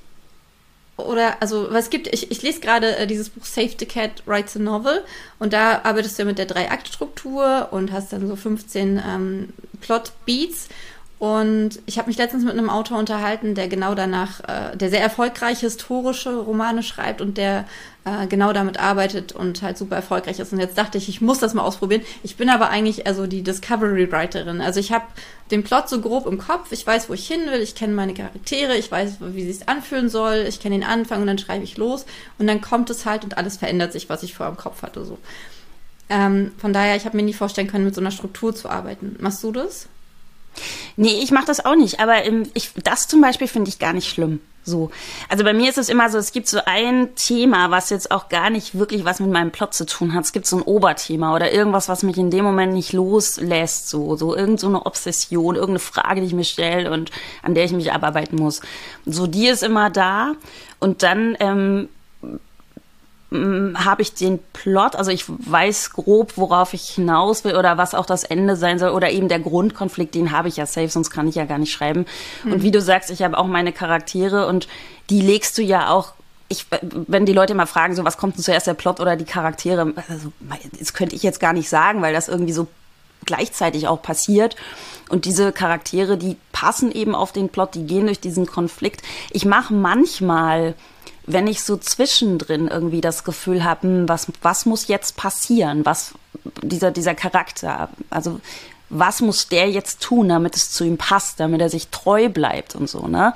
oder 1.07 1.41
also 1.41 1.67
was 1.71 1.89
gibt 1.89 2.07
ich, 2.07 2.31
ich 2.31 2.41
lese 2.41 2.59
gerade 2.59 2.97
äh, 2.97 3.07
dieses 3.07 3.29
Buch 3.29 3.45
Save 3.45 3.71
the 3.79 3.85
Cat 3.85 4.23
Writes 4.25 4.55
a 4.55 4.59
Novel. 4.59 5.03
Und 5.39 5.53
da 5.53 5.81
arbeitest 5.83 6.17
du 6.17 6.23
ja 6.23 6.27
mit 6.27 6.37
der 6.37 6.45
Drei-Akt-Struktur 6.45 7.69
und 7.71 7.91
hast 7.91 8.13
dann 8.13 8.27
so 8.27 8.35
15 8.35 9.01
ähm, 9.05 9.49
Plot-Beats 9.81 10.69
Und 11.19 11.81
ich 11.85 11.97
habe 11.97 12.07
mich 12.07 12.17
letztens 12.17 12.45
mit 12.45 12.53
einem 12.53 12.69
Autor 12.69 12.97
unterhalten, 12.97 13.53
der 13.53 13.67
genau 13.67 13.93
danach, 13.93 14.39
äh, 14.39 14.77
der 14.77 14.89
sehr 14.89 15.01
erfolgreich 15.01 15.59
historische 15.59 16.33
Romane 16.33 16.81
schreibt 16.81 17.19
und 17.19 17.37
der 17.37 17.65
äh, 18.05 18.25
genau 18.27 18.53
damit 18.53 18.79
arbeitet 18.79 19.33
und 19.33 19.61
halt 19.61 19.77
super 19.77 19.97
erfolgreich 19.97 20.39
ist. 20.39 20.53
Und 20.53 20.59
jetzt 20.59 20.77
dachte 20.77 20.97
ich, 20.97 21.09
ich 21.09 21.19
muss 21.19 21.39
das 21.39 21.53
mal 21.53 21.63
ausprobieren. 21.63 22.03
Ich 22.23 22.37
bin 22.37 22.49
aber 22.49 22.69
eigentlich 22.69 23.05
also 23.05 23.27
die 23.27 23.43
Discovery 23.43 24.09
Writerin. 24.09 24.61
Also 24.61 24.79
ich 24.79 24.93
habe 24.93 25.03
den 25.51 25.65
Plot 25.65 25.89
so 25.89 25.99
grob 25.99 26.25
im 26.25 26.37
Kopf. 26.37 26.71
Ich 26.71 26.87
weiß, 26.87 27.09
wo 27.09 27.13
ich 27.13 27.27
hin 27.27 27.41
will. 27.51 27.59
Ich 27.59 27.75
kenne 27.75 27.93
meine 27.93 28.13
Charaktere. 28.13 28.77
Ich 28.77 28.89
weiß, 28.89 29.17
wie 29.19 29.43
sie 29.43 29.51
es 29.51 29.67
anfühlen 29.67 30.07
soll. 30.07 30.45
Ich 30.47 30.61
kenne 30.61 30.75
den 30.75 30.87
Anfang 30.87 31.19
und 31.19 31.27
dann 31.27 31.37
schreibe 31.37 31.65
ich 31.65 31.75
los. 31.75 32.05
Und 32.37 32.47
dann 32.47 32.61
kommt 32.61 32.89
es 32.89 33.05
halt 33.05 33.25
und 33.25 33.37
alles 33.37 33.57
verändert 33.57 33.91
sich, 33.91 34.07
was 34.07 34.23
ich 34.23 34.35
vorher 34.35 34.51
im 34.51 34.57
Kopf 34.57 34.83
hatte. 34.83 35.03
So. 35.03 35.17
Ähm, 36.07 36.53
von 36.59 36.71
daher, 36.71 36.95
ich 36.95 37.03
habe 37.03 37.17
mir 37.17 37.23
nie 37.23 37.33
vorstellen 37.33 37.67
können, 37.67 37.83
mit 37.83 37.93
so 37.93 37.99
einer 37.99 38.11
Struktur 38.11 38.55
zu 38.55 38.69
arbeiten. 38.69 39.17
Machst 39.19 39.43
du 39.43 39.51
das? 39.51 39.89
Nee, 40.95 41.19
ich 41.21 41.31
mache 41.31 41.45
das 41.45 41.63
auch 41.63 41.75
nicht. 41.75 41.99
Aber 41.99 42.23
im, 42.23 42.43
ich, 42.53 42.71
das 42.83 43.07
zum 43.07 43.21
Beispiel 43.21 43.47
finde 43.47 43.69
ich 43.69 43.79
gar 43.79 43.93
nicht 43.93 44.09
schlimm. 44.09 44.41
So. 44.63 44.91
Also 45.29 45.43
bei 45.43 45.53
mir 45.53 45.69
ist 45.69 45.77
es 45.77 45.89
immer 45.89 46.09
so, 46.09 46.17
es 46.17 46.31
gibt 46.31 46.47
so 46.47 46.59
ein 46.65 47.15
Thema, 47.15 47.71
was 47.71 47.89
jetzt 47.89 48.11
auch 48.11 48.29
gar 48.29 48.49
nicht 48.49 48.77
wirklich 48.77 49.03
was 49.03 49.19
mit 49.19 49.31
meinem 49.31 49.51
Plot 49.51 49.73
zu 49.73 49.85
tun 49.85 50.13
hat. 50.13 50.25
Es 50.25 50.31
gibt 50.31 50.45
so 50.45 50.57
ein 50.57 50.61
Oberthema 50.61 51.35
oder 51.35 51.51
irgendwas, 51.51 51.89
was 51.89 52.03
mich 52.03 52.17
in 52.17 52.29
dem 52.29 52.45
Moment 52.45 52.73
nicht 52.73 52.93
loslässt. 52.93 53.89
So, 53.89 54.15
so 54.15 54.35
irgend 54.35 54.59
so 54.59 54.67
eine 54.67 54.85
Obsession, 54.85 55.55
irgendeine 55.55 55.79
Frage, 55.79 56.21
die 56.21 56.27
ich 56.27 56.33
mir 56.33 56.43
stelle 56.43 56.91
und 56.91 57.11
an 57.41 57.55
der 57.55 57.65
ich 57.65 57.71
mich 57.71 57.91
abarbeiten 57.91 58.37
muss. 58.37 58.61
So, 59.05 59.27
die 59.27 59.47
ist 59.47 59.63
immer 59.63 59.89
da. 59.89 60.33
Und 60.79 61.03
dann 61.03 61.35
ähm, 61.39 61.89
habe 63.31 64.01
ich 64.01 64.15
den 64.15 64.39
Plot, 64.53 64.95
also 64.95 65.11
ich 65.11 65.25
weiß 65.27 65.91
grob, 65.93 66.33
worauf 66.35 66.73
ich 66.73 66.89
hinaus 66.89 67.43
will 67.43 67.55
oder 67.55 67.77
was 67.77 67.93
auch 67.93 68.07
das 68.07 68.23
Ende 68.23 68.55
sein 68.55 68.79
soll 68.79 68.89
oder 68.89 69.11
eben 69.11 69.27
der 69.27 69.39
Grundkonflikt, 69.39 70.15
den 70.15 70.31
habe 70.31 70.47
ich 70.47 70.57
ja 70.57 70.65
safe, 70.65 70.89
sonst 70.89 71.11
kann 71.11 71.27
ich 71.27 71.35
ja 71.35 71.45
gar 71.45 71.59
nicht 71.59 71.71
schreiben. 71.71 72.05
Mhm. 72.43 72.53
Und 72.53 72.63
wie 72.63 72.71
du 72.71 72.81
sagst, 72.81 73.11
ich 73.11 73.21
habe 73.21 73.37
auch 73.37 73.45
meine 73.45 73.71
Charaktere 73.71 74.47
und 74.47 74.67
die 75.11 75.21
legst 75.21 75.57
du 75.59 75.61
ja 75.61 75.89
auch 75.89 76.13
ich, 76.51 76.65
wenn 76.81 77.27
die 77.27 77.33
Leute 77.33 77.53
mal 77.53 77.67
fragen, 77.67 77.95
so 77.95 78.03
was 78.03 78.17
kommt 78.17 78.35
denn 78.35 78.43
zuerst 78.43 78.65
der 78.65 78.73
Plot 78.73 78.99
oder 78.99 79.15
die 79.15 79.25
Charaktere, 79.25 79.93
also, 80.07 80.31
das 80.79 80.93
könnte 80.93 81.15
ich 81.15 81.21
jetzt 81.21 81.39
gar 81.39 81.53
nicht 81.53 81.69
sagen, 81.69 82.01
weil 82.01 82.11
das 82.11 82.27
irgendwie 82.27 82.53
so 82.53 82.67
gleichzeitig 83.25 83.87
auch 83.87 84.01
passiert. 84.01 84.55
Und 85.09 85.25
diese 85.25 85.51
Charaktere, 85.51 86.17
die 86.17 86.37
passen 86.51 86.91
eben 86.91 87.13
auf 87.13 87.31
den 87.31 87.49
Plot, 87.49 87.75
die 87.75 87.85
gehen 87.85 88.07
durch 88.07 88.19
diesen 88.19 88.47
Konflikt. 88.47 89.03
Ich 89.29 89.45
mache 89.45 89.73
manchmal 89.73 90.73
wenn 91.29 91.47
ich 91.47 91.61
so 91.63 91.77
zwischendrin 91.77 92.67
irgendwie 92.67 93.01
das 93.01 93.23
Gefühl 93.23 93.63
habe, 93.63 93.83
hm, 93.83 94.09
was, 94.09 94.27
was 94.41 94.65
muss 94.65 94.87
jetzt 94.87 95.15
passieren, 95.15 95.85
was 95.85 96.13
dieser, 96.63 96.91
dieser 96.91 97.13
Charakter, 97.13 97.89
also 98.09 98.41
was 98.91 99.21
muss 99.21 99.47
der 99.47 99.69
jetzt 99.69 100.01
tun, 100.01 100.29
damit 100.29 100.55
es 100.55 100.71
zu 100.71 100.83
ihm 100.83 100.97
passt, 100.97 101.39
damit 101.39 101.61
er 101.61 101.69
sich 101.69 101.89
treu 101.89 102.27
bleibt 102.27 102.73
und 102.73 102.89
so, 102.89 103.07
ne? 103.07 103.35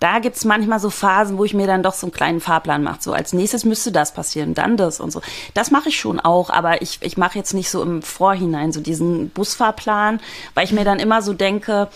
Da 0.00 0.18
gibt's 0.18 0.46
manchmal 0.46 0.80
so 0.80 0.88
Phasen, 0.88 1.36
wo 1.36 1.44
ich 1.44 1.52
mir 1.52 1.66
dann 1.66 1.82
doch 1.82 1.92
so 1.92 2.06
einen 2.06 2.12
kleinen 2.12 2.40
Fahrplan 2.40 2.82
mache. 2.82 3.02
So 3.02 3.12
als 3.12 3.34
nächstes 3.34 3.66
müsste 3.66 3.92
das 3.92 4.14
passieren, 4.14 4.54
dann 4.54 4.78
das 4.78 5.00
und 5.00 5.10
so. 5.10 5.20
Das 5.52 5.70
mache 5.70 5.90
ich 5.90 6.00
schon 6.00 6.20
auch, 6.20 6.48
aber 6.48 6.80
ich, 6.80 7.00
ich 7.02 7.18
mache 7.18 7.36
jetzt 7.36 7.52
nicht 7.52 7.68
so 7.68 7.82
im 7.82 8.00
Vorhinein 8.00 8.72
so 8.72 8.80
diesen 8.80 9.28
Busfahrplan, 9.28 10.20
weil 10.54 10.64
ich 10.64 10.72
mir 10.72 10.84
dann 10.84 10.98
immer 10.98 11.20
so 11.20 11.34
denke, 11.34 11.88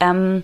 ähm, 0.00 0.42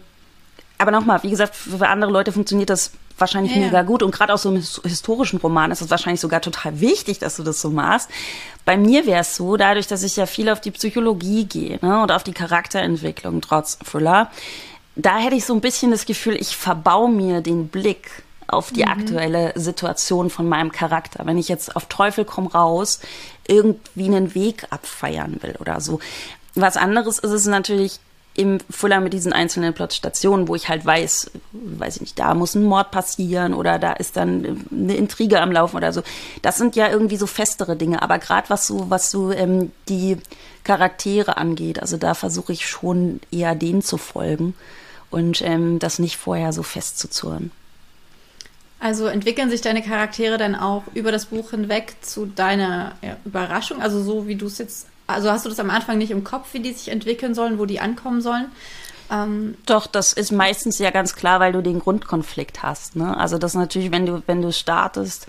aber 0.76 0.90
nochmal, 0.90 1.22
wie 1.22 1.30
gesagt, 1.30 1.56
für 1.56 1.88
andere 1.88 2.10
Leute 2.10 2.32
funktioniert 2.32 2.68
das 2.68 2.92
wahrscheinlich 3.20 3.54
ja. 3.54 3.62
mega 3.62 3.82
gut. 3.82 4.02
Und 4.02 4.10
gerade 4.10 4.32
aus 4.32 4.42
so 4.42 4.48
einem 4.48 4.62
historischen 4.84 5.38
Roman 5.38 5.70
ist 5.70 5.80
es 5.80 5.90
wahrscheinlich 5.90 6.20
sogar 6.20 6.40
total 6.40 6.80
wichtig, 6.80 7.18
dass 7.18 7.36
du 7.36 7.42
das 7.42 7.60
so 7.60 7.70
machst. 7.70 8.08
Bei 8.64 8.76
mir 8.76 9.06
wäre 9.06 9.20
es 9.20 9.36
so, 9.36 9.56
dadurch, 9.56 9.86
dass 9.86 10.02
ich 10.02 10.16
ja 10.16 10.26
viel 10.26 10.48
auf 10.48 10.60
die 10.60 10.70
Psychologie 10.70 11.44
gehe 11.44 11.78
ne, 11.82 12.02
und 12.02 12.12
auf 12.12 12.24
die 12.24 12.32
Charakterentwicklung 12.32 13.40
trotz 13.40 13.78
Thriller, 13.78 14.30
da 14.96 15.18
hätte 15.18 15.36
ich 15.36 15.44
so 15.44 15.54
ein 15.54 15.60
bisschen 15.60 15.90
das 15.90 16.04
Gefühl, 16.04 16.34
ich 16.34 16.56
verbau 16.56 17.08
mir 17.08 17.40
den 17.40 17.68
Blick 17.68 18.10
auf 18.48 18.72
die 18.72 18.84
mhm. 18.84 18.90
aktuelle 18.90 19.52
Situation 19.54 20.30
von 20.30 20.48
meinem 20.48 20.72
Charakter. 20.72 21.24
Wenn 21.24 21.38
ich 21.38 21.48
jetzt 21.48 21.76
auf 21.76 21.86
Teufel 21.86 22.24
komm 22.24 22.46
raus 22.46 23.00
irgendwie 23.46 24.06
einen 24.06 24.34
Weg 24.34 24.66
abfeiern 24.70 25.38
will 25.42 25.56
oder 25.60 25.80
so. 25.80 26.00
Was 26.54 26.76
anderes 26.76 27.18
ist 27.18 27.30
es 27.30 27.46
natürlich 27.46 28.00
im 28.34 28.58
Fuller 28.70 29.00
mit 29.00 29.12
diesen 29.12 29.32
einzelnen 29.32 29.74
Plotstationen, 29.74 30.46
wo 30.46 30.54
ich 30.54 30.68
halt 30.68 30.86
weiß, 30.86 31.32
weiß 31.52 31.96
ich 31.96 32.00
nicht, 32.00 32.18
da 32.18 32.34
muss 32.34 32.54
ein 32.54 32.62
Mord 32.62 32.90
passieren 32.90 33.54
oder 33.54 33.78
da 33.78 33.92
ist 33.92 34.16
dann 34.16 34.66
eine 34.70 34.94
Intrige 34.94 35.40
am 35.40 35.50
Laufen 35.50 35.76
oder 35.76 35.92
so. 35.92 36.02
Das 36.42 36.56
sind 36.56 36.76
ja 36.76 36.88
irgendwie 36.88 37.16
so 37.16 37.26
festere 37.26 37.76
Dinge. 37.76 38.02
Aber 38.02 38.18
gerade 38.18 38.48
was 38.48 38.66
so, 38.66 38.88
was 38.88 39.10
so 39.10 39.32
ähm, 39.32 39.72
die 39.88 40.16
Charaktere 40.62 41.36
angeht, 41.38 41.80
also 41.80 41.96
da 41.96 42.14
versuche 42.14 42.52
ich 42.52 42.68
schon 42.68 43.20
eher 43.32 43.54
denen 43.54 43.82
zu 43.82 43.98
folgen 43.98 44.54
und 45.10 45.42
ähm, 45.42 45.80
das 45.80 45.98
nicht 45.98 46.16
vorher 46.16 46.52
so 46.52 46.62
festzuzurren. 46.62 47.50
Also 48.78 49.06
entwickeln 49.06 49.50
sich 49.50 49.60
deine 49.60 49.82
Charaktere 49.82 50.38
dann 50.38 50.54
auch 50.54 50.84
über 50.94 51.12
das 51.12 51.26
Buch 51.26 51.50
hinweg 51.50 51.96
zu 52.00 52.24
deiner 52.24 52.94
Überraschung? 53.26 53.82
Also 53.82 54.02
so 54.02 54.26
wie 54.26 54.36
du 54.36 54.46
es 54.46 54.56
jetzt 54.56 54.86
also 55.12 55.30
hast 55.30 55.44
du 55.44 55.48
das 55.48 55.60
am 55.60 55.70
Anfang 55.70 55.98
nicht 55.98 56.10
im 56.10 56.24
Kopf, 56.24 56.48
wie 56.52 56.60
die 56.60 56.72
sich 56.72 56.88
entwickeln 56.88 57.34
sollen, 57.34 57.58
wo 57.58 57.66
die 57.66 57.80
ankommen 57.80 58.20
sollen? 58.20 58.46
Ähm, 59.10 59.56
Doch, 59.66 59.86
das 59.86 60.12
ist 60.12 60.30
meistens 60.30 60.78
ja 60.78 60.90
ganz 60.90 61.14
klar, 61.14 61.40
weil 61.40 61.52
du 61.52 61.62
den 61.62 61.80
Grundkonflikt 61.80 62.62
hast. 62.62 62.96
Ne? 62.96 63.16
Also 63.16 63.38
das 63.38 63.54
natürlich, 63.54 63.90
wenn 63.90 64.06
du, 64.06 64.22
wenn 64.26 64.40
du 64.40 64.52
startest, 64.52 65.26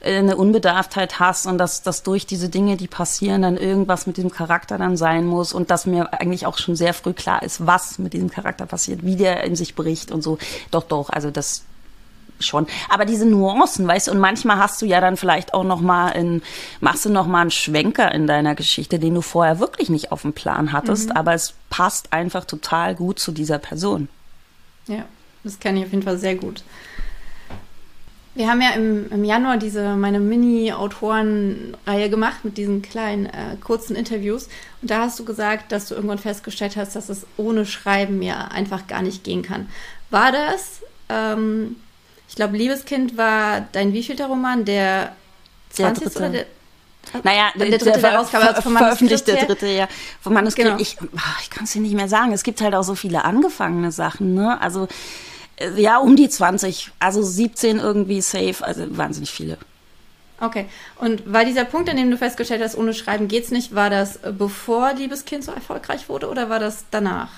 äh, 0.00 0.16
eine 0.16 0.36
Unbedarftheit 0.36 1.20
hast 1.20 1.46
und 1.46 1.58
dass, 1.58 1.82
dass 1.82 2.02
durch 2.02 2.26
diese 2.26 2.48
Dinge, 2.48 2.76
die 2.76 2.86
passieren, 2.86 3.42
dann 3.42 3.56
irgendwas 3.56 4.06
mit 4.06 4.16
diesem 4.16 4.30
Charakter 4.30 4.78
dann 4.78 4.96
sein 4.96 5.26
muss 5.26 5.52
und 5.52 5.70
dass 5.70 5.84
mir 5.84 6.12
eigentlich 6.14 6.46
auch 6.46 6.58
schon 6.58 6.76
sehr 6.76 6.94
früh 6.94 7.12
klar 7.12 7.42
ist, 7.42 7.66
was 7.66 7.98
mit 7.98 8.14
diesem 8.14 8.30
Charakter 8.30 8.66
passiert, 8.66 9.04
wie 9.04 9.16
der 9.16 9.44
in 9.44 9.56
sich 9.56 9.74
bricht 9.74 10.10
und 10.10 10.22
so. 10.22 10.38
Doch, 10.70 10.84
doch, 10.84 11.10
also 11.10 11.30
das, 11.30 11.64
schon. 12.40 12.66
Aber 12.88 13.04
diese 13.04 13.26
Nuancen, 13.26 13.86
weißt 13.86 14.08
du, 14.08 14.12
und 14.12 14.18
manchmal 14.18 14.58
hast 14.58 14.80
du 14.82 14.86
ja 14.86 15.00
dann 15.00 15.16
vielleicht 15.16 15.54
auch 15.54 15.64
noch 15.64 15.80
mal 15.80 16.10
in, 16.10 16.42
machst 16.80 17.04
du 17.04 17.10
noch 17.10 17.26
mal 17.26 17.42
einen 17.42 17.50
Schwenker 17.50 18.12
in 18.12 18.26
deiner 18.26 18.54
Geschichte, 18.54 18.98
den 18.98 19.14
du 19.14 19.22
vorher 19.22 19.60
wirklich 19.60 19.90
nicht 19.90 20.12
auf 20.12 20.22
dem 20.22 20.32
Plan 20.32 20.72
hattest, 20.72 21.10
mhm. 21.10 21.16
aber 21.16 21.34
es 21.34 21.54
passt 21.70 22.12
einfach 22.12 22.44
total 22.44 22.94
gut 22.94 23.18
zu 23.18 23.32
dieser 23.32 23.58
Person. 23.58 24.08
Ja, 24.86 25.04
das 25.44 25.60
kenne 25.60 25.80
ich 25.80 25.86
auf 25.86 25.92
jeden 25.92 26.04
Fall 26.04 26.18
sehr 26.18 26.34
gut. 26.34 26.62
Wir 28.38 28.48
haben 28.48 28.60
ja 28.60 28.70
im, 28.70 29.10
im 29.10 29.24
Januar 29.24 29.56
diese 29.56 29.96
meine 29.96 30.20
Mini-Autorenreihe 30.20 32.08
gemacht 32.08 32.44
mit 32.44 32.56
diesen 32.56 32.82
kleinen 32.82 33.26
äh, 33.26 33.56
kurzen 33.60 33.96
Interviews. 33.96 34.48
Und 34.80 34.92
da 34.92 35.00
hast 35.00 35.18
du 35.18 35.24
gesagt, 35.24 35.72
dass 35.72 35.88
du 35.88 35.96
irgendwann 35.96 36.18
festgestellt 36.18 36.76
hast, 36.76 36.94
dass 36.94 37.08
es 37.08 37.26
ohne 37.36 37.66
Schreiben 37.66 38.22
ja 38.22 38.44
einfach 38.44 38.86
gar 38.86 39.02
nicht 39.02 39.24
gehen 39.24 39.42
kann. 39.42 39.68
War 40.10 40.30
das 40.30 40.82
ähm, 41.08 41.74
ich 42.28 42.34
glaube, 42.36 42.56
Liebeskind 42.56 43.16
war 43.16 43.66
dein 43.72 43.92
wievielter 43.92 44.26
Roman? 44.26 44.64
Der 44.64 45.16
20. 45.70 46.12
Der 46.12 46.16
oder 46.16 46.28
der, 46.30 46.46
naja, 47.22 47.50
der, 47.54 47.70
der 47.70 47.78
dritte 47.78 48.00
der, 48.00 48.24
ver 48.24 48.62
vom 48.62 48.76
veröffentlicht 48.76 49.26
der 49.26 49.46
dritte, 49.46 49.66
ja. 49.66 49.88
Vom 50.20 50.34
Manuskript. 50.34 50.68
Genau. 50.68 50.80
Ich, 50.80 50.96
ich 51.40 51.50
kann 51.50 51.64
es 51.64 51.72
dir 51.72 51.80
nicht 51.80 51.94
mehr 51.94 52.08
sagen. 52.08 52.32
Es 52.32 52.42
gibt 52.42 52.60
halt 52.60 52.74
auch 52.74 52.82
so 52.82 52.94
viele 52.94 53.24
angefangene 53.24 53.92
Sachen, 53.92 54.34
ne? 54.34 54.60
Also, 54.60 54.88
äh, 55.56 55.80
ja, 55.80 55.98
um 55.98 56.16
die 56.16 56.28
20. 56.28 56.90
Also 56.98 57.22
17 57.22 57.78
irgendwie 57.78 58.20
safe. 58.20 58.56
Also 58.60 58.84
wahnsinnig 58.96 59.30
viele. 59.30 59.58
Okay. 60.40 60.66
Und 60.96 61.32
war 61.32 61.44
dieser 61.44 61.64
Punkt, 61.64 61.88
an 61.88 61.96
dem 61.96 62.10
du 62.10 62.16
festgestellt 62.16 62.62
hast, 62.62 62.76
ohne 62.76 62.94
Schreiben 62.94 63.28
geht's 63.28 63.50
nicht, 63.50 63.74
war 63.74 63.90
das 63.90 64.16
äh, 64.16 64.32
bevor 64.36 64.92
Liebeskind 64.92 65.44
so 65.44 65.52
erfolgreich 65.52 66.08
wurde 66.08 66.28
oder 66.28 66.48
war 66.48 66.60
das 66.60 66.84
danach? 66.90 67.30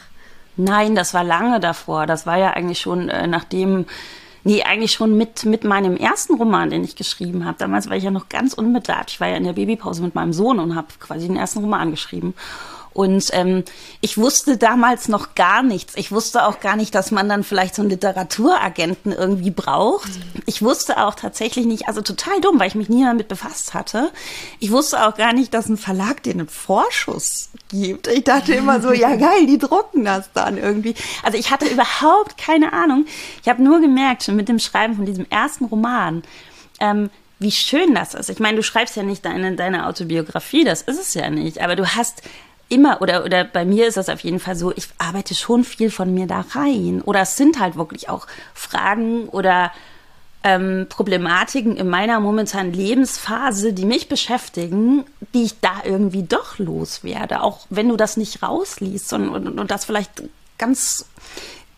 Nein, 0.57 0.95
das 0.95 1.15
war 1.15 1.25
lange 1.25 1.61
davor. 1.61 2.07
Das 2.07 2.27
war 2.27 2.37
ja 2.37 2.51
eigentlich 2.51 2.81
schon, 2.81 3.09
äh, 3.09 3.27
nachdem 3.27 3.87
Nee, 4.43 4.63
eigentlich 4.63 4.93
schon 4.93 5.17
mit, 5.17 5.45
mit 5.45 5.65
meinem 5.65 5.97
ersten 5.97 6.35
Roman, 6.35 6.71
den 6.71 6.83
ich 6.83 6.97
geschrieben 6.97 7.45
habe. 7.45 7.59
Damals 7.59 7.91
war 7.91 7.97
ich 7.97 8.05
ja 8.05 8.11
noch 8.11 8.29
ganz 8.29 8.55
unbedarft. 8.55 9.11
Ich 9.11 9.21
war 9.21 9.29
ja 9.29 9.37
in 9.37 9.45
der 9.45 9.53
Babypause 9.53 10.03
mit 10.03 10.15
meinem 10.15 10.33
Sohn 10.33 10.59
und 10.59 10.75
habe 10.75 10.89
quasi 10.99 11.27
den 11.27 11.37
ersten 11.37 11.61
Roman 11.61 11.91
geschrieben. 11.91 12.35
Und 12.93 13.29
ähm, 13.33 13.65
ich 14.01 14.19
wusste 14.19 14.57
damals 14.57 15.09
noch 15.09 15.35
gar 15.35 15.63
nichts. 15.63 15.95
Ich 15.97 16.11
wusste 16.11 16.45
auch 16.47 16.61
gar 16.61 16.77
nicht, 16.77 16.95
dass 16.95 17.13
man 17.13 17.29
dann 17.29 17.45
vielleicht 17.45 17.75
so 17.75 17.83
einen 17.83 17.91
Literaturagenten 17.91 19.13
irgendwie 19.13 19.53
braucht. 19.53 20.11
Ich 20.47 20.61
wusste 20.63 21.05
auch 21.05 21.15
tatsächlich 21.15 21.67
nicht, 21.67 21.87
also 21.87 22.03
total 22.03 22.41
dumm, 22.41 22.59
weil 22.59 22.67
ich 22.67 22.75
mich 22.75 22.89
nie 22.89 23.05
damit 23.05 23.29
befasst 23.29 23.75
hatte. 23.75 24.11
Ich 24.59 24.73
wusste 24.73 25.07
auch 25.07 25.17
gar 25.17 25.33
nicht, 25.33 25.55
dass 25.55 25.69
ein 25.69 25.77
Verlag 25.77 26.23
den 26.25 26.41
einen 26.41 26.49
Vorschuss 26.49 27.51
gibt. 27.69 28.09
Ich 28.09 28.25
dachte 28.25 28.55
immer 28.55 28.81
so, 28.81 28.93
ja 28.93 29.15
geil, 29.17 29.47
die 29.47 29.59
drucken 29.59 30.05
das 30.05 30.31
dann 30.33 30.59
irgendwie. 30.59 30.95
Also 31.23 31.39
ich 31.39 31.51
hatte 31.51 31.67
überhaupt 31.67 32.39
keine 32.39 32.73
Ahnung. 32.73 33.07
Ich 33.43 33.49
habe 33.49 33.63
nur 33.63 33.81
gemerkt, 33.81 34.25
schon 34.25 34.37
mit 34.37 34.49
dem 34.49 34.59
Schreiben 34.59 34.97
von 34.97 35.07
diesem 35.07 35.27
ersten 35.31 35.67
Roman, 35.67 36.23
ähm, 36.81 37.11
wie 37.39 37.53
schön 37.53 37.95
das 37.95 38.15
ist. 38.15 38.29
Ich 38.31 38.39
meine, 38.39 38.57
du 38.57 38.63
schreibst 38.63 38.97
ja 38.97 39.03
nicht 39.03 39.25
deine, 39.25 39.57
deine 39.57 39.87
Autobiografie, 39.87 40.65
das 40.65 40.83
ist 40.83 41.01
es 41.01 41.15
ja 41.15 41.31
nicht, 41.31 41.61
aber 41.63 41.75
du 41.77 41.87
hast 41.87 42.23
immer, 42.71 43.03
oder, 43.03 43.25
oder 43.25 43.45
bei 43.45 43.65
mir 43.67 43.87
ist 43.87 43.97
das 43.97 44.09
auf 44.09 44.21
jeden 44.21 44.41
Fall 44.41 44.57
so, 44.57 44.73
ich 44.75 44.89
arbeite 44.97 45.35
schon 45.35 45.65
viel 45.65 45.91
von 45.91 46.15
mir 46.15 46.27
da 46.27 46.45
rein. 46.53 47.03
Oder 47.03 47.21
es 47.21 47.37
sind 47.37 47.61
halt 47.61 47.77
wirklich 47.77 48.09
auch 48.09 48.27
Fragen 48.55 49.29
oder 49.29 49.73
ähm, 50.43 50.87
Problematiken 50.89 51.77
in 51.77 51.89
meiner 51.89 52.21
momentanen 52.21 52.73
Lebensphase, 52.73 53.73
die 53.75 53.85
mich 53.85 54.09
beschäftigen, 54.09 55.05
die 55.35 55.43
ich 55.43 55.61
da 55.61 55.83
irgendwie 55.85 56.23
doch 56.23 56.59
loswerde. 56.59 57.43
Auch 57.43 57.67
wenn 57.69 57.89
du 57.89 57.97
das 57.97 58.17
nicht 58.17 58.43
rausliest 58.43 59.13
und, 59.13 59.29
und, 59.29 59.59
und 59.59 59.71
das 59.71 59.85
vielleicht 59.85 60.23
ganz 60.57 61.07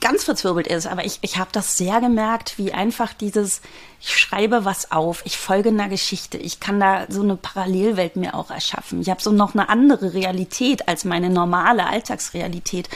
ganz 0.03 0.25
verzwirbelt 0.25 0.67
ist, 0.67 0.87
aber 0.87 1.07
ich, 1.07 1.21
ich 1.23 1.39
habe 1.39 1.49
das 1.53 1.79
sehr 1.79 2.01
gemerkt, 2.01 2.59
wie 2.59 2.73
einfach 2.73 3.15
dieses, 3.15 3.63
ich 4.01 4.19
schreibe 4.19 4.67
was 4.67 4.93
auf, 4.93 5.23
ich 5.25 5.39
folge 5.39 5.71
einer 5.71 5.89
Geschichte, 5.89 6.37
ich 6.37 6.61
kann 6.61 6.79
da 6.79 7.07
so 7.09 7.23
eine 7.23 7.37
Parallelwelt 7.37 8.17
mir 8.17 8.35
auch 8.35 8.51
erschaffen. 8.51 9.01
Ich 9.01 9.09
habe 9.09 9.23
so 9.23 9.31
noch 9.31 9.55
eine 9.55 9.71
andere 9.71 10.13
Realität 10.13 10.89
als 10.89 11.05
meine 11.05 11.31
normale 11.31 11.87
Alltagsrealität. 11.87 12.91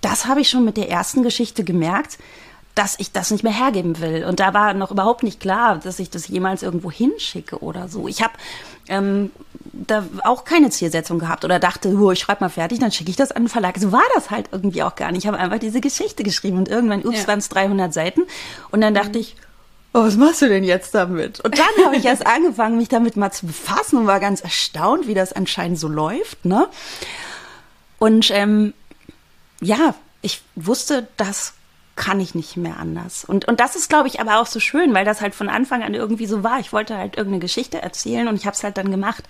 Das 0.00 0.26
habe 0.26 0.40
ich 0.40 0.48
schon 0.48 0.64
mit 0.64 0.76
der 0.76 0.88
ersten 0.88 1.22
Geschichte 1.22 1.64
gemerkt 1.64 2.18
dass 2.74 2.98
ich 2.98 3.12
das 3.12 3.30
nicht 3.30 3.44
mehr 3.44 3.56
hergeben 3.56 4.00
will. 4.00 4.24
Und 4.24 4.40
da 4.40 4.52
war 4.52 4.74
noch 4.74 4.90
überhaupt 4.90 5.22
nicht 5.22 5.40
klar, 5.40 5.78
dass 5.78 5.98
ich 5.98 6.10
das 6.10 6.26
jemals 6.26 6.62
irgendwo 6.62 6.90
hinschicke 6.90 7.62
oder 7.62 7.88
so. 7.88 8.08
Ich 8.08 8.22
habe 8.22 8.32
ähm, 8.88 9.30
da 9.72 10.04
auch 10.24 10.44
keine 10.44 10.70
Zielsetzung 10.70 11.18
gehabt 11.18 11.44
oder 11.44 11.58
dachte, 11.58 11.88
oh, 11.96 12.10
ich 12.10 12.20
schreibe 12.20 12.44
mal 12.44 12.50
fertig, 12.50 12.80
dann 12.80 12.90
schicke 12.90 13.10
ich 13.10 13.16
das 13.16 13.32
an 13.32 13.44
den 13.44 13.48
Verlag. 13.48 13.78
So 13.78 13.92
war 13.92 14.02
das 14.14 14.30
halt 14.30 14.48
irgendwie 14.52 14.82
auch 14.82 14.96
gar 14.96 15.12
nicht. 15.12 15.24
Ich 15.24 15.28
habe 15.28 15.38
einfach 15.38 15.58
diese 15.58 15.80
Geschichte 15.80 16.24
geschrieben 16.24 16.58
und 16.58 16.68
irgendwann, 16.68 17.04
ups, 17.04 17.22
ja. 17.22 17.28
waren 17.28 17.38
es 17.38 17.48
300 17.48 17.92
Seiten. 17.94 18.22
Und 18.70 18.80
dann 18.80 18.94
dachte 18.94 19.10
mhm. 19.10 19.20
ich, 19.20 19.36
oh, 19.92 20.00
was 20.00 20.16
machst 20.16 20.42
du 20.42 20.48
denn 20.48 20.64
jetzt 20.64 20.94
damit? 20.94 21.40
Und 21.40 21.56
dann 21.56 21.84
habe 21.84 21.96
ich 21.96 22.04
erst 22.06 22.26
angefangen, 22.26 22.76
mich 22.76 22.88
damit 22.88 23.16
mal 23.16 23.30
zu 23.30 23.46
befassen 23.46 23.98
und 23.98 24.06
war 24.08 24.18
ganz 24.18 24.40
erstaunt, 24.40 25.06
wie 25.06 25.14
das 25.14 25.32
anscheinend 25.32 25.78
so 25.78 25.88
läuft. 25.88 26.44
Ne? 26.44 26.66
Und 28.00 28.30
ähm, 28.32 28.74
ja, 29.60 29.94
ich 30.22 30.42
wusste, 30.56 31.06
dass 31.16 31.54
kann 31.96 32.20
ich 32.20 32.34
nicht 32.34 32.56
mehr 32.56 32.78
anders. 32.78 33.24
Und, 33.24 33.46
und 33.46 33.60
das 33.60 33.76
ist, 33.76 33.88
glaube 33.88 34.08
ich, 34.08 34.20
aber 34.20 34.40
auch 34.40 34.46
so 34.46 34.60
schön, 34.60 34.94
weil 34.94 35.04
das 35.04 35.20
halt 35.20 35.34
von 35.34 35.48
Anfang 35.48 35.82
an 35.82 35.94
irgendwie 35.94 36.26
so 36.26 36.42
war. 36.42 36.58
Ich 36.58 36.72
wollte 36.72 36.96
halt 36.96 37.16
irgendeine 37.16 37.40
Geschichte 37.40 37.80
erzählen 37.80 38.28
und 38.28 38.36
ich 38.36 38.46
habe 38.46 38.56
es 38.56 38.64
halt 38.64 38.76
dann 38.76 38.90
gemacht. 38.90 39.24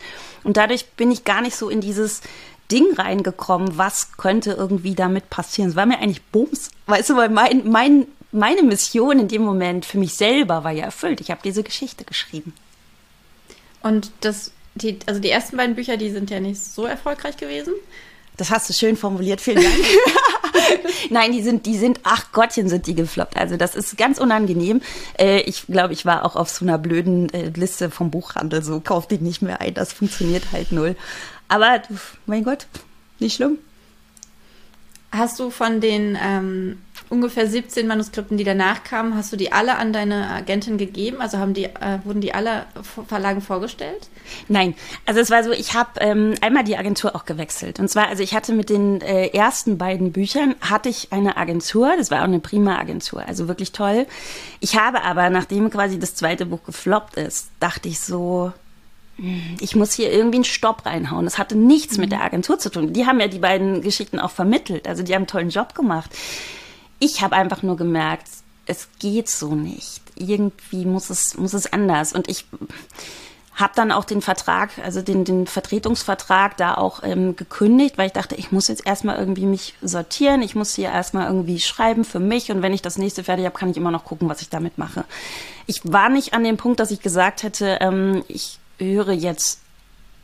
Und 0.44 0.57
dadurch 0.57 0.87
bin 0.90 1.11
ich 1.11 1.24
gar 1.24 1.42
nicht 1.42 1.57
so 1.57 1.68
in 1.68 1.81
dieses 1.81 2.22
Ding 2.70 2.94
reingekommen, 2.94 3.77
was 3.77 4.16
könnte 4.16 4.53
irgendwie 4.53 4.94
damit 4.94 5.29
passieren. 5.31 5.70
Es 5.70 5.77
war 5.77 5.87
mir 5.87 5.98
eigentlich 5.98 6.22
Bums. 6.22 6.70
Weißt 6.87 7.11
du, 7.11 7.16
weil 7.16 7.29
mein, 7.29 7.70
mein, 7.70 8.07
meine 8.33 8.62
Mission 8.62 9.18
in 9.18 9.29
dem 9.29 9.42
Moment 9.42 9.85
für 9.85 9.98
mich 9.98 10.14
selber 10.14 10.64
war 10.64 10.72
ja 10.72 10.85
erfüllt. 10.85 11.20
Ich 11.20 11.31
habe 11.31 11.40
diese 11.44 11.62
Geschichte 11.62 12.05
geschrieben. 12.05 12.55
Und 13.83 14.11
das, 14.20 14.53
die, 14.74 14.98
also 15.07 15.20
die 15.20 15.31
ersten 15.31 15.59
beiden 15.59 15.74
Bücher, 15.74 15.98
die 15.98 16.11
sind 16.11 16.31
ja 16.31 16.40
nicht 16.40 16.61
so 16.61 16.87
erfolgreich 16.87 17.37
gewesen. 17.37 17.74
Das 18.37 18.51
hast 18.51 18.68
du 18.68 18.73
schön 18.73 18.97
formuliert, 18.97 19.40
vielen 19.40 19.62
Dank. 19.62 19.75
Nein, 21.11 21.33
die 21.33 21.42
sind, 21.42 21.66
die 21.66 21.77
sind, 21.77 22.01
ach 22.03 22.33
Gottchen, 22.33 22.68
sind 22.68 22.87
die 22.87 22.94
gefloppt. 22.94 23.37
Also 23.37 23.57
das 23.57 23.75
ist 23.75 23.97
ganz 23.97 24.18
unangenehm. 24.18 24.81
Äh, 25.18 25.40
ich 25.40 25.66
glaube, 25.66 25.92
ich 25.92 26.07
war 26.07 26.25
auch 26.25 26.37
auf 26.37 26.49
so 26.51 26.64
einer 26.64 26.79
blöden 26.79 27.33
äh, 27.33 27.51
Liste 27.51 27.90
vom 27.90 28.11
Buchhandel, 28.11 28.62
so 28.62 28.81
kauft 28.81 29.11
die 29.11 29.18
nicht 29.18 29.42
mehr 29.42 29.61
ein, 29.61 29.75
das 29.75 29.92
funktioniert 29.92 30.53
halt 30.53 30.73
null. 30.73 30.97
Aber 31.49 31.83
mein 32.27 32.44
Gott, 32.44 32.66
nicht 33.18 33.37
schlimm. 33.37 33.59
Hast 35.12 35.38
du 35.38 35.51
von 35.51 35.81
den 35.81 36.18
ähm, 36.20 36.79
ungefähr 37.14 37.46
17 37.46 37.87
Manuskripten, 37.87 38.37
die 38.37 38.44
danach 38.44 38.83
kamen, 38.85 39.16
hast 39.16 39.33
du 39.33 39.37
die 39.37 39.53
alle 39.53 39.77
an 39.77 39.92
deine 39.92 40.29
Agentin 40.29 40.77
gegeben? 40.77 41.20
Also 41.20 41.38
haben 41.38 41.55
die, 41.55 41.64
äh, 41.64 42.00
wurden 42.05 42.20
die 42.20 42.35
alle 42.35 42.66
Verlagen 43.09 43.40
vorgestellt? 43.40 44.09
Nein, 44.48 44.74
also 45.07 45.20
es 45.20 45.31
war 45.31 45.44
so, 45.44 45.53
ich 45.53 45.74
habe 45.74 46.00
ähm, 46.00 46.35
einmal 46.40 46.64
die 46.64 46.77
Agentur 46.77 47.14
auch 47.14 47.24
gewechselt. 47.24 47.79
Und 47.79 47.88
zwar, 47.88 48.09
also 48.09 48.22
ich 48.22 48.35
hatte 48.35 48.53
mit 48.53 48.68
den 48.68 49.00
äh, 49.00 49.29
ersten 49.29 49.79
beiden 49.79 50.12
Büchern, 50.12 50.57
hatte 50.61 50.88
ich 50.88 51.12
eine 51.12 51.37
Agentur, 51.37 51.94
das 51.96 52.11
war 52.11 52.20
auch 52.20 52.24
eine 52.24 52.40
prima 52.40 52.79
Agentur, 52.79 53.24
also 53.27 53.48
wirklich 53.48 53.72
toll. 53.72 54.07
Ich 54.61 54.77
habe 54.77 55.03
aber, 55.03 55.31
nachdem 55.31 55.70
quasi 55.70 55.98
das 55.98 56.14
zweite 56.14 56.46
Buch 56.46 56.64
gefloppt 56.64 57.16
ist, 57.16 57.48
dachte 57.61 57.88
ich 57.88 58.00
so, 58.00 58.53
ich 59.61 59.77
muss 59.77 59.92
hier 59.92 60.12
irgendwie 60.12 60.38
einen 60.38 60.44
Stopp 60.44 60.85
reinhauen. 60.87 61.24
Das 61.24 61.38
hatte 61.38 61.55
nichts 61.55 61.98
mit 61.98 62.11
der 62.11 62.18
mhm. 62.18 62.24
Agentur 62.24 62.59
zu 62.59 62.68
tun. 62.68 62.92
Die 62.92 63.07
haben 63.07 63.20
ja 63.20 63.29
die 63.29 63.38
beiden 63.38 63.81
Geschichten 63.81 64.18
auch 64.18 64.33
vermittelt. 64.33 64.88
Also 64.88 65.05
die 65.05 65.14
haben 65.14 65.20
einen 65.20 65.27
tollen 65.29 65.50
Job 65.50 65.74
gemacht. 65.74 66.11
Ich 66.99 67.23
habe 67.23 67.37
einfach 67.37 67.63
nur 67.63 67.77
gemerkt, 67.77 68.29
es 68.67 68.89
geht 68.99 69.29
so 69.29 69.55
nicht. 69.55 70.01
Irgendwie 70.17 70.85
muss 70.85 71.11
es, 71.11 71.37
muss 71.37 71.53
es 71.53 71.73
anders. 71.73 72.13
Und 72.13 72.29
ich 72.29 72.47
habe 73.55 73.73
dann 73.77 73.93
auch 73.93 74.05
den 74.05 74.21
Vertrag, 74.21 74.71
also 74.83 75.01
den, 75.01 75.25
den 75.25 75.47
Vertretungsvertrag 75.47 76.57
da 76.57 76.75
auch 76.75 77.03
ähm, 77.05 77.37
gekündigt, 77.37 77.99
weil 77.99 78.07
ich 78.07 78.13
dachte, 78.13 78.35
ich 78.35 78.51
muss 78.51 78.69
jetzt 78.69 78.85
erstmal 78.85 79.17
irgendwie 79.17 79.47
mich 79.47 79.75
sortieren, 79.81 80.43
ich 80.43 80.57
muss 80.57 80.75
hier 80.75 80.89
erstmal 80.89 81.29
irgendwie 81.29 81.61
schreiben 81.61 82.05
für 82.05 82.19
mich 82.19 82.51
und 82.51 82.63
wenn 82.63 82.73
ich 82.73 82.83
das 82.83 82.99
nächste 82.99 83.23
fertig 83.23 83.45
habe, 83.45 83.57
kann 83.57 83.71
ich 83.71 83.77
immer 83.77 83.93
noch 83.93 84.05
gucken, 84.05 84.29
was 84.29 84.41
ich 84.41 84.49
damit 84.49 84.77
mache. 84.77 85.05
Ich 85.67 85.81
war 85.85 86.09
nicht 86.09 86.35
an 86.35 86.43
dem 86.43 86.57
Punkt, 86.57 86.81
dass 86.81 86.91
ich 86.91 87.01
gesagt 87.01 87.45
hätte, 87.45 87.79
ähm, 87.81 88.25
ich 88.27 88.59
höre 88.79 89.13
jetzt 89.13 89.61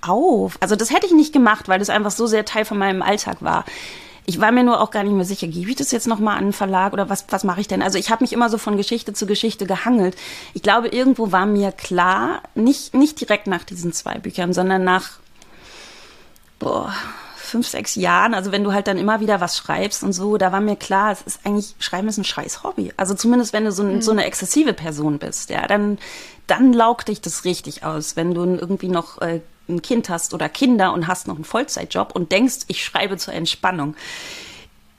auf. 0.01 0.57
Also 0.61 0.75
das 0.75 0.91
hätte 0.91 1.07
ich 1.07 1.13
nicht 1.13 1.33
gemacht, 1.33 1.69
weil 1.69 1.79
das 1.79 1.91
einfach 1.91 2.11
so 2.11 2.27
sehr 2.27 2.45
Teil 2.45 2.65
von 2.65 2.79
meinem 2.79 3.03
Alltag 3.03 3.43
war. 3.43 3.65
Ich 4.31 4.41
war 4.41 4.53
mir 4.53 4.63
nur 4.63 4.81
auch 4.81 4.93
gar 4.93 5.03
nicht 5.03 5.13
mehr 5.13 5.25
sicher, 5.25 5.49
gebe 5.49 5.71
ich 5.71 5.77
das 5.77 5.91
jetzt 5.91 6.07
nochmal 6.07 6.37
an 6.37 6.45
einen 6.45 6.53
Verlag 6.53 6.93
oder 6.93 7.09
was, 7.11 7.25
was 7.31 7.43
mache 7.43 7.61
ich 7.61 7.67
denn? 7.67 7.83
Also 7.83 7.99
ich 7.99 8.11
habe 8.11 8.23
mich 8.23 8.33
immer 8.33 8.49
so 8.49 8.59
von 8.59 8.77
Geschichte 8.77 9.13
zu 9.13 9.27
Geschichte 9.27 9.67
gehangelt. 9.67 10.15
Ich 10.55 10.63
glaube, 10.63 10.87
irgendwo 10.87 11.33
war 11.33 11.47
mir 11.47 11.73
klar, 11.73 12.41
nicht, 12.55 12.95
nicht 12.95 13.21
direkt 13.21 13.49
nach 13.49 13.65
diesen 13.65 13.93
zwei 13.93 14.21
Büchern, 14.21 14.53
sondern 14.53 14.85
nach 14.85 15.19
boah, 16.61 16.95
fünf, 17.35 17.67
sechs 17.67 17.97
Jahren, 17.97 18.33
also 18.33 18.53
wenn 18.53 18.63
du 18.63 18.73
halt 18.73 18.87
dann 18.87 18.99
immer 18.99 19.19
wieder 19.19 19.41
was 19.41 19.57
schreibst 19.57 20.05
und 20.05 20.13
so, 20.13 20.37
da 20.37 20.53
war 20.53 20.61
mir 20.61 20.77
klar, 20.77 21.11
es 21.11 21.23
ist 21.23 21.41
eigentlich, 21.43 21.75
Schreiben 21.81 22.07
ist 22.07 22.19
ein 22.19 22.23
scheiß 22.23 22.63
Hobby. 22.63 22.93
Also 22.97 23.15
zumindest 23.15 23.53
wenn 23.53 23.65
du 23.65 23.73
so, 23.73 23.83
mhm. 23.83 24.01
so 24.01 24.13
eine 24.13 24.27
exzessive 24.27 24.75
Person 24.75 25.19
bist, 25.19 25.51
ja, 25.51 25.67
dann, 25.67 25.99
dann 26.47 26.73
laugt 26.73 27.09
dich 27.09 27.21
das 27.21 27.45
richtig 27.45 27.83
aus, 27.83 28.15
wenn 28.15 28.33
du 28.33 28.45
irgendwie 28.45 28.91
noch 28.91 29.21
äh, 29.23 29.41
ein 29.71 29.83
Kind 29.83 30.09
hast 30.09 30.35
oder 30.35 30.49
Kinder 30.49 30.93
und 30.93 31.07
hast 31.07 31.29
noch 31.29 31.37
einen 31.37 31.45
Vollzeitjob 31.45 32.15
und 32.15 32.33
denkst, 32.33 32.61
ich 32.69 32.85
schreibe 32.85 33.17
zur 33.17 33.35
Entspannung. 33.35 33.95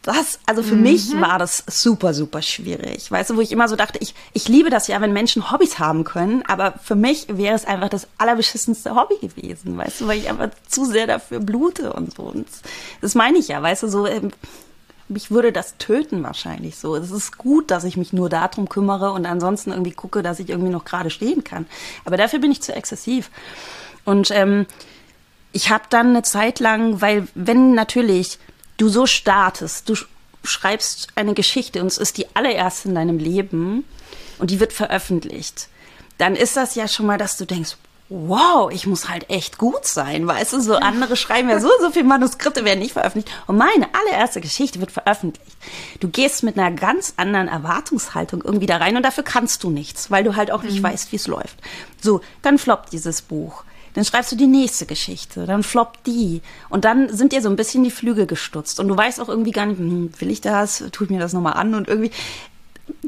Das, 0.02 0.40
also 0.48 0.64
für 0.64 0.76
mhm. 0.76 0.82
mich 0.82 1.22
war 1.22 1.38
das 1.38 1.64
super, 1.68 2.16
super 2.16 2.42
schwierig. 2.42 3.12
Weißt 3.12 3.30
du, 3.30 3.36
wo 3.36 3.42
ich 3.42 3.52
immer 3.52 3.68
so 3.68 3.76
dachte, 3.76 4.00
ich, 4.02 4.16
ich 4.34 4.48
liebe 4.48 4.72
das 4.72 4.88
ja, 4.88 5.00
wenn 5.00 5.14
Menschen 5.14 5.52
Hobbys 5.52 5.78
haben 5.78 6.06
können, 6.06 6.44
aber 6.48 6.74
für 6.84 6.96
mich 6.96 7.28
wäre 7.30 7.54
es 7.54 7.66
einfach 7.66 7.90
das 7.90 8.08
allerbeschissenste 8.18 8.96
Hobby 8.96 9.16
gewesen, 9.22 9.78
weißt 9.78 10.02
du, 10.02 10.08
weil 10.08 10.18
ich 10.18 10.30
einfach 10.30 10.50
zu 10.68 10.86
sehr 10.86 11.06
dafür 11.06 11.40
blute 11.40 11.94
und 11.94 12.16
so. 12.16 12.24
Und 12.24 12.48
das 13.02 13.14
meine 13.14 13.38
ich 13.38 13.50
ja, 13.50 13.62
weißt 13.62 13.84
du, 13.84 13.88
so, 13.90 14.08
ähm, 14.08 14.32
mich 15.08 15.30
würde 15.30 15.52
das 15.52 15.78
töten 15.78 16.24
wahrscheinlich 16.24 16.78
so. 16.78 16.96
Es 16.96 17.12
ist 17.12 17.38
gut, 17.38 17.70
dass 17.70 17.84
ich 17.84 17.98
mich 17.98 18.12
nur 18.12 18.30
darum 18.30 18.70
kümmere 18.70 19.12
und 19.12 19.26
ansonsten 19.28 19.72
irgendwie 19.72 19.92
gucke, 19.92 20.24
dass 20.24 20.40
ich 20.40 20.50
irgendwie 20.50 20.72
noch 20.72 20.86
gerade 20.86 21.12
stehen 21.12 21.44
kann. 21.44 21.68
Aber 22.06 22.18
dafür 22.18 22.40
bin 22.40 22.52
ich 22.52 22.62
zu 22.62 22.74
exzessiv. 22.74 23.30
Und 24.06 24.32
ähm, 24.32 24.66
ich 25.52 25.70
habe 25.70 25.84
dann 25.90 26.10
eine 26.10 26.24
Zeit 26.24 26.60
lang, 26.60 27.02
weil 27.02 27.28
wenn 27.36 27.74
natürlich 27.74 28.40
du 28.78 28.90
so 28.90 29.06
startest, 29.06 29.90
du 29.90 29.96
schreibst 30.44 31.10
eine 31.16 31.34
Geschichte 31.34 31.82
und 31.82 31.88
es 31.88 31.98
ist 31.98 32.18
die 32.18 32.36
allererste 32.36 32.90
in 32.90 32.96
deinem 32.96 33.20
Leben 33.20 33.86
und 34.40 34.50
die 34.50 34.60
wird 34.60 34.74
veröffentlicht, 34.74 35.68
dann 36.18 36.36
ist 36.36 36.58
das 36.58 36.76
ja 36.76 36.88
schon 36.88 37.06
mal, 37.06 37.18
dass 37.18 37.38
du 37.38 37.46
denkst, 37.46 37.78
wow, 38.10 38.70
ich 38.70 38.86
muss 38.88 39.08
halt 39.08 39.30
echt 39.30 39.58
gut 39.58 39.86
sein, 39.86 40.28
weißt 40.28 40.52
du, 40.52 40.60
so 40.60 40.76
andere 40.76 41.16
schreiben 41.16 41.50
ja 41.50 41.62
so, 41.62 41.70
so 41.80 41.92
viele 41.92 42.04
Manuskripte 42.04 42.66
werden 42.66 42.80
nicht 42.80 42.92
veröffentlicht 42.92 43.34
und 43.48 43.56
meine 43.56 43.88
allererste 43.94 44.42
Geschichte 44.42 44.82
wird 44.82 44.92
veröffentlicht. 44.92 45.56
Du 46.02 46.10
gehst 46.10 46.44
mit 46.44 46.58
einer 46.58 46.76
ganz 46.76 47.14
anderen 47.16 47.48
Erwartungshaltung 47.48 48.42
irgendwie 48.44 48.66
da 48.66 48.78
rein 48.78 48.98
und 48.98 49.04
dafür 49.04 49.24
kannst 49.24 49.64
du 49.64 49.70
nichts, 49.70 50.12
weil 50.12 50.26
du 50.26 50.36
halt 50.36 50.52
auch 50.52 50.62
nicht 50.62 50.80
mhm. 50.80 50.84
weißt, 50.84 51.14
wie 51.14 51.16
es 51.16 51.28
läuft. 51.28 51.56
So, 52.02 52.20
dann 52.42 52.58
floppt 52.58 52.92
dieses 52.92 53.22
Buch. 53.22 53.64
Dann 53.93 54.06
schreibst 54.06 54.32
du 54.32 54.36
die 54.36 54.47
nächste 54.47 54.86
Geschichte, 54.86 55.45
dann 55.45 55.63
floppt 55.63 56.08
die. 56.08 56.41
Und 56.69 56.86
dann 56.86 57.10
sind 57.10 57.34
dir 57.34 57.41
so 57.41 57.49
ein 57.49 57.56
bisschen 57.56 57.84
die 57.84 57.91
Flügel 57.91 58.25
gestutzt. 58.25 58.80
Und 58.80 58.88
du 58.88 58.95
weißt 58.95 59.19
auch 59.19 59.27
irgendwie 59.30 59.51
gar 59.51 59.65
nicht, 59.65 59.80
hm, 59.80 60.12
will 60.19 60.32
ich 60.32 60.41
das? 60.41 60.84
Tue 60.91 61.06
ich 61.06 61.12
mir 61.12 61.19
das 61.19 61.34
nochmal 61.34 61.54
an? 61.54 61.73
Und 61.73 61.88
irgendwie, 61.88 62.12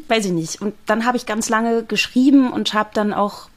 weiß 0.08 0.26
ich 0.26 0.32
nicht. 0.32 0.62
Und 0.62 0.74
dann 0.86 1.06
habe 1.06 1.18
ich 1.18 1.26
ganz 1.26 1.50
lange 1.50 1.84
geschrieben 1.84 2.52
und 2.52 2.74
habe 2.74 2.90
dann 2.94 3.14
auch 3.14 3.50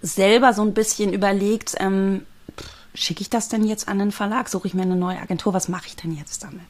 selber 0.00 0.54
so 0.54 0.62
ein 0.62 0.74
bisschen 0.74 1.12
überlegt, 1.12 1.74
ähm, 1.78 2.24
schicke 2.94 3.20
ich 3.20 3.30
das 3.30 3.48
denn 3.48 3.64
jetzt 3.64 3.88
an 3.88 3.98
den 3.98 4.12
Verlag? 4.12 4.48
Suche 4.48 4.68
ich 4.68 4.74
mir 4.74 4.82
eine 4.82 4.96
neue 4.96 5.18
Agentur? 5.18 5.52
Was 5.52 5.68
mache 5.68 5.86
ich 5.86 5.96
denn 5.96 6.16
jetzt 6.16 6.42
damit? 6.42 6.62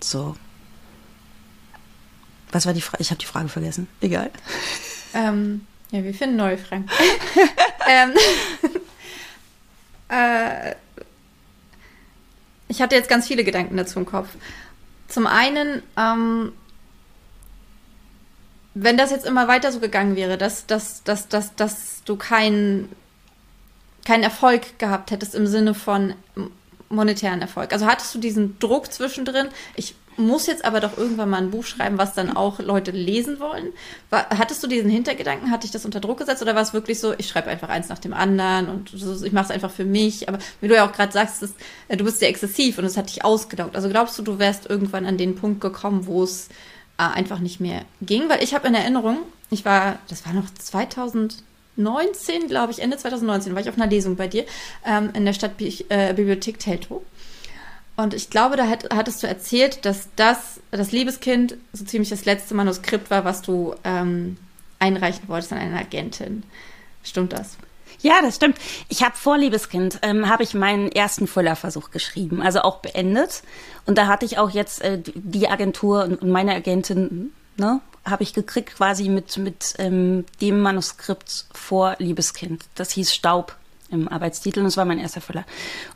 So. 0.00 0.34
Was 2.52 2.66
war 2.66 2.74
die 2.74 2.82
Frage? 2.82 3.02
Ich 3.02 3.10
habe 3.10 3.18
die 3.18 3.26
Frage 3.26 3.48
vergessen. 3.48 3.88
Egal. 4.00 4.30
Ähm, 5.14 5.66
ja, 5.90 6.02
wir 6.02 6.14
finden 6.14 6.36
neue 6.36 6.58
Fragen. 6.58 6.86
ähm, 7.92 8.14
äh, 10.08 10.74
ich 12.68 12.80
hatte 12.80 12.94
jetzt 12.94 13.08
ganz 13.08 13.26
viele 13.26 13.44
Gedanken 13.44 13.76
dazu 13.76 13.98
im 13.98 14.06
Kopf. 14.06 14.28
Zum 15.08 15.26
einen, 15.26 15.82
ähm, 15.96 16.52
wenn 18.74 18.96
das 18.96 19.10
jetzt 19.10 19.26
immer 19.26 19.46
weiter 19.46 19.70
so 19.72 19.80
gegangen 19.80 20.16
wäre, 20.16 20.38
dass, 20.38 20.66
dass, 20.66 21.04
dass, 21.04 21.28
dass, 21.28 21.54
dass 21.54 22.02
du 22.04 22.16
keinen 22.16 22.88
keinen 24.04 24.24
Erfolg 24.24 24.78
gehabt 24.80 25.12
hättest 25.12 25.34
im 25.34 25.46
Sinne 25.46 25.74
von 25.74 26.14
monetären 26.88 27.40
Erfolg. 27.40 27.72
Also 27.72 27.86
hattest 27.86 28.12
du 28.14 28.18
diesen 28.18 28.58
Druck 28.58 28.92
zwischendrin, 28.92 29.48
ich 29.76 29.94
muss 30.16 30.46
jetzt 30.46 30.64
aber 30.64 30.80
doch 30.80 30.96
irgendwann 30.96 31.30
mal 31.30 31.38
ein 31.38 31.50
Buch 31.50 31.64
schreiben, 31.64 31.98
was 31.98 32.14
dann 32.14 32.34
auch 32.36 32.58
Leute 32.58 32.90
lesen 32.90 33.40
wollen. 33.40 33.72
War, 34.10 34.28
hattest 34.30 34.62
du 34.62 34.66
diesen 34.66 34.90
Hintergedanken? 34.90 35.50
Hatte 35.50 35.66
ich 35.66 35.72
das 35.72 35.84
unter 35.84 36.00
Druck 36.00 36.18
gesetzt 36.18 36.42
oder 36.42 36.54
war 36.54 36.62
es 36.62 36.72
wirklich 36.72 37.00
so, 37.00 37.14
ich 37.16 37.28
schreibe 37.28 37.48
einfach 37.48 37.68
eins 37.68 37.88
nach 37.88 37.98
dem 37.98 38.12
anderen 38.12 38.68
und 38.68 38.94
ich 38.94 39.32
mache 39.32 39.46
es 39.46 39.50
einfach 39.50 39.70
für 39.70 39.84
mich? 39.84 40.28
Aber 40.28 40.38
wie 40.60 40.68
du 40.68 40.74
ja 40.74 40.86
auch 40.86 40.92
gerade 40.92 41.12
sagst, 41.12 41.42
das, 41.42 41.54
äh, 41.88 41.96
du 41.96 42.04
bist 42.04 42.18
sehr 42.18 42.28
exzessiv 42.28 42.78
und 42.78 42.84
es 42.84 42.96
hat 42.96 43.08
dich 43.08 43.24
ausgelaugt. 43.24 43.76
Also 43.76 43.88
glaubst 43.88 44.18
du, 44.18 44.22
du 44.22 44.38
wärst 44.38 44.68
irgendwann 44.68 45.06
an 45.06 45.16
den 45.16 45.34
Punkt 45.34 45.60
gekommen, 45.60 46.06
wo 46.06 46.22
es 46.22 46.48
äh, 46.98 47.02
einfach 47.02 47.38
nicht 47.38 47.60
mehr 47.60 47.82
ging? 48.00 48.28
Weil 48.28 48.42
ich 48.42 48.54
habe 48.54 48.68
in 48.68 48.74
Erinnerung, 48.74 49.18
ich 49.50 49.64
war, 49.64 49.98
das 50.08 50.26
war 50.26 50.32
noch 50.32 50.48
2019, 50.52 52.48
glaube 52.48 52.72
ich, 52.72 52.80
Ende 52.80 52.96
2019, 52.96 53.54
war 53.54 53.62
ich 53.62 53.68
auf 53.68 53.76
einer 53.76 53.86
Lesung 53.86 54.16
bei 54.16 54.28
dir 54.28 54.44
ähm, 54.86 55.10
in 55.14 55.24
der 55.24 55.32
Stadtbibliothek 55.32 56.56
äh, 56.56 56.58
Teltow. 56.58 57.02
Und 57.96 58.14
ich 58.14 58.30
glaube, 58.30 58.56
da 58.56 58.68
hat, 58.68 58.88
hattest 58.92 59.22
du 59.22 59.26
erzählt, 59.26 59.84
dass 59.84 60.08
das, 60.16 60.60
das 60.70 60.92
Liebeskind, 60.92 61.56
so 61.72 61.84
ziemlich 61.84 62.08
das 62.08 62.24
letzte 62.24 62.54
Manuskript 62.54 63.10
war, 63.10 63.24
was 63.24 63.42
du 63.42 63.74
ähm, 63.84 64.38
einreichen 64.78 65.28
wolltest 65.28 65.52
an 65.52 65.58
eine 65.58 65.78
Agentin. 65.78 66.42
Stimmt 67.02 67.32
das? 67.32 67.58
Ja, 68.00 68.14
das 68.22 68.36
stimmt. 68.36 68.58
Ich 68.88 69.02
habe 69.02 69.16
vor 69.16 69.38
Liebeskind, 69.38 69.98
ähm, 70.02 70.28
habe 70.28 70.42
ich 70.42 70.54
meinen 70.54 70.90
ersten 70.90 71.26
Fullerversuch 71.26 71.90
geschrieben, 71.90 72.42
also 72.42 72.62
auch 72.62 72.78
beendet. 72.78 73.42
Und 73.86 73.98
da 73.98 74.06
hatte 74.06 74.24
ich 74.24 74.38
auch 74.38 74.50
jetzt 74.50 74.82
äh, 74.82 75.00
die 75.14 75.48
Agentur 75.48 76.04
und, 76.04 76.22
und 76.22 76.30
meine 76.30 76.54
Agentin, 76.54 77.32
ne, 77.56 77.80
habe 78.04 78.22
ich 78.24 78.34
gekriegt 78.34 78.74
quasi 78.74 79.08
mit, 79.08 79.36
mit 79.36 79.74
ähm, 79.78 80.24
dem 80.40 80.60
Manuskript 80.60 81.46
vor 81.52 81.94
Liebeskind. 81.98 82.64
Das 82.74 82.90
hieß 82.90 83.14
Staub 83.14 83.56
im 83.92 84.08
Arbeitstitel 84.08 84.60
und 84.60 84.66
es 84.66 84.76
war 84.76 84.84
mein 84.84 84.98
erster 84.98 85.20
Füller. 85.20 85.44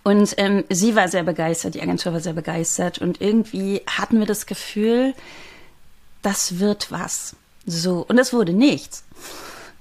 Und 0.04 0.35
ähm, 0.37 0.64
sie 0.70 0.94
war 0.94 1.09
sehr 1.09 1.24
begeistert, 1.24 1.74
die 1.74 1.82
Agentur 1.82 2.12
war 2.12 2.20
sehr 2.20 2.35
begeistert 2.35 2.98
und 2.98 3.20
irgendwie 3.20 3.82
hatten 3.87 4.18
wir 4.18 4.26
das 4.26 4.46
Gefühl, 4.46 5.14
das 6.22 6.59
wird 6.59 6.92
was. 6.92 7.37
So, 7.66 8.04
und 8.09 8.18
es 8.18 8.32
wurde 8.32 8.52
nichts. 8.52 9.04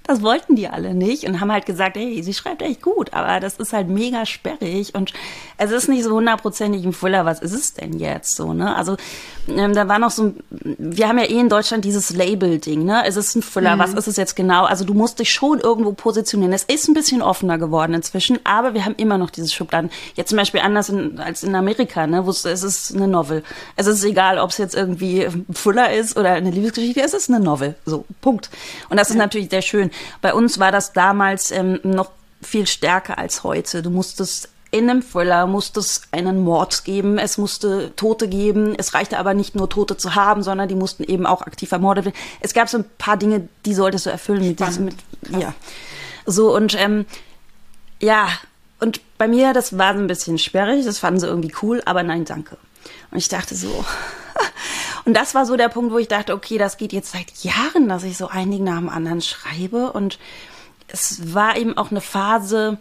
Das 0.07 0.21
wollten 0.21 0.55
die 0.55 0.67
alle 0.67 0.93
nicht 0.93 1.23
und 1.25 1.39
haben 1.41 1.51
halt 1.51 1.65
gesagt, 1.65 1.97
hey, 1.97 2.21
sie 2.21 2.33
schreibt 2.33 2.61
echt 2.61 2.81
gut, 2.81 3.13
aber 3.13 3.39
das 3.39 3.55
ist 3.57 3.73
halt 3.73 3.87
mega 3.87 4.25
sperrig 4.25 4.93
und 4.93 5.13
es 5.57 5.71
ist 5.71 5.89
nicht 5.89 6.03
so 6.03 6.11
hundertprozentig 6.11 6.85
ein 6.85 6.93
Fuller, 6.93 7.25
was 7.25 7.39
ist 7.39 7.53
es 7.53 7.73
denn 7.73 7.97
jetzt 7.97 8.35
so, 8.35 8.53
ne? 8.53 8.75
Also 8.75 8.97
ähm, 9.47 9.73
da 9.73 9.87
war 9.87 9.99
noch 9.99 10.11
so, 10.11 10.33
wir 10.49 11.07
haben 11.07 11.19
ja 11.19 11.25
eh 11.25 11.39
in 11.39 11.49
Deutschland 11.49 11.85
dieses 11.85 12.11
Label-Ding, 12.11 12.83
ne? 12.83 13.03
Es 13.05 13.15
ist 13.15 13.35
ein 13.35 13.41
Fuller, 13.41 13.75
mhm. 13.75 13.79
was 13.79 13.93
ist 13.93 14.07
es 14.07 14.17
jetzt 14.17 14.35
genau? 14.35 14.65
Also 14.65 14.85
du 14.85 14.93
musst 14.93 15.19
dich 15.19 15.31
schon 15.31 15.59
irgendwo 15.59 15.91
positionieren. 15.93 16.53
Es 16.53 16.63
ist 16.63 16.87
ein 16.87 16.93
bisschen 16.93 17.21
offener 17.21 17.57
geworden 17.57 17.93
inzwischen, 17.93 18.39
aber 18.43 18.73
wir 18.73 18.85
haben 18.85 18.95
immer 18.97 19.17
noch 19.17 19.29
dieses 19.29 19.53
Schubladen. 19.53 19.89
Jetzt 20.15 20.29
zum 20.29 20.37
Beispiel 20.37 20.61
anders 20.61 20.89
in, 20.89 21.19
als 21.19 21.43
in 21.43 21.55
Amerika, 21.55 22.07
ne? 22.07 22.25
Wo 22.25 22.31
es, 22.31 22.45
ist 22.45 22.95
eine 22.95 23.07
Novel. 23.07 23.43
Es 23.75 23.87
ist 23.87 24.03
egal, 24.03 24.39
ob 24.39 24.49
es 24.49 24.57
jetzt 24.57 24.75
irgendwie 24.75 25.25
ein 25.25 25.45
Fuller 25.51 25.93
ist 25.93 26.17
oder 26.17 26.31
eine 26.31 26.51
Liebesgeschichte, 26.51 27.01
es 27.01 27.13
ist 27.13 27.29
eine 27.29 27.39
Novel. 27.39 27.75
So, 27.85 28.05
Punkt. 28.21 28.49
Und 28.89 28.97
das 28.97 29.09
ist 29.09 29.15
natürlich 29.15 29.49
sehr 29.49 29.61
schön. 29.61 29.91
Bei 30.21 30.33
uns 30.33 30.59
war 30.59 30.71
das 30.71 30.93
damals 30.93 31.51
ähm, 31.51 31.79
noch 31.83 32.11
viel 32.41 32.67
stärker 32.67 33.17
als 33.17 33.43
heute. 33.43 33.81
Du 33.81 33.89
musstest 33.89 34.49
in 34.71 34.89
einem 34.89 35.01
Thriller 35.09 35.47
musste 35.47 35.79
es 35.79 36.01
einen 36.11 36.43
Mord 36.43 36.83
geben, 36.83 37.17
es 37.17 37.37
musste 37.37 37.95
Tote 37.95 38.27
geben. 38.27 38.75
Es 38.77 38.93
reichte 38.93 39.17
aber 39.17 39.33
nicht 39.33 39.55
nur 39.55 39.69
Tote 39.69 39.95
zu 39.95 40.15
haben, 40.15 40.43
sondern 40.43 40.67
die 40.67 40.75
mussten 40.75 41.03
eben 41.05 41.25
auch 41.25 41.43
aktiv 41.43 41.71
ermordet 41.71 42.03
werden. 42.05 42.17
Es 42.41 42.53
gab 42.53 42.67
so 42.67 42.79
ein 42.79 42.85
paar 42.97 43.15
Dinge, 43.15 43.47
die 43.65 43.73
solltest 43.73 44.05
du 44.05 44.09
erfüllen 44.09 44.45
mit 44.45 44.59
diesem, 44.59 44.85
mit, 44.85 44.95
ja. 45.29 45.53
So 46.25 46.53
und 46.53 46.75
ähm, 46.77 47.05
ja, 48.01 48.27
und 48.81 48.99
bei 49.17 49.29
mir, 49.29 49.53
das 49.53 49.77
war 49.77 49.93
ein 49.93 50.07
bisschen 50.07 50.37
sperrig, 50.37 50.83
das 50.83 50.99
fanden 50.99 51.21
sie 51.21 51.27
irgendwie 51.27 51.53
cool, 51.61 51.81
aber 51.85 52.03
nein, 52.03 52.25
danke. 52.25 52.57
Und 53.11 53.17
ich 53.17 53.29
dachte 53.29 53.55
so, 53.55 53.69
und 55.05 55.13
das 55.13 55.35
war 55.35 55.45
so 55.45 55.55
der 55.55 55.69
Punkt, 55.69 55.93
wo 55.93 55.97
ich 55.99 56.07
dachte, 56.07 56.33
okay, 56.33 56.57
das 56.57 56.77
geht 56.77 56.91
jetzt 56.91 57.11
seit 57.11 57.31
Jahren, 57.43 57.87
dass 57.87 58.03
ich 58.03 58.17
so 58.17 58.27
einigen 58.27 58.63
nach 58.63 58.79
dem 58.79 58.89
anderen 58.89 59.21
schreibe. 59.21 59.91
Und 59.91 60.17
es 60.87 61.33
war 61.33 61.57
eben 61.57 61.77
auch 61.77 61.91
eine 61.91 62.01
Phase, 62.01 62.77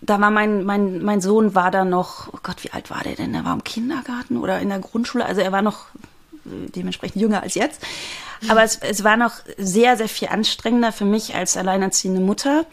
da 0.00 0.20
war 0.20 0.30
mein, 0.30 0.64
mein, 0.64 1.02
mein 1.02 1.20
Sohn 1.20 1.54
war 1.54 1.70
da 1.70 1.84
noch, 1.84 2.28
oh 2.32 2.38
Gott, 2.42 2.64
wie 2.64 2.72
alt 2.72 2.90
war 2.90 3.02
der 3.04 3.14
denn? 3.14 3.34
Er 3.34 3.44
war 3.44 3.52
im 3.52 3.64
Kindergarten 3.64 4.36
oder 4.38 4.60
in 4.60 4.70
der 4.70 4.80
Grundschule. 4.80 5.24
Also 5.24 5.42
er 5.42 5.52
war 5.52 5.62
noch 5.62 5.86
äh, 6.44 6.70
dementsprechend 6.74 7.20
jünger 7.20 7.42
als 7.42 7.54
jetzt. 7.54 7.82
Aber 8.48 8.64
es, 8.64 8.78
es 8.78 9.04
war 9.04 9.16
noch 9.16 9.34
sehr, 9.56 9.96
sehr 9.96 10.08
viel 10.08 10.28
anstrengender 10.28 10.90
für 10.90 11.04
mich 11.04 11.34
als 11.34 11.56
alleinerziehende 11.56 12.20
Mutter. 12.20 12.66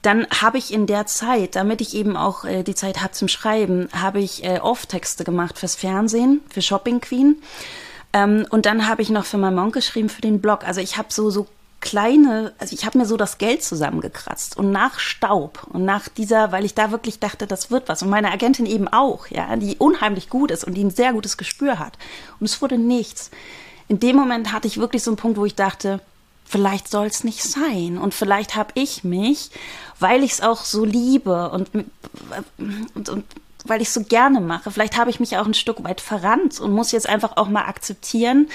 Dann 0.00 0.26
habe 0.30 0.58
ich 0.58 0.72
in 0.72 0.86
der 0.86 1.06
Zeit, 1.06 1.54
damit 1.54 1.80
ich 1.80 1.94
eben 1.94 2.16
auch 2.16 2.44
äh, 2.44 2.64
die 2.64 2.74
Zeit 2.74 3.00
habe 3.00 3.12
zum 3.12 3.28
Schreiben, 3.28 3.88
habe 3.92 4.20
ich 4.20 4.42
äh, 4.42 4.58
Off-Texte 4.58 5.22
gemacht 5.22 5.58
fürs 5.58 5.76
Fernsehen, 5.76 6.40
für 6.50 6.62
Shopping 6.62 7.00
Queen. 7.00 7.40
Ähm, 8.12 8.46
und 8.50 8.66
dann 8.66 8.88
habe 8.88 9.02
ich 9.02 9.10
noch 9.10 9.24
für 9.24 9.38
meinen 9.38 9.56
Monk 9.56 9.74
geschrieben 9.74 10.08
für 10.08 10.20
den 10.20 10.40
Blog. 10.40 10.64
Also 10.66 10.80
ich 10.80 10.98
habe 10.98 11.08
so, 11.10 11.30
so 11.30 11.46
kleine, 11.82 12.54
also 12.58 12.74
ich 12.74 12.86
habe 12.86 12.96
mir 12.96 13.06
so 13.06 13.16
das 13.18 13.38
Geld 13.38 13.62
zusammengekratzt 13.62 14.56
und 14.56 14.70
nach 14.70 14.98
Staub 15.00 15.66
und 15.70 15.84
nach 15.84 16.08
dieser, 16.08 16.52
weil 16.52 16.64
ich 16.64 16.74
da 16.74 16.92
wirklich 16.92 17.18
dachte, 17.18 17.46
das 17.46 17.70
wird 17.70 17.88
was 17.88 18.02
und 18.02 18.08
meine 18.08 18.30
Agentin 18.30 18.66
eben 18.66 18.88
auch, 18.88 19.26
ja, 19.26 19.56
die 19.56 19.76
unheimlich 19.76 20.30
gut 20.30 20.52
ist 20.52 20.64
und 20.64 20.74
die 20.74 20.84
ein 20.84 20.90
sehr 20.90 21.12
gutes 21.12 21.36
Gespür 21.36 21.80
hat 21.80 21.98
und 22.38 22.46
es 22.46 22.62
wurde 22.62 22.78
nichts. 22.78 23.30
In 23.88 23.98
dem 23.98 24.14
Moment 24.14 24.52
hatte 24.52 24.68
ich 24.68 24.78
wirklich 24.78 25.02
so 25.02 25.10
einen 25.10 25.16
Punkt, 25.16 25.36
wo 25.36 25.44
ich 25.44 25.56
dachte, 25.56 26.00
vielleicht 26.44 26.88
soll 26.88 27.06
es 27.06 27.24
nicht 27.24 27.42
sein 27.42 27.98
und 27.98 28.14
vielleicht 28.14 28.54
habe 28.54 28.70
ich 28.74 29.02
mich, 29.02 29.50
weil 29.98 30.22
ich 30.22 30.32
es 30.32 30.40
auch 30.40 30.64
so 30.64 30.84
liebe 30.84 31.50
und, 31.50 31.68
und, 32.94 33.08
und 33.08 33.24
weil 33.64 33.80
ich 33.82 33.90
so 33.90 34.02
gerne 34.02 34.40
mache. 34.40 34.70
Vielleicht 34.70 34.96
habe 34.96 35.10
ich 35.10 35.20
mich 35.20 35.36
auch 35.36 35.46
ein 35.46 35.54
Stück 35.54 35.84
weit 35.84 36.00
verrannt 36.00 36.60
und 36.60 36.72
muss 36.72 36.92
jetzt 36.92 37.08
einfach 37.08 37.36
auch 37.36 37.48
mal 37.48 37.64
akzeptieren, 37.64 38.48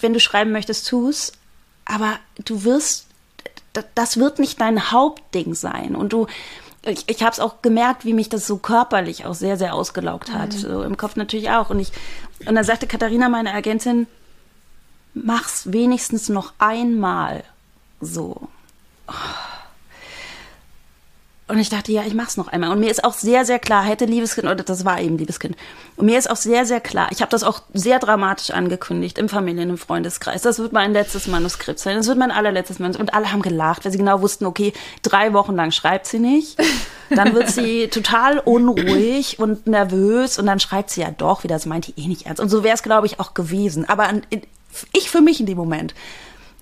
wenn 0.00 0.12
du 0.12 0.20
schreiben 0.20 0.52
möchtest, 0.52 0.88
tu 0.88 1.08
es. 1.08 1.32
Aber 1.84 2.18
du 2.44 2.64
wirst, 2.64 3.06
das 3.94 4.16
wird 4.16 4.38
nicht 4.38 4.60
dein 4.60 4.90
Hauptding 4.90 5.54
sein. 5.54 5.94
Und 5.94 6.12
du, 6.12 6.26
ich, 6.82 7.04
ich 7.08 7.22
habe 7.22 7.32
es 7.32 7.40
auch 7.40 7.62
gemerkt, 7.62 8.04
wie 8.04 8.12
mich 8.12 8.28
das 8.28 8.46
so 8.46 8.58
körperlich 8.58 9.24
auch 9.24 9.34
sehr, 9.34 9.56
sehr 9.56 9.74
ausgelaugt 9.74 10.32
hat. 10.32 10.52
Mhm. 10.54 10.58
So 10.58 10.82
im 10.82 10.96
Kopf 10.96 11.16
natürlich 11.16 11.50
auch. 11.50 11.70
Und 11.70 11.78
ich, 11.78 11.92
und 12.46 12.54
dann 12.54 12.64
sagte 12.64 12.86
Katharina, 12.86 13.28
meine 13.28 13.54
Agentin, 13.54 14.06
mach's 15.14 15.72
wenigstens 15.72 16.28
noch 16.28 16.52
einmal 16.58 17.44
so. 18.00 18.48
Oh. 19.08 19.12
Und 21.48 21.60
ich 21.60 21.68
dachte, 21.68 21.92
ja, 21.92 22.02
ich 22.04 22.14
mach's 22.14 22.36
noch 22.36 22.48
einmal. 22.48 22.72
Und 22.72 22.80
mir 22.80 22.90
ist 22.90 23.04
auch 23.04 23.12
sehr, 23.12 23.44
sehr 23.44 23.60
klar, 23.60 23.84
hätte 23.84 24.04
Liebeskind, 24.04 24.46
oder 24.46 24.64
das 24.64 24.84
war 24.84 25.00
eben 25.00 25.16
Liebeskind. 25.16 25.56
Und 25.94 26.06
mir 26.06 26.18
ist 26.18 26.28
auch 26.28 26.36
sehr, 26.36 26.66
sehr 26.66 26.80
klar, 26.80 27.08
ich 27.12 27.20
habe 27.20 27.30
das 27.30 27.44
auch 27.44 27.62
sehr 27.72 28.00
dramatisch 28.00 28.50
angekündigt 28.50 29.16
im 29.16 29.28
Familien- 29.28 29.70
und 29.70 29.78
Freundeskreis. 29.78 30.42
Das 30.42 30.58
wird 30.58 30.72
mein 30.72 30.92
letztes 30.92 31.28
Manuskript 31.28 31.78
sein. 31.78 31.96
Das 31.96 32.08
wird 32.08 32.18
mein 32.18 32.32
allerletztes 32.32 32.80
Manuskript. 32.80 33.10
Und 33.10 33.16
alle 33.16 33.30
haben 33.30 33.42
gelacht, 33.42 33.84
weil 33.84 33.92
sie 33.92 33.98
genau 33.98 34.22
wussten, 34.22 34.44
okay, 34.44 34.72
drei 35.02 35.32
Wochen 35.34 35.54
lang 35.54 35.70
schreibt 35.70 36.06
sie 36.06 36.18
nicht. 36.18 36.58
Dann 37.10 37.32
wird 37.32 37.48
sie 37.48 37.86
total 37.92 38.40
unruhig 38.40 39.38
und 39.38 39.68
nervös 39.68 40.40
und 40.40 40.46
dann 40.46 40.58
schreibt 40.58 40.90
sie 40.90 41.02
ja 41.02 41.12
doch 41.12 41.44
wieder, 41.44 41.54
das 41.54 41.66
meint 41.66 41.86
die 41.86 41.94
eh 41.96 42.08
nicht 42.08 42.26
ernst. 42.26 42.40
Und 42.40 42.48
so 42.48 42.64
wäre 42.64 42.74
es, 42.74 42.82
glaube 42.82 43.06
ich, 43.06 43.20
auch 43.20 43.34
gewesen. 43.34 43.88
Aber 43.88 44.10
ich 44.92 45.10
für 45.10 45.20
mich 45.20 45.38
in 45.38 45.46
dem 45.46 45.56
Moment 45.56 45.94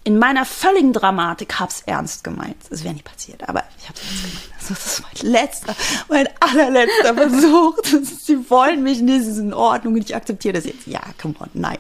in 0.05 0.19
meiner 0.19 0.45
völligen 0.45 0.93
Dramatik 0.93 1.59
hab's 1.59 1.83
ernst 1.87 2.25
gemeint. 2.25 2.57
Es 2.71 2.85
wäre 2.85 2.93
nicht 2.93 3.05
passiert, 3.05 3.49
aber 3.49 3.65
ich 3.79 3.89
hab's 3.89 4.01
ernst 4.03 4.23
gemeint. 4.23 4.51
Also 4.59 4.75
das 4.75 4.87
ist 4.87 5.03
mein 5.03 5.33
letzter, 5.33 5.77
mein 6.09 6.29
allerletzter 6.41 7.15
Versuch. 7.31 7.79
Sie 8.21 8.51
wollen 8.51 8.83
mich 8.83 9.01
nicht, 9.01 9.23
es 9.23 9.29
ist 9.29 9.39
in 9.39 9.55
Ordnung 9.55 9.95
und 9.95 10.05
ich 10.05 10.15
akzeptiere 10.15 10.55
das 10.55 10.67
jetzt. 10.67 10.87
Ja, 10.87 11.01
come 11.21 11.35
on, 11.41 11.49
nein. 11.55 11.79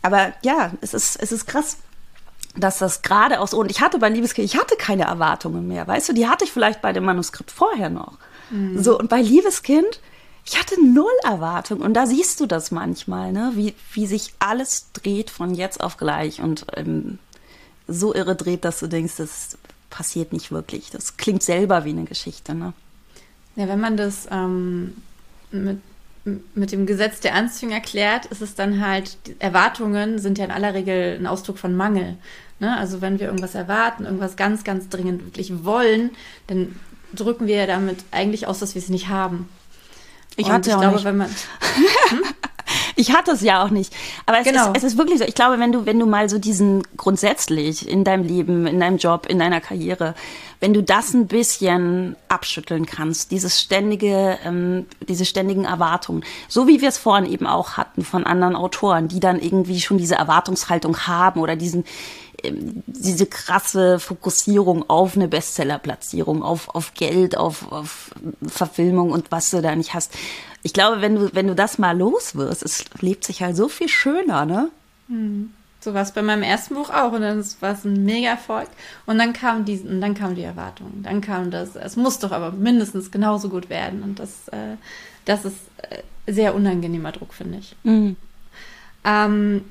Aber 0.00 0.32
ja, 0.42 0.72
es 0.80 0.94
ist, 0.94 1.16
es 1.20 1.32
ist 1.32 1.46
krass, 1.46 1.78
dass 2.56 2.78
das 2.78 3.02
gerade 3.02 3.40
aus, 3.40 3.52
und 3.52 3.70
ich 3.70 3.80
hatte 3.80 3.98
bei 3.98 4.08
Liebeskind, 4.08 4.44
ich 4.46 4.58
hatte 4.58 4.76
keine 4.76 5.04
Erwartungen 5.04 5.68
mehr, 5.68 5.86
weißt 5.86 6.08
du, 6.08 6.12
die 6.12 6.28
hatte 6.28 6.44
ich 6.44 6.52
vielleicht 6.52 6.80
bei 6.80 6.92
dem 6.92 7.04
Manuskript 7.04 7.50
vorher 7.50 7.90
noch. 7.90 8.18
Mhm. 8.50 8.82
So, 8.82 8.98
und 8.98 9.08
bei 9.08 9.20
Liebeskind, 9.20 10.00
ich 10.48 10.58
hatte 10.58 10.82
null 10.82 11.12
Erwartung 11.24 11.82
und 11.82 11.92
da 11.92 12.06
siehst 12.06 12.40
du 12.40 12.46
das 12.46 12.70
manchmal, 12.70 13.32
ne? 13.32 13.52
wie, 13.54 13.74
wie 13.92 14.06
sich 14.06 14.32
alles 14.38 14.86
dreht 14.94 15.28
von 15.28 15.54
jetzt 15.54 15.82
auf 15.82 15.98
gleich 15.98 16.40
und 16.40 16.64
ähm, 16.74 17.18
so 17.86 18.14
irre 18.14 18.34
dreht, 18.34 18.64
dass 18.64 18.80
du 18.80 18.86
denkst, 18.86 19.16
das 19.16 19.58
passiert 19.90 20.32
nicht 20.32 20.50
wirklich. 20.50 20.88
Das 20.90 21.18
klingt 21.18 21.42
selber 21.42 21.84
wie 21.84 21.90
eine 21.90 22.04
Geschichte. 22.04 22.54
Ne? 22.54 22.72
Ja, 23.56 23.68
wenn 23.68 23.78
man 23.78 23.98
das 23.98 24.26
ähm, 24.30 24.96
mit, 25.50 25.80
mit 26.54 26.72
dem 26.72 26.86
Gesetz 26.86 27.20
der 27.20 27.34
Anziehung 27.34 27.72
erklärt, 27.72 28.24
ist 28.26 28.40
es 28.40 28.54
dann 28.54 28.80
halt, 28.80 29.18
Erwartungen 29.40 30.18
sind 30.18 30.38
ja 30.38 30.46
in 30.46 30.50
aller 30.50 30.72
Regel 30.72 31.18
ein 31.20 31.26
Ausdruck 31.26 31.58
von 31.58 31.76
Mangel. 31.76 32.16
Ne? 32.58 32.74
Also 32.74 33.02
wenn 33.02 33.18
wir 33.18 33.26
irgendwas 33.26 33.54
erwarten, 33.54 34.06
irgendwas 34.06 34.36
ganz, 34.36 34.64
ganz 34.64 34.88
dringend 34.88 35.26
wirklich 35.26 35.62
wollen, 35.64 36.10
dann 36.46 36.74
drücken 37.12 37.46
wir 37.46 37.56
ja 37.56 37.66
damit 37.66 37.98
eigentlich 38.12 38.46
aus, 38.46 38.60
dass 38.60 38.74
wir 38.74 38.80
es 38.80 38.88
nicht 38.88 39.08
haben. 39.08 39.46
Ich 40.38 40.50
hatte 40.50 40.70
ich 40.70 40.76
auch 40.76 40.80
glaube, 40.80 40.96
nicht. 40.96 41.04
wenn 41.04 41.16
man. 41.16 41.28
Hm? 41.28 42.24
Ich 42.96 43.12
hatte 43.12 43.30
es 43.30 43.42
ja 43.42 43.64
auch 43.64 43.70
nicht. 43.70 43.94
Aber 44.26 44.40
es, 44.40 44.44
genau. 44.44 44.72
ist, 44.72 44.78
es 44.78 44.82
ist 44.82 44.98
wirklich 44.98 45.18
so. 45.18 45.24
Ich 45.24 45.36
glaube, 45.36 45.60
wenn 45.60 45.70
du, 45.70 45.86
wenn 45.86 46.00
du 46.00 46.04
mal 46.04 46.28
so 46.28 46.38
diesen 46.38 46.82
grundsätzlich 46.96 47.88
in 47.88 48.02
deinem 48.02 48.24
Leben, 48.24 48.66
in 48.66 48.80
deinem 48.80 48.98
Job, 48.98 49.26
in 49.26 49.38
deiner 49.38 49.60
Karriere, 49.60 50.14
wenn 50.58 50.74
du 50.74 50.82
das 50.82 51.14
ein 51.14 51.28
bisschen 51.28 52.16
abschütteln 52.26 52.86
kannst, 52.86 53.30
dieses 53.30 53.60
ständige, 53.60 54.36
ähm, 54.44 54.86
diese 55.08 55.24
ständigen 55.24 55.64
Erwartungen, 55.64 56.24
so 56.48 56.66
wie 56.66 56.80
wir 56.80 56.88
es 56.88 56.98
vorhin 56.98 57.30
eben 57.30 57.46
auch 57.46 57.76
hatten 57.76 58.04
von 58.04 58.24
anderen 58.24 58.56
Autoren, 58.56 59.06
die 59.06 59.20
dann 59.20 59.38
irgendwie 59.38 59.80
schon 59.80 59.98
diese 59.98 60.16
Erwartungshaltung 60.16 61.06
haben 61.06 61.40
oder 61.40 61.54
diesen 61.54 61.84
diese 62.44 63.26
krasse 63.26 63.98
Fokussierung 63.98 64.88
auf 64.88 65.16
eine 65.16 65.28
Bestsellerplatzierung, 65.28 66.42
auf, 66.42 66.68
auf 66.74 66.94
Geld, 66.94 67.36
auf, 67.36 67.70
auf 67.72 68.10
Verfilmung 68.46 69.10
und 69.10 69.32
was 69.32 69.50
du 69.50 69.60
da 69.60 69.74
nicht 69.74 69.94
hast. 69.94 70.12
Ich 70.62 70.72
glaube, 70.72 71.00
wenn 71.00 71.16
du, 71.16 71.34
wenn 71.34 71.46
du 71.46 71.54
das 71.54 71.78
mal 71.78 71.96
los 71.96 72.36
wirst, 72.36 72.62
es 72.62 72.84
lebt 73.00 73.24
sich 73.24 73.42
halt 73.42 73.56
so 73.56 73.68
viel 73.68 73.88
schöner, 73.88 74.44
ne? 74.44 74.70
Hm. 75.08 75.52
So 75.80 75.94
war 75.94 76.02
es 76.02 76.12
bei 76.12 76.22
meinem 76.22 76.42
ersten 76.42 76.74
Buch 76.74 76.90
auch 76.90 77.12
und 77.12 77.20
dann 77.22 77.44
war 77.60 77.72
es 77.72 77.84
ein 77.84 78.04
mega 78.04 78.30
Erfolg. 78.30 78.68
Und 79.06 79.18
dann 79.18 79.32
kam 79.32 79.64
die, 79.64 79.78
und 79.78 80.00
dann 80.00 80.14
kam 80.14 80.34
die 80.34 80.42
Erwartung. 80.42 81.02
Dann 81.04 81.20
kam 81.20 81.52
das, 81.52 81.76
es 81.76 81.96
muss 81.96 82.18
doch 82.18 82.32
aber 82.32 82.50
mindestens 82.50 83.12
genauso 83.12 83.48
gut 83.48 83.70
werden. 83.70 84.02
Und 84.02 84.18
das, 84.18 84.48
äh, 84.48 84.76
das 85.24 85.44
ist 85.44 85.56
äh, 85.88 86.32
sehr 86.32 86.56
unangenehmer 86.56 87.12
Druck, 87.12 87.32
finde 87.32 87.58
ich. 87.58 87.76
Mhm. 87.84 88.16
Ähm, 89.04 89.64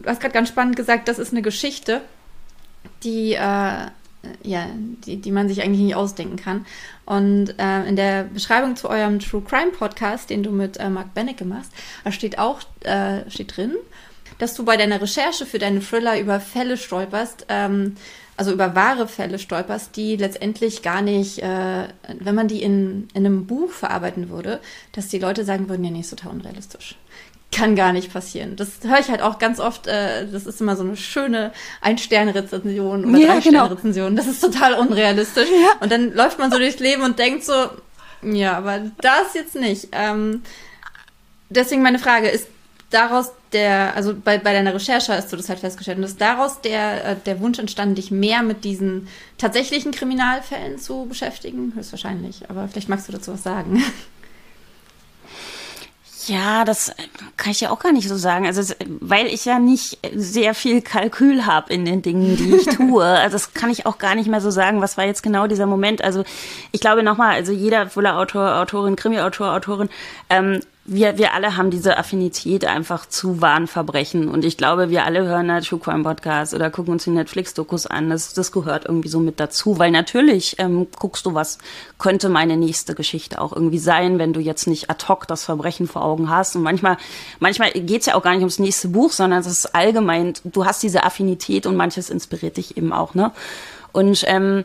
du 0.00 0.08
hast 0.08 0.20
gerade 0.20 0.34
ganz 0.34 0.48
spannend 0.48 0.76
gesagt, 0.76 1.08
das 1.08 1.18
ist 1.18 1.32
eine 1.32 1.42
Geschichte, 1.42 2.00
die, 3.02 3.34
äh, 3.34 3.86
ja, 4.42 4.66
die, 5.06 5.16
die 5.16 5.32
man 5.32 5.48
sich 5.48 5.62
eigentlich 5.62 5.80
nicht 5.80 5.94
ausdenken 5.94 6.36
kann. 6.36 6.66
Und 7.04 7.54
äh, 7.58 7.84
in 7.84 7.96
der 7.96 8.24
Beschreibung 8.24 8.76
zu 8.76 8.88
eurem 8.88 9.18
True 9.18 9.42
Crime 9.42 9.72
Podcast, 9.72 10.30
den 10.30 10.42
du 10.42 10.50
mit 10.50 10.76
äh, 10.76 10.88
Mark 10.88 11.14
Benecke 11.14 11.44
machst, 11.44 11.72
da 12.04 12.12
steht 12.12 12.38
auch 12.38 12.60
äh, 12.80 13.28
steht 13.28 13.56
drin, 13.56 13.74
dass 14.38 14.54
du 14.54 14.64
bei 14.64 14.76
deiner 14.76 15.00
Recherche 15.00 15.46
für 15.46 15.58
deine 15.58 15.80
Thriller 15.80 16.18
über 16.18 16.40
Fälle 16.40 16.76
stolperst, 16.76 17.46
ähm, 17.48 17.96
also 18.36 18.52
über 18.52 18.74
wahre 18.74 19.08
Fälle 19.08 19.38
stolperst, 19.38 19.96
die 19.96 20.16
letztendlich 20.16 20.82
gar 20.82 21.02
nicht, 21.02 21.40
äh, 21.40 21.88
wenn 22.18 22.34
man 22.34 22.48
die 22.48 22.62
in, 22.62 23.08
in 23.14 23.26
einem 23.26 23.46
Buch 23.46 23.70
verarbeiten 23.70 24.30
würde, 24.30 24.60
dass 24.92 25.08
die 25.08 25.18
Leute 25.18 25.44
sagen 25.44 25.68
würden, 25.68 25.84
ja, 25.84 25.90
nee, 25.90 26.00
ist 26.00 26.10
total 26.10 26.32
unrealistisch 26.32 26.96
kann 27.52 27.76
gar 27.76 27.92
nicht 27.92 28.12
passieren. 28.12 28.56
Das 28.56 28.70
höre 28.82 28.98
ich 28.98 29.08
halt 29.08 29.22
auch 29.22 29.38
ganz 29.38 29.60
oft. 29.60 29.86
Äh, 29.86 30.26
das 30.26 30.46
ist 30.46 30.60
immer 30.60 30.74
so 30.74 30.82
eine 30.82 30.96
schöne 30.96 31.52
Ein-Sterne-Rezension 31.82 33.04
oder 33.04 33.18
ja, 33.18 33.34
Drei-Sterne-Rezension. 33.34 34.10
Genau. 34.10 34.22
Das 34.22 34.26
ist 34.26 34.40
total 34.40 34.74
unrealistisch. 34.74 35.48
Ja. 35.48 35.80
Und 35.80 35.92
dann 35.92 36.12
läuft 36.14 36.38
man 36.38 36.50
so 36.50 36.58
durchs 36.58 36.80
Leben 36.80 37.02
und 37.02 37.18
denkt 37.18 37.44
so, 37.44 37.52
ja, 38.22 38.56
aber 38.56 38.80
das 39.00 39.34
jetzt 39.34 39.54
nicht. 39.54 39.88
Ähm, 39.92 40.42
deswegen 41.50 41.82
meine 41.82 41.98
Frage, 41.98 42.28
ist 42.28 42.48
daraus 42.90 43.32
der, 43.52 43.94
also 43.96 44.14
bei, 44.14 44.38
bei 44.38 44.52
deiner 44.52 44.74
Recherche 44.74 45.12
hast 45.12 45.32
du 45.32 45.36
das 45.36 45.48
halt 45.48 45.60
festgestellt, 45.60 45.98
und 45.98 46.04
ist 46.04 46.20
daraus 46.20 46.60
der, 46.60 47.04
äh, 47.04 47.16
der 47.26 47.40
Wunsch 47.40 47.58
entstanden, 47.58 47.94
dich 47.94 48.10
mehr 48.10 48.42
mit 48.42 48.64
diesen 48.64 49.08
tatsächlichen 49.38 49.92
Kriminalfällen 49.92 50.78
zu 50.78 51.06
beschäftigen? 51.06 51.72
Höchstwahrscheinlich, 51.74 52.48
aber 52.48 52.68
vielleicht 52.68 52.88
magst 52.88 53.08
du 53.08 53.12
dazu 53.12 53.34
was 53.34 53.42
sagen. 53.42 53.82
Ja, 56.26 56.64
das 56.64 56.92
kann 57.36 57.52
ich 57.52 57.60
ja 57.60 57.70
auch 57.70 57.78
gar 57.78 57.92
nicht 57.92 58.08
so 58.08 58.16
sagen. 58.16 58.46
Also, 58.46 58.74
weil 59.00 59.26
ich 59.26 59.44
ja 59.44 59.58
nicht 59.58 59.98
sehr 60.14 60.54
viel 60.54 60.82
Kalkül 60.82 61.46
habe 61.46 61.72
in 61.72 61.84
den 61.84 62.02
Dingen, 62.02 62.36
die 62.36 62.56
ich 62.56 62.66
tue. 62.76 63.04
Also, 63.04 63.34
das 63.34 63.54
kann 63.54 63.70
ich 63.70 63.86
auch 63.86 63.98
gar 63.98 64.14
nicht 64.14 64.28
mehr 64.28 64.40
so 64.40 64.50
sagen, 64.50 64.80
was 64.80 64.96
war 64.96 65.04
jetzt 65.04 65.22
genau 65.22 65.46
dieser 65.46 65.66
Moment. 65.66 66.02
Also, 66.02 66.24
ich 66.70 66.80
glaube 66.80 67.02
nochmal, 67.02 67.34
also 67.34 67.52
jeder 67.52 67.88
Fuller-Autor, 67.88 68.56
Autorin, 68.56 68.96
Krimi-Autor, 68.96 69.52
Autorin 69.52 69.88
ähm, 70.30 70.60
wir, 70.84 71.16
wir 71.16 71.32
alle 71.32 71.56
haben 71.56 71.70
diese 71.70 71.96
Affinität 71.96 72.64
einfach 72.64 73.06
zu 73.06 73.40
wahren 73.40 73.68
Verbrechen. 73.68 74.28
Und 74.28 74.44
ich 74.44 74.56
glaube, 74.56 74.90
wir 74.90 75.04
alle 75.04 75.24
hören 75.24 75.50
halt 75.52 75.64
True 75.64 75.78
Crime 75.78 76.02
Podcast 76.02 76.54
oder 76.54 76.70
gucken 76.70 76.94
uns 76.94 77.04
die 77.04 77.10
Netflix-Dokus 77.10 77.86
an. 77.86 78.10
Das, 78.10 78.34
das 78.34 78.50
gehört 78.50 78.86
irgendwie 78.86 79.08
so 79.08 79.20
mit 79.20 79.38
dazu. 79.38 79.78
Weil 79.78 79.92
natürlich 79.92 80.56
ähm, 80.58 80.88
guckst 80.98 81.24
du, 81.24 81.34
was 81.34 81.58
könnte 81.98 82.28
meine 82.28 82.56
nächste 82.56 82.96
Geschichte 82.96 83.40
auch 83.40 83.52
irgendwie 83.52 83.78
sein, 83.78 84.18
wenn 84.18 84.32
du 84.32 84.40
jetzt 84.40 84.66
nicht 84.66 84.90
ad 84.90 85.06
hoc 85.06 85.28
das 85.28 85.44
Verbrechen 85.44 85.86
vor 85.86 86.04
Augen 86.04 86.28
hast. 86.28 86.56
Und 86.56 86.62
manchmal, 86.62 86.96
manchmal 87.38 87.70
geht's 87.70 88.06
ja 88.06 88.16
auch 88.16 88.22
gar 88.22 88.32
nicht 88.32 88.40
ums 88.40 88.58
nächste 88.58 88.88
Buch, 88.88 89.12
sondern 89.12 89.38
es 89.40 89.46
ist 89.46 89.76
allgemein, 89.76 90.34
du 90.42 90.64
hast 90.64 90.82
diese 90.82 91.04
Affinität 91.04 91.64
und 91.66 91.76
manches 91.76 92.10
inspiriert 92.10 92.56
dich 92.56 92.76
eben 92.76 92.92
auch, 92.92 93.14
ne? 93.14 93.30
Und 93.92 94.24
ähm, 94.26 94.64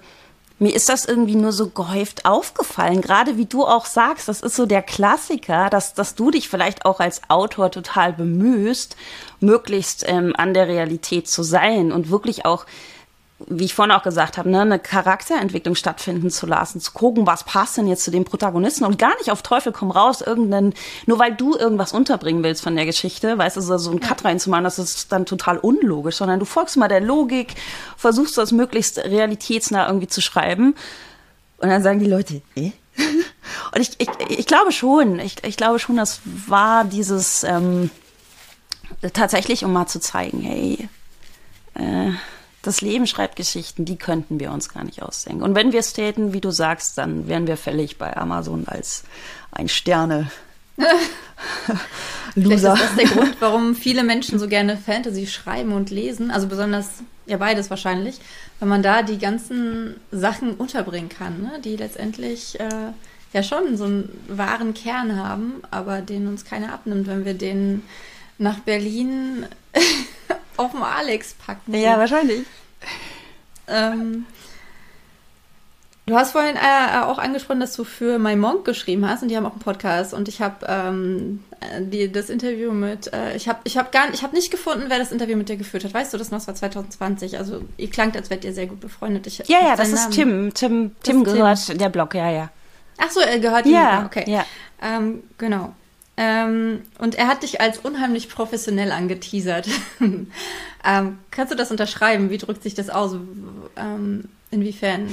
mir 0.60 0.74
ist 0.74 0.90
das 0.90 1.06
irgendwie 1.06 1.36
nur 1.36 1.52
so 1.52 1.70
gehäuft 1.70 2.26
aufgefallen. 2.26 3.02
Gerade 3.02 3.38
wie 3.38 3.46
du 3.46 3.66
auch 3.66 3.86
sagst, 3.86 4.28
das 4.28 4.42
ist 4.42 4.56
so 4.56 4.66
der 4.66 4.82
Klassiker, 4.82 5.70
dass, 5.70 5.94
dass 5.94 6.16
du 6.16 6.32
dich 6.32 6.50
vielleicht 6.50 6.86
auch 6.86 7.00
als 7.00 7.22
Autor 7.30 7.70
total 7.70 8.14
bemühst, 8.14 8.96
möglichst 9.40 10.04
ähm, 10.08 10.34
an 10.36 10.54
der 10.54 10.68
Realität 10.68 11.28
zu 11.28 11.44
sein 11.44 11.92
und 11.92 12.10
wirklich 12.10 12.46
auch 12.46 12.66
wie 13.46 13.66
ich 13.66 13.76
vorhin 13.76 13.94
auch 13.94 14.02
gesagt 14.02 14.38
habe, 14.38 14.50
ne, 14.50 14.62
eine 14.62 14.80
Charakterentwicklung 14.80 15.76
stattfinden 15.76 16.32
zu 16.32 16.48
lassen, 16.48 16.82
zu 16.82 16.92
gucken, 16.92 17.28
was 17.28 17.44
passt 17.44 17.78
denn 17.78 17.88
jetzt 17.88 18.04
zu 18.04 18.10
dem 18.10 18.26
Protagonisten 18.26 18.84
und 18.84 18.98
gar 18.98 19.16
nicht 19.18 19.30
auf 19.30 19.44
Teufel 19.44 19.72
komm 19.72 19.92
raus, 19.92 20.22
irgendeinen, 20.22 20.74
nur 21.06 21.20
weil 21.20 21.36
du 21.36 21.56
irgendwas 21.56 21.94
unterbringen 21.94 22.42
willst 22.44 22.64
von 22.64 22.76
der 22.76 22.86
Geschichte, 22.86 23.38
weißt 23.38 23.58
du, 23.58 23.62
so, 23.62 23.78
so 23.78 23.92
einen 23.92 24.00
Cut 24.00 24.26
reinzumachen, 24.26 24.64
das 24.64 24.80
ist 24.80 25.12
dann 25.12 25.28
total 25.28 25.60
unlogisch, 25.60 26.16
sondern 26.16 26.40
du 26.40 26.46
folgst 26.46 26.78
mal 26.78 26.88
der 26.88 27.02
Logik, 27.02 27.54
versuchst 27.96 28.38
das 28.40 28.52
möglichst 28.52 28.98
realitätsnah 28.98 29.88
irgendwie 29.88 30.08
zu 30.08 30.22
schreiben 30.22 30.74
und 31.58 31.70
dann 31.70 31.84
sagen 31.84 32.00
die 32.00 32.10
Leute, 32.10 32.42
eh? 32.56 32.72
und 33.76 33.82
ich, 33.82 33.92
ich, 34.00 34.10
ich 34.30 34.46
glaube 34.48 34.72
schon, 34.72 35.20
ich, 35.20 35.44
ich 35.44 35.58
glaube 35.58 35.78
schon, 35.78 35.98
das 35.98 36.22
war 36.26 36.86
dieses, 36.86 37.44
ähm, 37.44 37.92
tatsächlich, 39.14 39.64
um 39.64 39.74
mal 39.74 39.86
zu 39.86 40.00
zeigen, 40.00 40.42
hey, 40.42 40.90
äh, 41.76 42.14
das 42.68 42.82
Leben 42.82 43.08
schreibt 43.08 43.38
Geschichten, 43.38 43.86
die 43.86 43.96
könnten 43.96 44.40
wir 44.40 44.52
uns 44.52 44.70
gar 44.70 44.84
nicht 44.84 45.02
ausdenken. 45.02 45.42
Und 45.42 45.56
wenn 45.56 45.72
wir 45.72 45.80
es 45.80 45.94
täten, 45.94 46.34
wie 46.34 46.42
du 46.42 46.52
sagst, 46.52 46.98
dann 46.98 47.28
wären 47.28 47.48
wir 47.48 47.56
fällig 47.56 47.98
bei 47.98 48.16
Amazon 48.16 48.68
als 48.68 49.04
ein 49.52 49.70
Sterne. 49.70 50.30
Loser. 52.36 52.76
Vielleicht 52.76 52.92
ist 52.92 52.92
das 52.92 52.96
der 52.96 53.06
Grund, 53.18 53.38
warum 53.40 53.74
viele 53.74 54.04
Menschen 54.04 54.38
so 54.38 54.48
gerne 54.48 54.78
Fantasy 54.78 55.28
schreiben 55.28 55.72
und 55.72 55.90
lesen. 55.90 56.30
Also 56.30 56.48
besonders, 56.48 56.90
ja 57.26 57.38
beides 57.38 57.70
wahrscheinlich, 57.70 58.20
weil 58.60 58.68
man 58.68 58.84
da 58.84 59.02
die 59.02 59.18
ganzen 59.18 59.96
Sachen 60.12 60.54
unterbringen 60.54 61.10
kann, 61.10 61.42
ne? 61.42 61.60
die 61.64 61.78
letztendlich 61.78 62.60
äh, 62.60 62.92
ja 63.34 63.44
schon 63.44 63.78
so 63.78 63.86
einen 63.86 64.10
wahren 64.28 64.74
Kern 64.74 65.16
haben, 65.16 65.62
aber 65.72 66.02
den 66.02 66.28
uns 66.28 66.44
keiner 66.44 66.74
abnimmt, 66.74 67.08
wenn 67.08 67.24
wir 67.24 67.34
den 67.34 67.84
nach 68.38 68.60
Berlin 68.60 69.46
auf 70.58 70.72
dem 70.72 70.84
Alex 70.84 71.34
packen. 71.34 71.74
Ja, 71.74 71.98
wahrscheinlich. 71.98 72.46
Ähm, 73.68 74.26
du 76.06 76.16
hast 76.16 76.32
vorhin 76.32 76.56
äh, 76.56 77.00
auch 77.02 77.18
angesprochen, 77.18 77.60
dass 77.60 77.74
du 77.74 77.84
für 77.84 78.18
My 78.20 78.36
Monk 78.36 78.66
geschrieben 78.66 79.08
hast 79.08 79.24
und 79.24 79.30
die 79.30 79.38
haben 79.38 79.46
auch 79.46 79.52
einen 79.52 79.60
Podcast 79.60 80.14
und 80.14 80.28
ich 80.28 80.42
habe 80.42 80.66
ähm, 80.68 81.44
die, 81.80 82.12
das 82.12 82.30
Interview 82.30 82.72
mit, 82.72 83.12
äh, 83.14 83.36
ich 83.36 83.50
habe 83.50 83.60
ich 83.64 83.78
hab 83.78 83.92
gar 83.92 84.14
ich 84.14 84.24
habe 84.24 84.36
nicht 84.36 84.52
gefunden, 84.52 84.86
wer 84.88 85.00
das 85.00 85.12
Interview 85.12 85.36
mit 85.36 85.50
dir 85.50 85.58
geführt 85.58 85.84
hat. 85.84 85.94
Weißt 85.94 86.14
du 86.14 86.18
das 86.18 86.32
noch? 86.32 86.38
Das 86.38 86.48
war 86.48 86.56
2020. 86.56 87.38
Also 87.38 87.62
ihr 87.78 87.90
klangt, 87.90 88.16
als 88.16 88.30
wärt 88.30 88.46
ihr 88.46 88.54
sehr 88.54 88.68
gut 88.68 88.80
befreundet. 88.80 89.28
Ich, 89.28 89.40
ja, 89.40 89.60
ja, 89.62 89.76
das 89.76 89.90
ist 89.90 90.12
Tim. 90.12 90.54
Tim, 90.54 90.96
Tim 91.04 91.24
gehört 91.24 91.66
Tim. 91.66 91.78
der 91.78 91.90
Blog, 91.90 92.16
ja, 92.16 92.30
ja. 92.30 92.50
Ach 92.98 93.12
so, 93.12 93.20
er 93.20 93.40
gehört 93.40 93.66
ja, 93.66 94.06
okay. 94.06 94.24
Ja. 94.28 94.46
Ähm, 94.82 95.24
genau. 95.38 95.74
Ähm, 96.18 96.82
und 96.98 97.16
er 97.16 97.28
hat 97.28 97.44
dich 97.44 97.62
als 97.62 97.78
unheimlich 97.78 98.28
professionell 98.28 98.92
angeteasert. 98.92 99.68
ähm, 100.00 101.20
kannst 101.30 101.54
du 101.54 101.56
das 101.56 101.70
unterschreiben? 101.70 102.32
Wie 102.32 102.40
drückt 102.40 102.64
sich 102.64 102.74
das 102.74 102.90
aus? 102.90 103.16
Ähm, 103.76 104.26
inwiefern? 104.50 105.10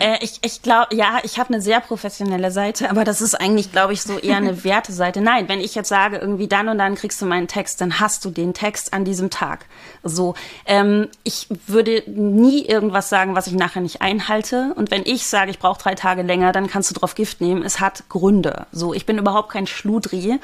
Äh, 0.00 0.18
ich 0.20 0.38
ich 0.42 0.62
glaube, 0.62 0.94
ja, 0.94 1.18
ich 1.22 1.38
habe 1.38 1.52
eine 1.52 1.62
sehr 1.62 1.80
professionelle 1.80 2.50
Seite, 2.50 2.90
aber 2.90 3.04
das 3.04 3.20
ist 3.20 3.34
eigentlich, 3.34 3.72
glaube 3.72 3.92
ich, 3.92 4.02
so 4.02 4.18
eher 4.18 4.36
eine 4.36 4.64
Werteseite. 4.64 5.20
Nein, 5.20 5.48
wenn 5.48 5.60
ich 5.60 5.74
jetzt 5.74 5.88
sage, 5.88 6.18
irgendwie 6.18 6.48
dann 6.48 6.68
und 6.68 6.78
dann 6.78 6.94
kriegst 6.94 7.20
du 7.22 7.26
meinen 7.26 7.48
Text, 7.48 7.80
dann 7.80 8.00
hast 8.00 8.24
du 8.24 8.30
den 8.30 8.54
Text 8.54 8.92
an 8.92 9.04
diesem 9.04 9.30
Tag. 9.30 9.66
So, 10.02 10.34
ähm, 10.66 11.08
ich 11.24 11.46
würde 11.66 12.02
nie 12.06 12.64
irgendwas 12.64 13.08
sagen, 13.08 13.34
was 13.34 13.46
ich 13.46 13.54
nachher 13.54 13.82
nicht 13.82 14.02
einhalte. 14.02 14.72
Und 14.76 14.90
wenn 14.90 15.02
ich 15.04 15.26
sage, 15.26 15.50
ich 15.50 15.58
brauche 15.58 15.80
drei 15.80 15.94
Tage 15.94 16.22
länger, 16.22 16.52
dann 16.52 16.66
kannst 16.66 16.90
du 16.90 16.94
drauf 16.94 17.14
Gift 17.14 17.40
nehmen. 17.40 17.62
Es 17.62 17.80
hat 17.80 18.04
Gründe. 18.08 18.66
So, 18.72 18.94
ich 18.94 19.06
bin 19.06 19.18
überhaupt 19.18 19.50
kein 19.50 19.66
Schludri 19.66 20.40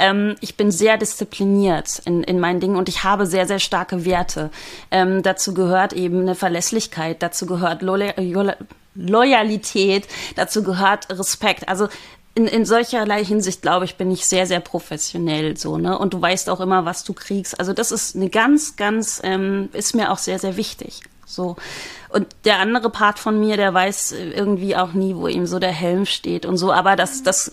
ähm, 0.00 0.36
ich 0.40 0.56
bin 0.56 0.70
sehr 0.70 0.98
diszipliniert 0.98 2.00
in, 2.04 2.22
in 2.22 2.40
meinen 2.40 2.60
Dingen 2.60 2.76
und 2.76 2.88
ich 2.88 3.04
habe 3.04 3.26
sehr, 3.26 3.46
sehr 3.46 3.60
starke 3.60 4.04
Werte. 4.04 4.50
Ähm, 4.90 5.22
dazu 5.22 5.54
gehört 5.54 5.92
eben 5.92 6.20
eine 6.22 6.34
Verlässlichkeit, 6.34 7.22
dazu 7.22 7.46
gehört 7.46 7.82
Loyal 7.82 8.56
Loyalität, 8.96 10.08
dazu 10.34 10.64
gehört 10.64 11.08
Respekt. 11.10 11.68
Also 11.68 11.88
in, 12.34 12.46
in 12.46 12.64
solcherlei 12.64 13.24
Hinsicht, 13.24 13.62
glaube 13.62 13.84
ich, 13.84 13.96
bin 13.96 14.10
ich 14.10 14.26
sehr, 14.26 14.46
sehr 14.46 14.60
professionell 14.60 15.56
so, 15.56 15.78
ne? 15.78 15.98
Und 15.98 16.14
du 16.14 16.20
weißt 16.20 16.48
auch 16.48 16.60
immer, 16.60 16.84
was 16.84 17.04
du 17.04 17.12
kriegst. 17.12 17.58
Also 17.58 17.72
das 17.72 17.92
ist 17.92 18.16
eine 18.16 18.30
ganz, 18.30 18.76
ganz, 18.76 19.20
ähm, 19.24 19.68
ist 19.72 19.94
mir 19.94 20.10
auch 20.10 20.18
sehr, 20.18 20.38
sehr 20.38 20.56
wichtig. 20.56 21.02
So. 21.34 21.56
Und 22.08 22.26
der 22.44 22.58
andere 22.58 22.90
Part 22.90 23.18
von 23.18 23.38
mir, 23.38 23.56
der 23.56 23.72
weiß 23.72 24.12
irgendwie 24.12 24.76
auch 24.76 24.92
nie, 24.92 25.14
wo 25.14 25.28
ihm 25.28 25.46
so 25.46 25.58
der 25.58 25.72
Helm 25.72 26.06
steht 26.06 26.44
und 26.44 26.56
so. 26.56 26.72
Aber 26.72 26.96
das, 26.96 27.22
das 27.22 27.52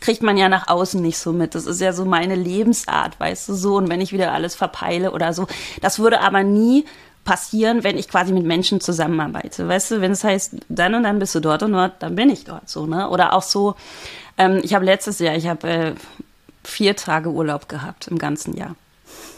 kriegt 0.00 0.22
man 0.22 0.36
ja 0.36 0.48
nach 0.48 0.68
außen 0.68 1.00
nicht 1.02 1.18
so 1.18 1.32
mit. 1.32 1.54
Das 1.54 1.66
ist 1.66 1.80
ja 1.80 1.92
so 1.92 2.04
meine 2.04 2.34
Lebensart, 2.34 3.18
weißt 3.18 3.48
du 3.48 3.54
so. 3.54 3.76
Und 3.76 3.88
wenn 3.88 4.00
ich 4.00 4.12
wieder 4.12 4.32
alles 4.32 4.54
verpeile 4.54 5.12
oder 5.12 5.32
so. 5.32 5.46
Das 5.80 5.98
würde 5.98 6.20
aber 6.20 6.42
nie 6.42 6.84
passieren, 7.24 7.84
wenn 7.84 7.98
ich 7.98 8.08
quasi 8.08 8.32
mit 8.32 8.44
Menschen 8.44 8.80
zusammenarbeite. 8.80 9.68
Weißt 9.68 9.92
du, 9.92 10.00
wenn 10.00 10.12
es 10.12 10.24
heißt, 10.24 10.56
dann 10.68 10.94
und 10.94 11.04
dann 11.04 11.18
bist 11.18 11.34
du 11.34 11.40
dort 11.40 11.62
und 11.62 11.72
dort, 11.72 12.02
dann 12.02 12.16
bin 12.16 12.30
ich 12.30 12.44
dort 12.44 12.68
so, 12.68 12.86
ne? 12.86 13.08
Oder 13.08 13.32
auch 13.32 13.42
so, 13.42 13.76
ähm, 14.38 14.60
ich 14.62 14.74
habe 14.74 14.84
letztes 14.84 15.18
Jahr, 15.18 15.36
ich 15.36 15.46
habe 15.46 15.68
äh, 15.68 15.94
vier 16.64 16.96
Tage 16.96 17.30
Urlaub 17.30 17.68
gehabt 17.68 18.08
im 18.08 18.18
ganzen 18.18 18.56
Jahr. 18.56 18.74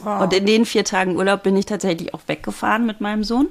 Wow. 0.04 0.22
Und 0.22 0.32
in 0.32 0.46
den 0.46 0.66
vier 0.66 0.84
Tagen 0.84 1.16
Urlaub 1.16 1.42
bin 1.42 1.56
ich 1.56 1.66
tatsächlich 1.66 2.14
auch 2.14 2.20
weggefahren 2.26 2.86
mit 2.86 3.00
meinem 3.00 3.24
Sohn. 3.24 3.48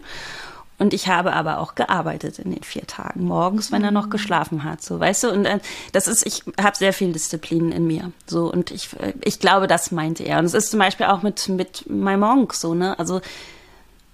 Und 0.80 0.93
ich 0.93 1.08
habe 1.08 1.34
aber 1.34 1.60
auch 1.60 1.76
gearbeitet 1.76 2.39
in 2.39 2.51
den 2.51 2.64
vier 2.64 2.86
Tagen 2.88 3.24
morgens, 3.26 3.72
wenn 3.72 3.84
er 3.84 3.91
noch 3.91 4.08
mhm. 4.08 4.12
geschlafen 4.12 4.64
hat, 4.64 4.82
so 4.82 4.99
weißt 4.99 5.24
du. 5.24 5.32
Und 5.32 5.45
äh, 5.45 5.60
das 5.91 6.08
ist, 6.08 6.26
ich 6.26 6.43
habe 6.60 6.76
sehr 6.76 6.93
viel 6.93 7.14
Disziplin 7.14 7.72
in 7.72 7.86
mir, 7.86 8.12
so 8.26 8.51
und 8.51 8.72
ich, 8.72 8.91
äh, 8.99 9.14
ich 9.24 9.39
glaube, 9.39 9.68
das 9.68 9.91
meinte 9.91 10.24
er. 10.24 10.39
Und 10.39 10.45
es 10.45 10.54
ist 10.54 10.72
zum 10.72 10.80
Beispiel 10.80 11.06
auch 11.06 11.22
mit 11.22 11.47
mit 11.47 11.89
My 11.89 12.18
Monk 12.18 12.54
so 12.54 12.74
ne. 12.74 12.97
Also 12.97 13.22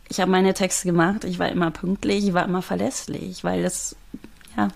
ich 0.09 0.19
habe 0.19 0.29
meine 0.29 0.53
Texte 0.53 0.85
gemacht, 0.85 1.23
ich 1.23 1.39
war 1.39 1.49
immer 1.49 1.71
pünktlich, 1.71 2.27
ich 2.27 2.33
war 2.33 2.43
immer 2.45 2.61
verlässlich, 2.61 3.43
weil 3.43 3.63
das 3.63 3.95
ja. 4.57 4.67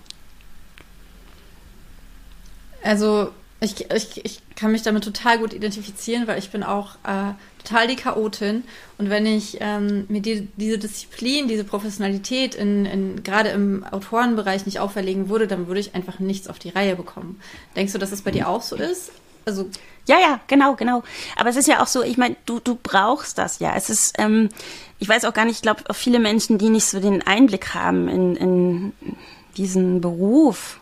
Also 2.82 3.30
ich, 3.64 3.90
ich, 3.90 4.24
ich 4.24 4.40
kann 4.56 4.72
mich 4.72 4.82
damit 4.82 5.04
total 5.04 5.38
gut 5.38 5.52
identifizieren, 5.52 6.26
weil 6.26 6.38
ich 6.38 6.50
bin 6.50 6.62
auch 6.62 6.94
äh, 7.04 7.32
total 7.62 7.88
die 7.88 7.96
Chaotin. 7.96 8.64
Und 8.98 9.10
wenn 9.10 9.26
ich 9.26 9.58
ähm, 9.60 10.04
mir 10.08 10.20
die, 10.20 10.48
diese 10.56 10.78
Disziplin, 10.78 11.48
diese 11.48 11.64
Professionalität 11.64 12.54
in, 12.54 12.86
in, 12.86 13.22
gerade 13.22 13.50
im 13.50 13.84
Autorenbereich 13.84 14.66
nicht 14.66 14.78
auferlegen 14.80 15.28
würde, 15.28 15.46
dann 15.46 15.66
würde 15.66 15.80
ich 15.80 15.94
einfach 15.94 16.18
nichts 16.18 16.48
auf 16.48 16.58
die 16.58 16.70
Reihe 16.70 16.96
bekommen. 16.96 17.40
Denkst 17.74 17.92
du, 17.92 17.98
dass 17.98 18.10
das 18.10 18.22
bei 18.22 18.30
dir 18.30 18.48
auch 18.48 18.62
so 18.62 18.76
ist? 18.76 19.12
Also 19.46 19.68
ja, 20.06 20.18
ja, 20.20 20.40
genau, 20.46 20.74
genau. 20.74 21.02
Aber 21.36 21.48
es 21.48 21.56
ist 21.56 21.68
ja 21.68 21.82
auch 21.82 21.86
so, 21.86 22.02
ich 22.02 22.18
meine, 22.18 22.36
du, 22.44 22.60
du 22.60 22.78
brauchst 22.80 23.38
das 23.38 23.58
ja. 23.58 23.74
Es 23.74 23.88
ist, 23.88 24.14
ähm, 24.18 24.50
ich 24.98 25.08
weiß 25.08 25.24
auch 25.24 25.32
gar 25.32 25.44
nicht, 25.44 25.56
ich 25.56 25.62
glaube, 25.62 25.82
viele 25.94 26.18
Menschen, 26.18 26.58
die 26.58 26.68
nicht 26.68 26.86
so 26.86 27.00
den 27.00 27.26
Einblick 27.26 27.74
haben 27.74 28.08
in, 28.08 28.36
in 28.36 28.92
diesen 29.56 30.00
Beruf, 30.00 30.80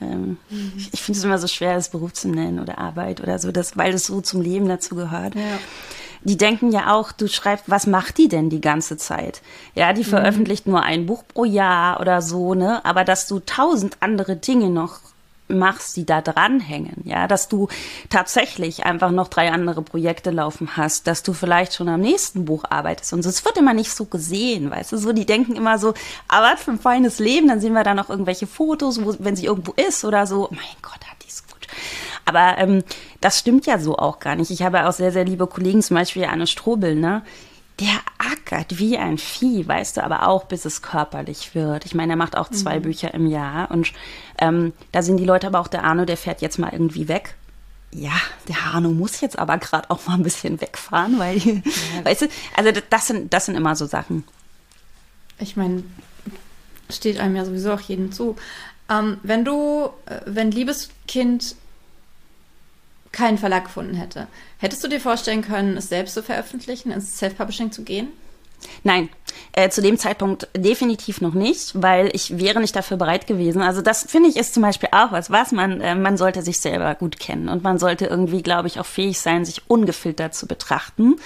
ähm, 0.00 0.36
mhm. 0.50 0.72
Ich, 0.76 0.94
ich 0.94 1.02
finde 1.02 1.18
es 1.18 1.24
immer 1.24 1.38
so 1.38 1.46
schwer, 1.46 1.74
das 1.74 1.90
Beruf 1.90 2.12
zu 2.12 2.28
nennen 2.28 2.60
oder 2.60 2.78
Arbeit 2.78 3.20
oder 3.20 3.38
so, 3.38 3.52
das, 3.52 3.76
weil 3.76 3.92
das 3.92 4.06
so 4.06 4.20
zum 4.20 4.42
Leben 4.42 4.68
dazu 4.68 4.94
gehört. 4.94 5.34
Ja. 5.34 5.58
Die 6.22 6.36
denken 6.36 6.72
ja 6.72 6.92
auch, 6.92 7.12
du 7.12 7.28
schreibst, 7.28 7.66
was 7.68 7.86
macht 7.86 8.18
die 8.18 8.28
denn 8.28 8.50
die 8.50 8.60
ganze 8.60 8.96
Zeit? 8.96 9.42
Ja, 9.74 9.92
die 9.92 10.02
mhm. 10.02 10.06
veröffentlicht 10.06 10.66
nur 10.66 10.82
ein 10.82 11.06
Buch 11.06 11.22
pro 11.26 11.44
Jahr 11.44 12.00
oder 12.00 12.20
so, 12.20 12.54
ne? 12.54 12.84
Aber 12.84 13.04
dass 13.04 13.26
du 13.26 13.40
tausend 13.40 13.98
andere 14.00 14.36
Dinge 14.36 14.70
noch 14.70 15.00
machst, 15.48 15.96
die 15.96 16.04
da 16.04 16.20
dranhängen, 16.20 17.02
ja, 17.04 17.28
dass 17.28 17.48
du 17.48 17.68
tatsächlich 18.10 18.84
einfach 18.84 19.10
noch 19.10 19.28
drei 19.28 19.52
andere 19.52 19.82
Projekte 19.82 20.30
laufen 20.30 20.76
hast, 20.76 21.06
dass 21.06 21.22
du 21.22 21.32
vielleicht 21.32 21.74
schon 21.74 21.88
am 21.88 22.00
nächsten 22.00 22.44
Buch 22.44 22.64
arbeitest 22.68 23.12
und. 23.12 23.26
Es 23.26 23.44
wird 23.44 23.58
immer 23.58 23.74
nicht 23.74 23.90
so 23.90 24.04
gesehen, 24.04 24.70
weißt 24.70 24.92
du, 24.92 24.96
so, 24.96 25.12
die 25.12 25.26
denken 25.26 25.56
immer 25.56 25.78
so, 25.78 25.94
aber 26.28 26.52
ah, 26.52 26.56
für 26.56 26.70
ein 26.70 26.78
feines 26.78 27.18
Leben, 27.18 27.48
dann 27.48 27.60
sehen 27.60 27.72
wir 27.72 27.82
da 27.82 27.94
noch 27.94 28.08
irgendwelche 28.08 28.46
Fotos, 28.46 29.04
wo, 29.04 29.14
wenn 29.18 29.36
sie 29.36 29.46
irgendwo 29.46 29.72
ist 29.72 30.04
oder 30.04 30.26
so, 30.26 30.48
mein 30.50 30.60
Gott, 30.80 31.04
hat 31.10 31.22
die 31.24 31.28
es 31.28 31.46
gut. 31.46 31.66
Aber 32.24 32.56
ähm, 32.58 32.82
das 33.20 33.38
stimmt 33.38 33.66
ja 33.66 33.78
so 33.78 33.96
auch 33.96 34.20
gar 34.20 34.36
nicht. 34.36 34.50
Ich 34.50 34.62
habe 34.62 34.86
auch 34.86 34.92
sehr, 34.92 35.12
sehr 35.12 35.24
liebe 35.24 35.46
Kollegen, 35.46 35.82
zum 35.82 35.96
Beispiel 35.96 36.24
Anne 36.24 36.46
Strobel, 36.46 36.94
ne, 36.94 37.22
der 37.80 38.00
ackert 38.18 38.78
wie 38.78 38.96
ein 38.96 39.18
Vieh, 39.18 39.66
weißt 39.66 39.98
du, 39.98 40.04
aber 40.04 40.28
auch 40.28 40.44
bis 40.44 40.64
es 40.64 40.80
körperlich 40.80 41.54
wird. 41.54 41.84
Ich 41.84 41.94
meine, 41.94 42.14
er 42.14 42.16
macht 42.16 42.36
auch 42.36 42.50
zwei 42.50 42.78
mhm. 42.78 42.84
Bücher 42.84 43.12
im 43.12 43.26
Jahr 43.26 43.70
und 43.70 43.92
ähm, 44.38 44.72
da 44.92 45.02
sind 45.02 45.18
die 45.18 45.24
Leute 45.24 45.48
aber 45.48 45.60
auch, 45.60 45.68
der 45.68 45.84
Arno, 45.84 46.04
der 46.04 46.16
fährt 46.16 46.40
jetzt 46.40 46.58
mal 46.58 46.72
irgendwie 46.72 47.08
weg. 47.08 47.34
Ja, 47.92 48.14
der 48.48 48.56
Arno 48.72 48.90
muss 48.90 49.20
jetzt 49.20 49.38
aber 49.38 49.58
gerade 49.58 49.90
auch 49.90 50.06
mal 50.06 50.14
ein 50.14 50.22
bisschen 50.22 50.60
wegfahren, 50.60 51.18
weil, 51.18 51.36
ja. 51.38 51.54
weißt 52.04 52.22
du, 52.22 52.28
also 52.56 52.80
das 52.88 53.06
sind, 53.06 53.32
das 53.32 53.46
sind 53.46 53.56
immer 53.56 53.76
so 53.76 53.86
Sachen. 53.86 54.24
Ich 55.38 55.56
meine, 55.56 55.82
steht 56.88 57.18
einem 57.20 57.36
ja 57.36 57.44
sowieso 57.44 57.72
auch 57.72 57.80
jedem 57.80 58.10
zu. 58.10 58.36
Ähm, 58.88 59.18
wenn 59.22 59.44
du, 59.44 59.90
äh, 60.06 60.20
wenn 60.26 60.50
Liebeskind 60.50 61.56
keinen 63.16 63.38
Verlag 63.38 63.64
gefunden 63.64 63.94
hätte. 63.94 64.28
Hättest 64.58 64.84
du 64.84 64.88
dir 64.88 65.00
vorstellen 65.00 65.42
können, 65.42 65.76
es 65.76 65.88
selbst 65.88 66.14
zu 66.14 66.22
veröffentlichen, 66.22 66.92
ins 66.92 67.18
Self-Publishing 67.18 67.72
zu 67.72 67.82
gehen? 67.82 68.08
Nein, 68.84 69.08
äh, 69.52 69.68
zu 69.70 69.80
dem 69.80 69.98
Zeitpunkt 69.98 70.48
definitiv 70.56 71.20
noch 71.20 71.34
nicht, 71.34 71.72
weil 71.74 72.10
ich 72.12 72.38
wäre 72.38 72.60
nicht 72.60 72.76
dafür 72.76 72.96
bereit 72.96 73.26
gewesen. 73.26 73.62
Also 73.62 73.80
das 73.80 74.04
finde 74.10 74.28
ich 74.28 74.36
ist 74.36 74.54
zum 74.54 74.62
Beispiel 74.62 74.90
auch 74.92 75.12
was, 75.12 75.30
was 75.30 75.52
man, 75.52 75.80
äh, 75.80 75.94
man 75.94 76.16
sollte 76.16 76.42
sich 76.42 76.58
selber 76.60 76.94
gut 76.94 77.18
kennen 77.18 77.48
und 77.48 77.64
man 77.64 77.78
sollte 77.78 78.06
irgendwie, 78.06 78.42
glaube 78.42 78.68
ich, 78.68 78.78
auch 78.78 78.86
fähig 78.86 79.18
sein, 79.18 79.44
sich 79.44 79.62
ungefiltert 79.68 80.34
zu 80.34 80.46
betrachten 80.46 81.16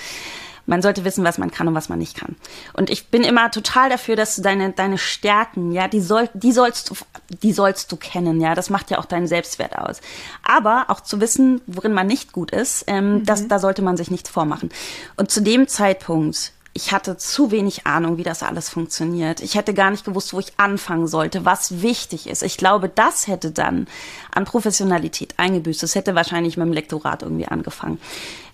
man 0.71 0.83
sollte 0.83 1.05
wissen, 1.05 1.25
was 1.25 1.37
man 1.37 1.51
kann 1.51 1.67
und 1.69 1.75
was 1.75 1.89
man 1.89 1.99
nicht 1.99 2.17
kann. 2.17 2.37
Und 2.73 2.91
ich 2.91 3.09
bin 3.09 3.25
immer 3.25 3.51
total 3.51 3.91
dafür, 3.91 4.15
dass 4.15 4.37
du 4.37 4.43
deine, 4.43 4.71
deine 4.71 4.99
Stärken, 4.99 5.73
ja, 5.73 5.89
die 5.89 6.01
soll, 6.01 6.31
die 6.33 6.53
sollst 6.53 6.91
du, 6.91 6.95
die 7.43 7.53
sollst 7.53 7.91
du 7.93 7.97
kennen, 7.97 8.41
ja. 8.41 8.55
Das 8.55 8.71
macht 8.71 8.91
ja 8.91 8.99
auch 8.99 9.05
deinen 9.05 9.27
Selbstwert 9.27 9.79
aus. 9.79 10.01
Aber 10.43 10.87
auch 10.89 11.01
zu 11.01 11.21
wissen, 11.21 11.61
worin 11.67 11.93
man 11.93 12.07
nicht 12.07 12.33
gut 12.33 12.51
ist, 12.51 12.85
ähm, 12.87 13.15
mhm. 13.15 13.27
das, 13.27 13.49
da 13.49 13.59
sollte 13.59 13.83
man 13.83 13.97
sich 13.97 14.11
nichts 14.11 14.29
vormachen. 14.29 14.71
Und 15.17 15.31
zu 15.31 15.41
dem 15.41 15.69
Zeitpunkt, 15.69 16.53
ich 16.73 16.93
hatte 16.93 17.17
zu 17.17 17.51
wenig 17.51 17.87
Ahnung, 17.87 18.17
wie 18.17 18.23
das 18.23 18.43
alles 18.43 18.69
funktioniert. 18.69 19.41
Ich 19.41 19.57
hätte 19.57 19.75
gar 19.75 19.91
nicht 19.91 20.05
gewusst, 20.05 20.33
wo 20.33 20.39
ich 20.39 20.53
anfangen 20.57 21.09
sollte, 21.09 21.45
was 21.45 21.83
wichtig 21.83 22.29
ist. 22.29 22.43
Ich 22.43 22.57
glaube, 22.57 22.89
das 22.89 23.27
hätte 23.27 23.51
dann 23.51 23.89
an 24.33 24.45
Professionalität 24.45 25.35
eingebüßt. 25.37 25.83
Das 25.83 25.97
hätte 25.97 26.15
wahrscheinlich 26.15 26.57
mit 26.57 26.67
dem 26.67 26.73
Lektorat 26.73 27.23
irgendwie 27.23 27.49
angefangen. 27.49 28.01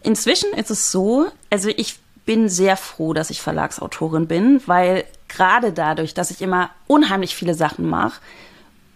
Inzwischen 0.02 0.50
ist 0.54 0.70
es 0.70 0.90
so, 0.90 1.26
also 1.50 1.68
ich 1.68 1.98
bin 2.24 2.48
sehr 2.48 2.76
froh, 2.76 3.12
dass 3.12 3.30
ich 3.30 3.42
Verlagsautorin 3.42 4.26
bin, 4.26 4.62
weil 4.66 5.04
gerade 5.28 5.72
dadurch, 5.72 6.14
dass 6.14 6.30
ich 6.30 6.40
immer 6.40 6.70
unheimlich 6.86 7.36
viele 7.36 7.54
Sachen 7.54 7.88
mache, 7.88 8.20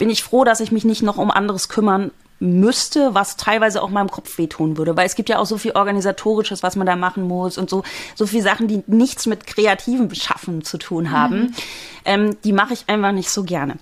bin 0.00 0.10
ich 0.10 0.24
froh, 0.24 0.44
dass 0.44 0.60
ich 0.60 0.72
mich 0.72 0.84
nicht 0.84 1.02
noch 1.02 1.18
um 1.18 1.30
anderes 1.30 1.68
kümmern 1.68 2.10
müsste, 2.38 3.14
was 3.14 3.36
teilweise 3.36 3.82
auch 3.82 3.90
meinem 3.90 4.10
Kopf 4.10 4.38
wehtun 4.38 4.78
würde, 4.78 4.96
weil 4.96 5.04
es 5.04 5.14
gibt 5.14 5.28
ja 5.28 5.38
auch 5.38 5.44
so 5.44 5.58
viel 5.58 5.72
organisatorisches, 5.72 6.62
was 6.62 6.74
man 6.74 6.86
da 6.86 6.96
machen 6.96 7.28
muss 7.28 7.58
und 7.58 7.68
so 7.68 7.82
so 8.14 8.26
viel 8.26 8.40
Sachen, 8.42 8.66
die 8.66 8.82
nichts 8.86 9.26
mit 9.26 9.46
kreativem 9.46 10.08
Beschaffen 10.08 10.64
zu 10.64 10.78
tun 10.78 11.10
haben, 11.10 11.40
mhm. 11.40 11.54
ähm, 12.06 12.36
die 12.42 12.54
mache 12.54 12.72
ich 12.72 12.84
einfach 12.88 13.12
nicht 13.12 13.28
so 13.28 13.44
gerne. 13.44 13.76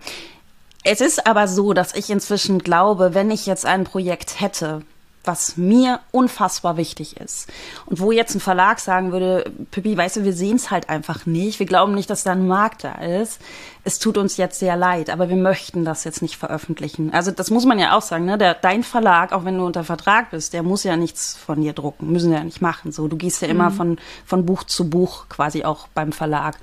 Es 0.83 1.01
ist 1.01 1.25
aber 1.25 1.47
so, 1.47 1.73
dass 1.73 1.95
ich 1.95 2.11
inzwischen 2.11 2.59
glaube, 2.59 3.15
wenn 3.15 3.31
ich 3.31 3.47
jetzt 3.47 3.65
ein 3.65 3.85
Projekt 3.85 4.41
hätte, 4.41 4.83
was 5.29 5.59
mir 5.59 6.01
unfassbar 6.11 6.79
wichtig 6.79 7.19
ist. 7.19 7.49
Und 7.85 8.01
wo 8.01 8.11
jetzt 8.11 8.35
ein 8.35 8.41
Verlag 8.41 8.81
sagen 8.81 9.13
würde, 9.13 9.53
Pippi, 9.71 9.97
weißt 9.97 10.17
du, 10.17 10.25
wir 10.25 10.33
sehen 10.33 10.57
es 10.57 10.71
halt 10.71 10.89
einfach 10.89 11.27
nicht. 11.27 11.59
Wir 11.59 11.67
glauben 11.67 11.95
nicht, 11.95 12.09
dass 12.09 12.25
da 12.25 12.33
ein 12.33 12.49
Markt 12.49 12.83
da 12.83 12.95
ist. 12.95 13.41
Es 13.85 13.99
tut 13.99 14.17
uns 14.17 14.39
jetzt 14.39 14.59
sehr 14.59 14.75
leid, 14.75 15.11
aber 15.11 15.29
wir 15.29 15.37
möchten 15.37 15.85
das 15.85 16.05
jetzt 16.05 16.23
nicht 16.23 16.37
veröffentlichen. 16.37 17.13
Also 17.13 17.31
das 17.31 17.51
muss 17.51 17.67
man 17.67 17.79
ja 17.79 17.97
auch 17.97 18.01
sagen, 18.01 18.25
ne? 18.25 18.39
Der, 18.39 18.55
dein 18.55 18.83
Verlag, 18.83 19.33
auch 19.33 19.45
wenn 19.45 19.59
du 19.59 19.67
unter 19.67 19.85
Vertrag 19.85 20.31
bist, 20.31 20.55
der 20.55 20.63
muss 20.63 20.83
ja 20.83 20.97
nichts 20.97 21.37
von 21.37 21.61
dir 21.61 21.75
drucken, 21.75 22.11
müssen 22.11 22.33
ja 22.33 22.43
nicht 22.43 22.63
machen. 22.63 22.91
So, 22.91 23.07
du 23.07 23.17
gehst 23.17 23.43
ja 23.43 23.49
immer 23.49 23.69
mhm. 23.69 23.75
von, 23.75 23.99
von 24.25 24.47
Buch 24.47 24.65
zu 24.65 24.89
Buch 24.89 25.27
quasi 25.29 25.63
auch 25.63 25.89
beim 25.89 26.13
Verlag. 26.13 26.57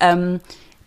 Ähm, 0.00 0.40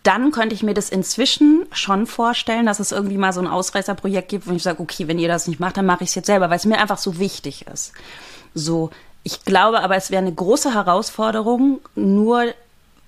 dann 0.08 0.32
könnte 0.32 0.56
ich 0.56 0.64
mir 0.64 0.74
das 0.74 0.90
inzwischen 0.90 1.66
schon 1.74 2.08
vorstellen, 2.08 2.66
dass 2.66 2.80
es 2.80 2.94
irgendwie 2.94 3.18
mal 3.18 3.34
so 3.34 3.42
ein 3.42 3.48
Ausreißerprojekt 3.48 4.30
gibt, 4.30 4.48
wo 4.48 4.54
ich 4.54 4.64
sage, 4.64 4.82
okay, 4.82 5.10
wenn 5.10 5.20
ihr 5.20 5.28
das 5.28 5.48
nicht 5.48 5.60
macht, 5.60 5.76
dann 5.76 5.86
mache 5.86 6.06
ich 6.06 6.10
es 6.10 6.16
jetzt 6.16 6.28
selber, 6.28 6.50
weil 6.50 6.56
es 6.56 6.66
mir 6.66 6.80
einfach 6.80 6.98
so 6.98 7.20
wichtig 7.20 7.68
ist. 7.68 7.92
So, 8.54 8.90
ich 9.24 9.44
glaube 9.44 9.82
aber, 9.82 9.98
es 9.98 10.10
wäre 10.10 10.22
eine 10.22 10.34
große 10.34 10.74
Herausforderung, 10.74 11.82
nur 11.96 12.46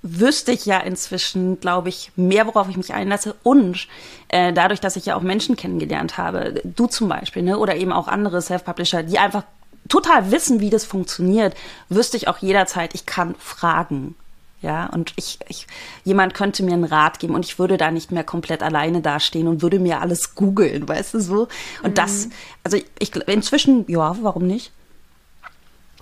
wüsste 0.02 0.52
ich 0.52 0.66
ja 0.66 0.80
inzwischen, 0.80 1.62
glaube 1.62 1.88
ich, 1.88 2.12
mehr, 2.18 2.46
worauf 2.48 2.68
ich 2.68 2.76
mich 2.76 2.94
einlasse. 2.94 3.34
Und 3.44 3.88
äh, 4.28 4.52
dadurch, 4.52 4.82
dass 4.82 4.98
ich 4.98 5.06
ja 5.06 5.16
auch 5.16 5.22
Menschen 5.22 5.56
kennengelernt 5.56 6.18
habe, 6.18 6.62
du 6.66 6.88
zum 6.88 7.08
Beispiel, 7.08 7.44
ne, 7.44 7.58
oder 7.58 7.78
eben 7.78 7.94
auch 7.94 8.10
andere 8.10 8.42
Self-Publisher, 8.42 9.04
die 9.04 9.20
einfach 9.20 9.44
total 9.88 10.32
wissen, 10.32 10.60
wie 10.60 10.70
das 10.70 10.84
funktioniert, 10.84 11.56
wüsste 11.88 12.18
ich 12.18 12.28
auch 12.28 12.40
jederzeit, 12.40 12.94
ich 12.94 13.06
kann 13.06 13.36
fragen. 13.40 14.16
Ja, 14.62 14.88
und 14.88 15.14
ich, 15.16 15.40
ich, 15.48 15.68
jemand 16.04 16.34
könnte 16.34 16.64
mir 16.64 16.74
einen 16.74 16.84
Rat 16.84 17.20
geben 17.20 17.34
und 17.34 17.46
ich 17.46 17.60
würde 17.60 17.78
da 17.78 17.92
nicht 17.92 18.12
mehr 18.12 18.26
komplett 18.26 18.62
alleine 18.62 19.02
dastehen 19.02 19.48
und 19.48 19.62
würde 19.62 19.80
mir 19.80 20.02
alles 20.02 20.36
googeln, 20.36 20.88
weißt 20.88 21.14
du 21.14 21.22
so? 21.22 21.48
Und 21.82 21.92
mhm. 21.92 21.96
das, 21.96 22.28
also 22.64 22.78
ich, 23.00 23.16
inzwischen, 23.16 23.86
ja, 23.88 24.18
warum 24.22 24.48
nicht? 24.48 24.72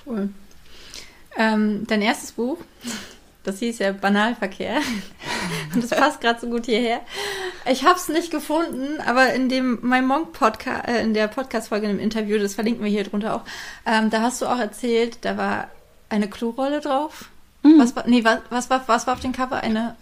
Cool. 0.08 0.30
Ähm, 1.38 1.86
dein 1.86 2.02
erstes 2.02 2.32
Buch, 2.32 2.58
das 3.44 3.60
hieß 3.60 3.78
ja 3.80 3.92
Banalverkehr. 3.92 4.78
Und 5.74 5.84
das 5.90 5.92
passt 5.92 6.20
gerade 6.22 6.40
so 6.40 6.48
gut 6.48 6.66
hierher. 6.66 7.02
Ich 7.70 7.86
habe 7.86 7.98
es 7.98 8.10
nicht 8.10 8.32
gefunden, 8.32 9.00
aber 9.06 9.34
in 9.34 9.50
dem 9.50 9.80
My 9.88 10.02
Monk 10.02 10.34
Podcast, 10.34 10.88
äh, 10.88 11.04
in 11.04 11.14
der 11.14 11.28
Podcast-Folge, 11.28 11.88
in 11.88 11.98
dem 11.98 12.04
Interview, 12.04 12.40
das 12.40 12.56
verlinken 12.56 12.84
wir 12.84 12.90
hier 12.90 13.04
drunter 13.04 13.36
auch, 13.36 13.44
ähm, 13.86 14.10
da 14.10 14.22
hast 14.22 14.42
du 14.42 14.48
auch 14.48 14.58
erzählt, 14.58 15.20
da 15.22 15.38
war 15.38 15.68
eine 16.10 16.28
Klorolle 16.28 16.82
drauf. 16.82 17.30
Mhm. 17.68 17.80
Was, 17.80 17.96
war, 17.96 18.08
nee, 18.08 18.24
was, 18.24 18.40
was, 18.50 18.70
war, 18.70 18.84
was 18.88 19.08
war 19.08 19.14
auf 19.14 19.20
dem 19.20 19.32
Cover? 19.34 19.58
Eine 19.58 19.96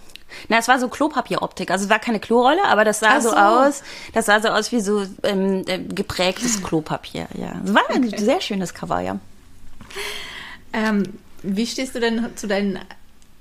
na, 0.49 0.57
es 0.57 0.67
war 0.67 0.79
so 0.79 0.87
Klopapieroptik. 0.87 1.71
Also 1.71 1.85
es 1.85 1.89
war 1.89 1.99
keine 1.99 2.19
Klorolle, 2.19 2.63
aber 2.65 2.83
das 2.83 2.99
sah 2.99 3.21
so. 3.21 3.29
so. 3.29 3.35
aus. 3.35 3.83
Das 4.13 4.25
sah 4.25 4.39
so 4.41 4.49
aus 4.49 4.71
wie 4.71 4.81
so 4.81 5.05
ähm, 5.23 5.63
äh, 5.67 5.79
geprägtes 5.79 6.63
Klopapier. 6.63 7.27
Ja, 7.35 7.61
es 7.63 7.73
war 7.73 7.83
okay. 7.89 7.95
ein 7.95 8.17
sehr 8.17 8.41
schönes 8.41 8.73
Cover, 8.73 8.99
ja. 8.99 9.19
Ähm, 10.73 11.03
wie 11.41 11.67
stehst 11.67 11.95
du 11.95 11.99
denn 11.99 12.35
zu 12.35 12.47
deinen 12.47 12.79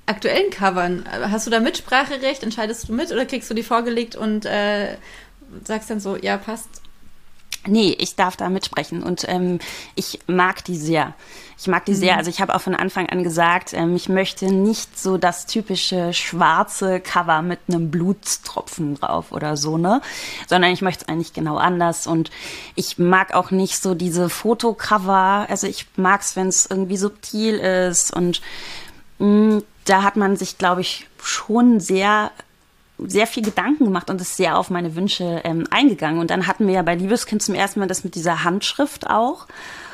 aktuellen 0.06 0.50
Covern? 0.50 1.04
Hast 1.30 1.46
du 1.46 1.50
da 1.50 1.60
Mitspracherecht? 1.60 2.42
Entscheidest 2.42 2.88
du 2.88 2.92
mit 2.92 3.10
oder 3.10 3.26
kriegst 3.26 3.50
du 3.50 3.54
die 3.54 3.62
vorgelegt 3.62 4.14
und 4.14 4.44
äh, 4.44 4.96
sagst 5.64 5.90
dann 5.90 6.00
so, 6.00 6.16
ja, 6.16 6.36
passt? 6.36 6.68
Nee, 7.66 7.96
ich 7.98 8.16
darf 8.16 8.36
da 8.36 8.48
mitsprechen 8.48 9.02
und 9.02 9.24
ähm, 9.28 9.58
ich 9.94 10.20
mag 10.26 10.64
die 10.64 10.76
sehr. 10.76 11.14
Ich 11.56 11.66
mag 11.66 11.84
die 11.84 11.92
mhm. 11.92 11.96
sehr. 11.96 12.16
Also 12.16 12.30
ich 12.30 12.40
habe 12.40 12.54
auch 12.54 12.60
von 12.60 12.74
Anfang 12.74 13.08
an 13.08 13.22
gesagt, 13.22 13.72
ähm, 13.72 13.96
ich 13.96 14.08
möchte 14.08 14.46
nicht 14.52 14.98
so 14.98 15.16
das 15.16 15.46
typische 15.46 16.12
schwarze 16.12 17.00
Cover 17.00 17.42
mit 17.42 17.60
einem 17.68 17.90
Blutstropfen 17.90 18.96
drauf 18.96 19.32
oder 19.32 19.56
so, 19.56 19.78
ne? 19.78 20.02
Sondern 20.46 20.72
ich 20.72 20.82
möchte 20.82 21.04
es 21.04 21.08
eigentlich 21.08 21.32
genau 21.32 21.56
anders. 21.56 22.06
Und 22.06 22.30
ich 22.74 22.98
mag 22.98 23.34
auch 23.34 23.50
nicht 23.50 23.80
so 23.80 23.94
diese 23.94 24.28
Fotocover. 24.28 25.46
Also 25.48 25.66
ich 25.66 25.86
mag 25.96 26.20
es, 26.20 26.36
wenn 26.36 26.48
es 26.48 26.66
irgendwie 26.66 26.96
subtil 26.96 27.54
ist. 27.54 28.12
Und 28.14 28.42
mh, 29.18 29.26
mm, 29.56 29.62
da 29.86 30.02
hat 30.02 30.16
man 30.16 30.36
sich, 30.36 30.58
glaube 30.58 30.80
ich, 30.80 31.06
schon 31.22 31.80
sehr 31.80 32.30
sehr 32.98 33.26
viel 33.26 33.42
Gedanken 33.42 33.84
gemacht 33.84 34.08
und 34.10 34.20
ist 34.20 34.36
sehr 34.36 34.56
auf 34.56 34.70
meine 34.70 34.94
Wünsche 34.94 35.40
ähm, 35.44 35.64
eingegangen. 35.70 36.20
Und 36.20 36.30
dann 36.30 36.46
hatten 36.46 36.66
wir 36.66 36.74
ja 36.74 36.82
bei 36.82 36.94
Liebeskind 36.94 37.42
zum 37.42 37.54
ersten 37.54 37.80
Mal 37.80 37.86
das 37.86 38.04
mit 38.04 38.14
dieser 38.14 38.44
Handschrift 38.44 39.08
auch. 39.08 39.46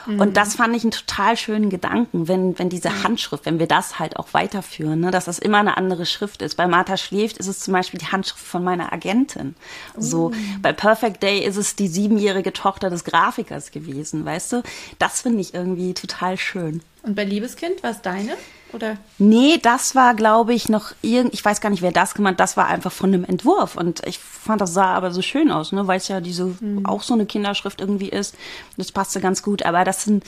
Mhm. 0.07 0.21
Und 0.21 0.37
das 0.37 0.55
fand 0.55 0.77
ich 0.77 0.83
einen 0.83 0.91
total 0.91 1.37
schönen 1.37 1.71
Gedanken, 1.71 2.29
wenn, 2.29 2.59
wenn 2.59 2.69
diese 2.69 2.91
mhm. 2.91 3.05
Handschrift, 3.05 3.47
wenn 3.47 3.59
wir 3.59 3.67
das 3.67 3.99
halt 3.99 4.17
auch 4.17 4.29
weiterführen, 4.33 5.01
ne, 5.01 5.11
dass 5.11 5.25
das 5.25 5.39
immer 5.39 5.59
eine 5.59 5.77
andere 5.77 6.05
Schrift 6.07 6.43
ist. 6.43 6.57
Bei 6.57 6.67
Martha 6.67 6.97
schläft 6.97 7.39
ist 7.39 7.47
es 7.47 7.61
zum 7.61 7.73
Beispiel 7.73 8.01
die 8.01 8.09
Handschrift 8.09 8.45
von 8.45 8.63
meiner 8.63 8.93
Agentin. 8.93 9.55
So, 9.97 10.27
uh. 10.27 10.33
bei 10.61 10.73
Perfect 10.73 11.23
Day 11.23 11.41
ist 11.45 11.57
es 11.57 11.77
die 11.77 11.89
siebenjährige 11.89 12.53
Tochter 12.53 12.91
des 12.91 13.05
Grafikers 13.05 13.71
gewesen, 13.71 14.25
weißt 14.25 14.53
du? 14.53 14.63
Das 14.99 15.23
finde 15.23 15.41
ich 15.41 15.55
irgendwie 15.55 15.95
total 15.95 16.37
schön. 16.37 16.83
Und 17.03 17.15
bei 17.15 17.25
Liebeskind, 17.25 17.83
war 17.83 17.93
es 17.93 18.03
deine? 18.03 18.37
Oder? 18.73 18.97
Nee, 19.19 19.59
das 19.63 19.95
war, 19.95 20.15
glaube 20.15 20.55
ich, 20.55 20.69
noch 20.69 20.93
irgend, 21.03 21.35
ich 21.35 21.45
weiß 21.45 21.61
gar 21.61 21.71
nicht, 21.71 21.83
wer 21.83 21.93
das 21.93 22.15
gemacht, 22.15 22.39
das 22.39 22.57
war 22.57 22.67
einfach 22.67 22.93
von 22.93 23.13
einem 23.13 23.25
Entwurf. 23.25 23.77
Und 23.77 24.07
ich 24.07 24.19
fand, 24.19 24.61
das 24.61 24.75
sah 24.75 24.95
aber 24.95 25.11
so 25.11 25.23
schön 25.23 25.51
aus, 25.51 25.73
ne, 25.73 25.87
weil 25.87 25.99
es 25.99 26.09
ja 26.09 26.21
diese, 26.21 26.45
mhm. 26.61 26.87
auch 26.87 27.03
so 27.03 27.15
eine 27.15 27.27
Kinderschrift 27.27 27.81
irgendwie 27.81 28.09
ist. 28.09 28.35
Das 28.77 28.93
passte 28.93 29.21
ganz 29.21 29.43
gut. 29.43 29.65
Aber 29.65 29.85
das 29.85 30.05
sind, 30.05 30.25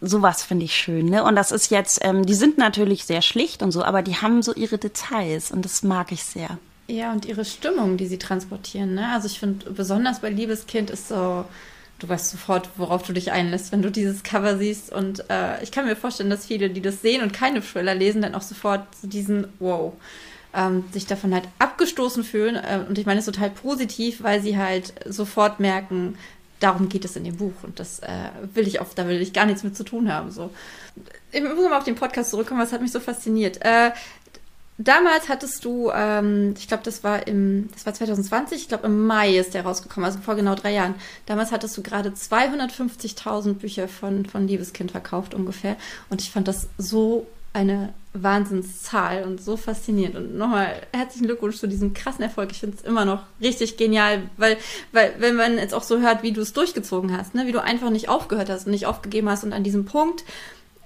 sowas 0.00 0.42
finde 0.42 0.64
ich 0.64 0.74
schön, 0.74 1.06
ne? 1.06 1.24
Und 1.24 1.36
das 1.36 1.52
ist 1.52 1.70
jetzt, 1.70 2.00
ähm, 2.02 2.24
die 2.24 2.34
sind 2.34 2.58
natürlich 2.58 3.04
sehr 3.04 3.22
schlicht 3.22 3.62
und 3.62 3.72
so, 3.72 3.84
aber 3.84 4.02
die 4.02 4.16
haben 4.16 4.42
so 4.42 4.54
ihre 4.54 4.78
Details 4.78 5.50
und 5.50 5.64
das 5.64 5.82
mag 5.82 6.12
ich 6.12 6.24
sehr. 6.24 6.58
Ja, 6.88 7.12
und 7.12 7.26
ihre 7.26 7.44
Stimmung, 7.44 7.96
die 7.96 8.06
sie 8.06 8.18
transportieren, 8.18 8.94
ne? 8.94 9.12
Also 9.12 9.26
ich 9.26 9.38
finde, 9.38 9.70
besonders 9.70 10.20
bei 10.20 10.30
Liebeskind 10.30 10.90
ist 10.90 11.08
so, 11.08 11.44
du 12.00 12.08
weißt 12.08 12.30
sofort, 12.30 12.70
worauf 12.76 13.02
du 13.02 13.12
dich 13.12 13.30
einlässt, 13.30 13.70
wenn 13.72 13.82
du 13.82 13.90
dieses 13.90 14.22
Cover 14.22 14.58
siehst. 14.58 14.92
Und 14.92 15.24
äh, 15.30 15.62
ich 15.62 15.70
kann 15.70 15.86
mir 15.86 15.96
vorstellen, 15.96 16.30
dass 16.30 16.46
viele, 16.46 16.70
die 16.70 16.80
das 16.80 17.02
sehen 17.02 17.22
und 17.22 17.32
keine 17.32 17.62
Thriller 17.62 17.94
lesen, 17.94 18.22
dann 18.22 18.34
auch 18.34 18.42
sofort 18.42 18.86
diesen 19.02 19.46
Wow. 19.58 19.92
Ähm, 20.52 20.82
sich 20.90 21.06
davon 21.06 21.32
halt 21.32 21.44
abgestoßen 21.60 22.24
fühlen. 22.24 22.56
Äh, 22.56 22.84
und 22.88 22.98
ich 22.98 23.06
meine 23.06 23.20
es 23.20 23.26
total 23.26 23.50
positiv, 23.50 24.22
weil 24.22 24.42
sie 24.42 24.58
halt 24.58 24.92
sofort 25.06 25.60
merken, 25.60 26.16
darum 26.58 26.88
geht 26.88 27.04
es 27.04 27.16
in 27.16 27.24
dem 27.24 27.36
Buch. 27.36 27.52
Und 27.62 27.78
das 27.78 28.00
äh, 28.00 28.30
will 28.54 28.66
ich 28.66 28.80
auf, 28.80 28.94
da 28.94 29.06
will 29.06 29.20
ich 29.20 29.32
gar 29.32 29.46
nichts 29.46 29.62
mit 29.62 29.76
zu 29.76 29.84
tun 29.84 30.12
haben. 30.12 30.30
So. 30.30 30.50
Ich 31.30 31.42
muss 31.42 31.54
mal 31.54 31.78
auf 31.78 31.84
den 31.84 31.94
Podcast 31.94 32.30
zurückkommen, 32.30 32.60
was 32.60 32.72
hat 32.72 32.82
mich 32.82 32.92
so 32.92 33.00
fasziniert. 33.00 33.58
Äh, 33.62 33.92
damals 34.80 35.28
hattest 35.28 35.64
du, 35.64 35.90
ähm, 35.94 36.54
ich 36.58 36.66
glaube, 36.66 36.82
das 36.82 37.04
war 37.04 37.26
im, 37.26 37.68
das 37.72 37.86
war 37.86 37.94
2020, 37.94 38.62
ich 38.62 38.68
glaube 38.68 38.86
im 38.86 39.06
Mai 39.06 39.36
ist 39.36 39.54
der 39.54 39.64
rausgekommen, 39.64 40.06
also 40.06 40.18
vor 40.20 40.34
genau 40.34 40.54
drei 40.54 40.72
Jahren. 40.72 40.94
Damals 41.26 41.52
hattest 41.52 41.76
du 41.76 41.82
gerade 41.82 42.10
250.000 42.10 43.54
Bücher 43.54 43.88
von, 43.88 44.26
von 44.26 44.48
Liebeskind 44.48 44.90
verkauft 44.90 45.34
ungefähr. 45.34 45.76
Und 46.08 46.22
ich 46.22 46.30
fand 46.30 46.48
das 46.48 46.68
so 46.78 47.26
eine 47.52 47.92
Wahnsinnszahl 48.12 49.24
und 49.24 49.42
so 49.42 49.56
faszinierend. 49.56 50.16
Und 50.16 50.36
nochmal 50.36 50.82
herzlichen 50.92 51.26
Glückwunsch 51.26 51.56
zu 51.56 51.66
diesem 51.66 51.94
krassen 51.94 52.22
Erfolg. 52.22 52.50
Ich 52.52 52.60
finde 52.60 52.76
es 52.76 52.82
immer 52.82 53.04
noch 53.04 53.24
richtig 53.40 53.76
genial, 53.76 54.22
weil, 54.36 54.56
weil, 54.92 55.14
wenn 55.18 55.36
man 55.36 55.58
jetzt 55.58 55.74
auch 55.74 55.82
so 55.82 56.00
hört, 56.00 56.22
wie 56.22 56.32
du 56.32 56.40
es 56.40 56.52
durchgezogen 56.52 57.16
hast, 57.16 57.34
ne, 57.34 57.46
wie 57.46 57.52
du 57.52 57.62
einfach 57.62 57.90
nicht 57.90 58.08
aufgehört 58.08 58.50
hast 58.50 58.66
und 58.66 58.72
nicht 58.72 58.86
aufgegeben 58.86 59.28
hast 59.28 59.44
und 59.44 59.52
an 59.52 59.64
diesem 59.64 59.84
Punkt, 59.84 60.24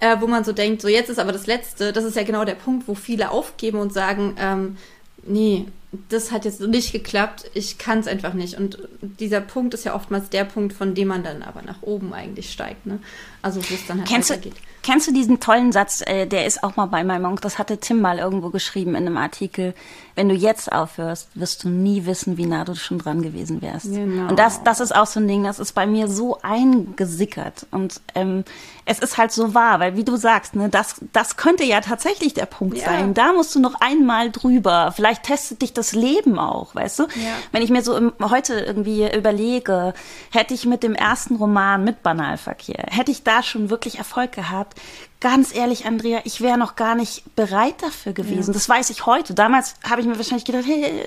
äh, 0.04 0.20
wo 0.20 0.26
man 0.26 0.44
so 0.44 0.52
denkt, 0.52 0.82
so 0.82 0.88
jetzt 0.88 1.08
ist 1.08 1.18
aber 1.18 1.32
das 1.32 1.46
Letzte, 1.46 1.92
das 1.92 2.04
ist 2.04 2.14
ja 2.14 2.24
genau 2.24 2.44
der 2.44 2.56
Punkt, 2.56 2.86
wo 2.86 2.94
viele 2.94 3.30
aufgeben 3.30 3.78
und 3.78 3.92
sagen, 3.92 4.36
ähm, 4.38 4.76
nee, 5.22 5.66
das 6.08 6.32
hat 6.32 6.44
jetzt 6.44 6.60
nicht 6.60 6.92
geklappt, 6.92 7.50
ich 7.54 7.78
kann 7.78 7.98
es 7.98 8.06
einfach 8.06 8.34
nicht. 8.34 8.56
Und 8.56 8.78
dieser 9.00 9.40
Punkt 9.40 9.74
ist 9.74 9.84
ja 9.84 9.94
oftmals 9.94 10.30
der 10.30 10.44
Punkt, 10.44 10.72
von 10.72 10.94
dem 10.94 11.08
man 11.08 11.22
dann 11.22 11.42
aber 11.42 11.62
nach 11.62 11.82
oben 11.82 12.12
eigentlich 12.12 12.50
steigt. 12.50 12.86
Ne? 12.86 12.98
Also 13.42 13.60
wo 13.60 13.74
es 13.74 13.86
dann 13.86 13.98
halt 13.98 14.08
kennst 14.08 14.30
weitergeht. 14.30 14.54
Du, 14.54 14.60
kennst 14.82 15.06
du 15.08 15.12
diesen 15.12 15.40
tollen 15.40 15.72
Satz, 15.72 16.02
äh, 16.06 16.26
der 16.26 16.46
ist 16.46 16.62
auch 16.62 16.76
mal 16.76 16.86
bei 16.86 17.04
meinem 17.04 17.22
Monk, 17.22 17.40
das 17.42 17.58
hatte 17.58 17.78
Tim 17.78 18.00
mal 18.00 18.18
irgendwo 18.18 18.50
geschrieben 18.50 18.94
in 18.94 19.06
einem 19.06 19.16
Artikel, 19.16 19.74
wenn 20.14 20.28
du 20.28 20.34
jetzt 20.34 20.70
aufhörst, 20.72 21.28
wirst 21.34 21.64
du 21.64 21.68
nie 21.68 22.06
wissen, 22.06 22.36
wie 22.36 22.46
nah 22.46 22.64
du 22.64 22.74
schon 22.74 22.98
dran 22.98 23.22
gewesen 23.22 23.60
wärst. 23.62 23.86
Genau. 23.86 24.28
Und 24.28 24.38
das, 24.38 24.62
das 24.62 24.80
ist 24.80 24.94
auch 24.94 25.06
so 25.06 25.18
ein 25.18 25.26
Ding, 25.26 25.42
das 25.42 25.58
ist 25.58 25.72
bei 25.72 25.86
mir 25.86 26.08
so 26.08 26.38
eingesickert. 26.42 27.66
Und 27.70 28.00
ähm, 28.14 28.44
es 28.86 28.98
ist 29.00 29.18
halt 29.18 29.32
so 29.32 29.54
wahr, 29.54 29.80
weil 29.80 29.96
wie 29.96 30.04
du 30.04 30.16
sagst, 30.16 30.54
ne, 30.54 30.68
das, 30.68 31.00
das 31.12 31.36
könnte 31.36 31.64
ja 31.64 31.80
tatsächlich 31.80 32.34
der 32.34 32.46
Punkt 32.46 32.78
ja. 32.78 32.84
sein. 32.84 33.14
Da 33.14 33.32
musst 33.32 33.54
du 33.54 33.60
noch 33.60 33.74
einmal 33.80 34.30
drüber. 34.30 34.92
Vielleicht 34.94 35.24
testet 35.24 35.62
dich 35.62 35.72
das 35.72 35.83
Leben 35.92 36.38
auch, 36.38 36.74
weißt 36.74 37.00
du? 37.00 37.02
Ja. 37.04 37.36
Wenn 37.52 37.62
ich 37.62 37.70
mir 37.70 37.82
so 37.82 37.96
im, 37.96 38.12
heute 38.20 38.54
irgendwie 38.54 39.08
überlege, 39.14 39.94
hätte 40.30 40.54
ich 40.54 40.66
mit 40.66 40.82
dem 40.82 40.94
ersten 40.94 41.36
Roman 41.36 41.84
mit 41.84 42.02
Banalverkehr, 42.02 42.86
hätte 42.90 43.10
ich 43.10 43.22
da 43.22 43.42
schon 43.42 43.70
wirklich 43.70 43.98
Erfolg 43.98 44.32
gehabt, 44.32 44.80
ganz 45.20 45.54
ehrlich, 45.54 45.86
Andrea, 45.86 46.20
ich 46.24 46.42
wäre 46.42 46.58
noch 46.58 46.76
gar 46.76 46.94
nicht 46.94 47.34
bereit 47.34 47.82
dafür 47.82 48.12
gewesen. 48.12 48.50
Ja. 48.50 48.54
Das 48.54 48.68
weiß 48.68 48.90
ich 48.90 49.06
heute. 49.06 49.32
Damals 49.32 49.74
habe 49.82 50.02
ich 50.02 50.06
mir 50.06 50.16
wahrscheinlich 50.16 50.44
gedacht, 50.44 50.64
hey, 50.66 51.02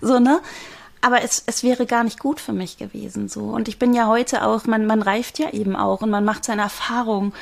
so, 0.00 0.18
ne? 0.18 0.40
Aber 1.00 1.20
es, 1.22 1.42
es 1.46 1.64
wäre 1.64 1.84
gar 1.84 2.04
nicht 2.04 2.20
gut 2.20 2.38
für 2.38 2.52
mich 2.52 2.78
gewesen, 2.78 3.28
so. 3.28 3.40
Und 3.40 3.66
ich 3.66 3.80
bin 3.80 3.92
ja 3.92 4.06
heute 4.06 4.46
auch, 4.46 4.66
man, 4.66 4.86
man 4.86 5.02
reift 5.02 5.40
ja 5.40 5.50
eben 5.50 5.74
auch 5.74 6.00
und 6.00 6.10
man 6.10 6.24
macht 6.24 6.44
seine 6.44 6.62
Erfahrungen. 6.62 7.32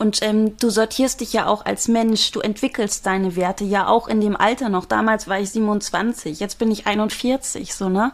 Und 0.00 0.22
ähm, 0.22 0.56
du 0.56 0.70
sortierst 0.70 1.20
dich 1.20 1.34
ja 1.34 1.46
auch 1.46 1.66
als 1.66 1.86
Mensch, 1.86 2.30
du 2.30 2.40
entwickelst 2.40 3.04
deine 3.04 3.36
Werte 3.36 3.64
ja 3.64 3.86
auch 3.86 4.08
in 4.08 4.22
dem 4.22 4.34
Alter 4.34 4.70
noch. 4.70 4.86
Damals 4.86 5.28
war 5.28 5.38
ich 5.38 5.50
27, 5.50 6.40
jetzt 6.40 6.58
bin 6.58 6.70
ich 6.70 6.86
41, 6.86 7.74
so, 7.74 7.90
ne? 7.90 8.04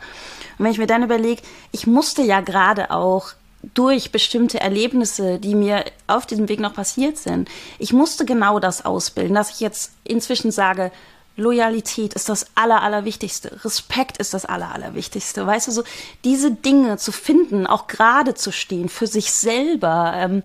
Und 0.58 0.64
wenn 0.64 0.72
ich 0.72 0.78
mir 0.78 0.88
dann 0.88 1.04
überlege, 1.04 1.42
ich 1.70 1.86
musste 1.86 2.22
ja 2.22 2.40
gerade 2.40 2.90
auch 2.90 3.34
durch 3.74 4.10
bestimmte 4.10 4.58
Erlebnisse, 4.58 5.38
die 5.38 5.54
mir 5.54 5.84
auf 6.08 6.26
diesem 6.26 6.48
Weg 6.48 6.58
noch 6.58 6.74
passiert 6.74 7.18
sind. 7.18 7.48
Ich 7.78 7.92
musste 7.92 8.24
genau 8.24 8.58
das 8.58 8.84
ausbilden, 8.84 9.36
dass 9.36 9.50
ich 9.50 9.60
jetzt 9.60 9.92
inzwischen 10.02 10.50
sage, 10.50 10.90
Loyalität 11.36 12.14
ist 12.14 12.28
das 12.28 12.46
Aller, 12.56 12.82
Allerwichtigste. 12.82 13.64
Respekt 13.64 14.16
ist 14.18 14.34
das 14.34 14.44
Aller, 14.44 14.74
Allerwichtigste. 14.74 15.46
Weißt 15.46 15.68
du, 15.68 15.70
so 15.70 15.84
diese 16.24 16.50
Dinge 16.50 16.96
zu 16.96 17.12
finden, 17.12 17.64
auch 17.64 17.86
gerade 17.86 18.34
zu 18.34 18.50
stehen 18.50 18.88
für 18.88 19.06
sich 19.06 19.30
selber, 19.30 20.14
ähm, 20.16 20.42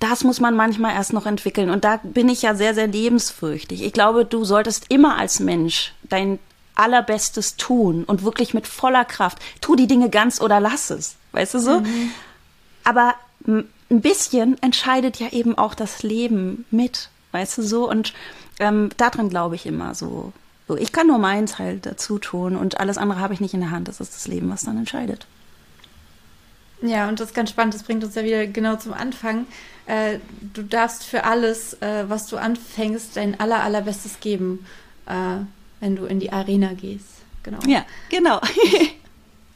das 0.00 0.24
muss 0.24 0.40
man 0.40 0.56
manchmal 0.56 0.94
erst 0.94 1.12
noch 1.12 1.26
entwickeln. 1.26 1.70
Und 1.70 1.84
da 1.84 2.00
bin 2.02 2.28
ich 2.28 2.42
ja 2.42 2.54
sehr, 2.54 2.74
sehr 2.74 2.86
lebensfürchtig. 2.86 3.84
Ich 3.84 3.92
glaube, 3.92 4.24
du 4.24 4.44
solltest 4.44 4.86
immer 4.88 5.16
als 5.16 5.40
Mensch 5.40 5.92
dein 6.02 6.38
Allerbestes 6.74 7.56
tun 7.56 8.04
und 8.04 8.24
wirklich 8.24 8.54
mit 8.54 8.66
voller 8.66 9.04
Kraft. 9.04 9.38
Tu 9.60 9.76
die 9.76 9.86
Dinge 9.86 10.08
ganz 10.08 10.40
oder 10.40 10.58
lass 10.58 10.88
es. 10.88 11.16
Weißt 11.32 11.54
du 11.54 11.58
so? 11.58 11.80
Mhm. 11.80 12.10
Aber 12.82 13.14
ein 13.46 13.68
bisschen 13.88 14.60
entscheidet 14.62 15.20
ja 15.20 15.28
eben 15.32 15.58
auch 15.58 15.74
das 15.74 16.02
Leben 16.02 16.64
mit. 16.70 17.10
Weißt 17.32 17.58
du 17.58 17.62
so? 17.62 17.88
Und 17.88 18.14
ähm, 18.58 18.88
daran 18.96 19.28
glaube 19.28 19.54
ich 19.54 19.66
immer 19.66 19.94
so. 19.94 20.32
so. 20.66 20.78
Ich 20.78 20.92
kann 20.92 21.08
nur 21.08 21.18
meinen 21.18 21.46
Teil 21.46 21.78
dazu 21.78 22.18
tun 22.18 22.56
und 22.56 22.80
alles 22.80 22.96
andere 22.96 23.20
habe 23.20 23.34
ich 23.34 23.40
nicht 23.40 23.52
in 23.52 23.60
der 23.60 23.70
Hand. 23.70 23.88
Das 23.88 24.00
ist 24.00 24.14
das 24.14 24.26
Leben, 24.26 24.50
was 24.50 24.62
dann 24.62 24.78
entscheidet. 24.78 25.26
Ja, 26.82 27.08
und 27.08 27.20
das 27.20 27.28
ist 27.28 27.34
ganz 27.34 27.50
spannend. 27.50 27.74
Das 27.74 27.82
bringt 27.82 28.02
uns 28.04 28.14
ja 28.14 28.24
wieder 28.24 28.46
genau 28.46 28.76
zum 28.76 28.94
Anfang. 28.94 29.46
Äh, 29.86 30.18
du 30.54 30.62
darfst 30.62 31.04
für 31.04 31.24
alles, 31.24 31.74
äh, 31.82 32.08
was 32.08 32.26
du 32.26 32.36
anfängst, 32.36 33.16
dein 33.16 33.38
aller, 33.38 33.62
allerbestes 33.62 34.20
geben, 34.20 34.64
äh, 35.06 35.44
wenn 35.80 35.96
du 35.96 36.06
in 36.06 36.20
die 36.20 36.32
Arena 36.32 36.72
gehst. 36.72 37.06
Genau. 37.42 37.58
Ja, 37.66 37.84
genau. 38.10 38.40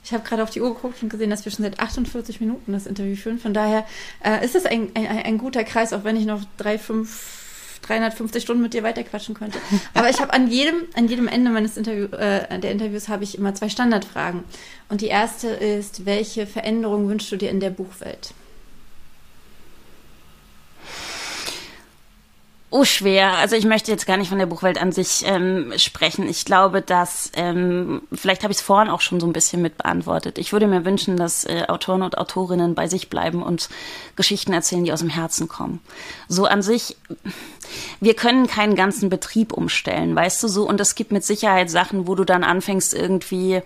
Ich 0.04 0.12
habe 0.12 0.22
gerade 0.22 0.42
auf 0.42 0.50
die 0.50 0.60
Uhr 0.60 0.74
geguckt 0.74 1.02
und 1.02 1.08
gesehen, 1.08 1.30
dass 1.30 1.46
wir 1.46 1.52
schon 1.52 1.64
seit 1.64 1.80
48 1.80 2.38
Minuten 2.38 2.72
das 2.72 2.86
Interview 2.86 3.16
führen. 3.16 3.38
Von 3.38 3.54
daher 3.54 3.86
äh, 4.22 4.44
ist 4.44 4.54
es 4.54 4.66
ein, 4.66 4.90
ein, 4.94 5.06
ein, 5.06 5.38
guter 5.38 5.64
Kreis, 5.64 5.94
auch 5.94 6.04
wenn 6.04 6.16
ich 6.16 6.26
noch 6.26 6.42
drei, 6.58 6.78
fünf, 6.78 7.43
350 7.86 8.42
Stunden 8.42 8.62
mit 8.62 8.74
dir 8.74 8.82
weiterquatschen 8.82 9.34
könnte. 9.34 9.58
Aber 9.94 10.10
ich 10.10 10.20
habe 10.20 10.32
an 10.32 10.48
jedem, 10.48 10.84
an 10.94 11.08
jedem 11.08 11.28
Ende 11.28 11.50
meines 11.50 11.76
Interview, 11.76 12.06
äh, 12.16 12.58
der 12.58 12.72
Interviews 12.72 13.08
habe 13.08 13.24
ich 13.24 13.38
immer 13.38 13.54
zwei 13.54 13.68
Standardfragen. 13.68 14.44
Und 14.88 15.00
die 15.00 15.06
erste 15.06 15.48
ist, 15.48 16.06
welche 16.06 16.46
Veränderung 16.46 17.08
wünschst 17.08 17.30
du 17.32 17.36
dir 17.36 17.50
in 17.50 17.60
der 17.60 17.70
Buchwelt? 17.70 18.34
Oh, 22.76 22.84
schwer. 22.84 23.34
Also 23.34 23.54
ich 23.54 23.66
möchte 23.66 23.92
jetzt 23.92 24.04
gar 24.04 24.16
nicht 24.16 24.30
von 24.30 24.38
der 24.38 24.46
Buchwelt 24.46 24.82
an 24.82 24.90
sich 24.90 25.22
ähm, 25.28 25.72
sprechen. 25.76 26.28
Ich 26.28 26.44
glaube, 26.44 26.82
dass, 26.82 27.30
ähm, 27.36 28.02
vielleicht 28.12 28.42
habe 28.42 28.50
ich 28.50 28.58
es 28.58 28.64
vorhin 28.64 28.90
auch 28.90 29.00
schon 29.00 29.20
so 29.20 29.28
ein 29.28 29.32
bisschen 29.32 29.62
mit 29.62 29.78
beantwortet. 29.78 30.38
Ich 30.38 30.52
würde 30.52 30.66
mir 30.66 30.84
wünschen, 30.84 31.16
dass 31.16 31.44
äh, 31.44 31.66
Autoren 31.68 32.02
und 32.02 32.18
Autorinnen 32.18 32.74
bei 32.74 32.88
sich 32.88 33.10
bleiben 33.10 33.44
und 33.44 33.68
Geschichten 34.16 34.52
erzählen, 34.52 34.82
die 34.82 34.92
aus 34.92 34.98
dem 34.98 35.08
Herzen 35.08 35.46
kommen. 35.46 35.78
So 36.26 36.46
an 36.46 36.62
sich, 36.62 36.96
wir 38.00 38.14
können 38.14 38.48
keinen 38.48 38.74
ganzen 38.74 39.08
Betrieb 39.08 39.52
umstellen, 39.52 40.16
weißt 40.16 40.42
du 40.42 40.48
so. 40.48 40.68
Und 40.68 40.80
es 40.80 40.96
gibt 40.96 41.12
mit 41.12 41.24
Sicherheit 41.24 41.70
Sachen, 41.70 42.08
wo 42.08 42.16
du 42.16 42.24
dann 42.24 42.42
anfängst 42.42 42.92
irgendwie 42.92 43.62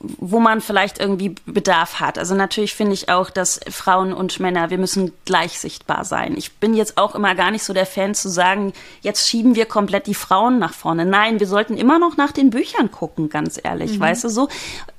wo 0.00 0.40
man 0.40 0.60
vielleicht 0.60 0.98
irgendwie 0.98 1.34
Bedarf 1.46 2.00
hat. 2.00 2.18
Also 2.18 2.34
natürlich 2.34 2.74
finde 2.74 2.94
ich 2.94 3.08
auch, 3.08 3.30
dass 3.30 3.60
Frauen 3.68 4.12
und 4.12 4.40
Männer, 4.40 4.70
wir 4.70 4.78
müssen 4.78 5.12
gleich 5.24 5.58
sichtbar 5.58 6.04
sein. 6.04 6.34
Ich 6.36 6.52
bin 6.52 6.74
jetzt 6.74 6.98
auch 6.98 7.14
immer 7.14 7.34
gar 7.34 7.50
nicht 7.50 7.64
so 7.64 7.72
der 7.72 7.86
Fan 7.86 8.14
zu 8.14 8.28
sagen, 8.28 8.72
jetzt 9.02 9.28
schieben 9.28 9.54
wir 9.54 9.66
komplett 9.66 10.06
die 10.06 10.14
Frauen 10.14 10.58
nach 10.58 10.74
vorne. 10.74 11.04
Nein, 11.04 11.40
wir 11.40 11.46
sollten 11.46 11.76
immer 11.76 11.98
noch 11.98 12.16
nach 12.16 12.32
den 12.32 12.50
Büchern 12.50 12.90
gucken, 12.90 13.28
ganz 13.28 13.60
ehrlich, 13.62 13.98
mhm. 13.98 14.00
weißt 14.00 14.24
du 14.24 14.28
so. 14.28 14.48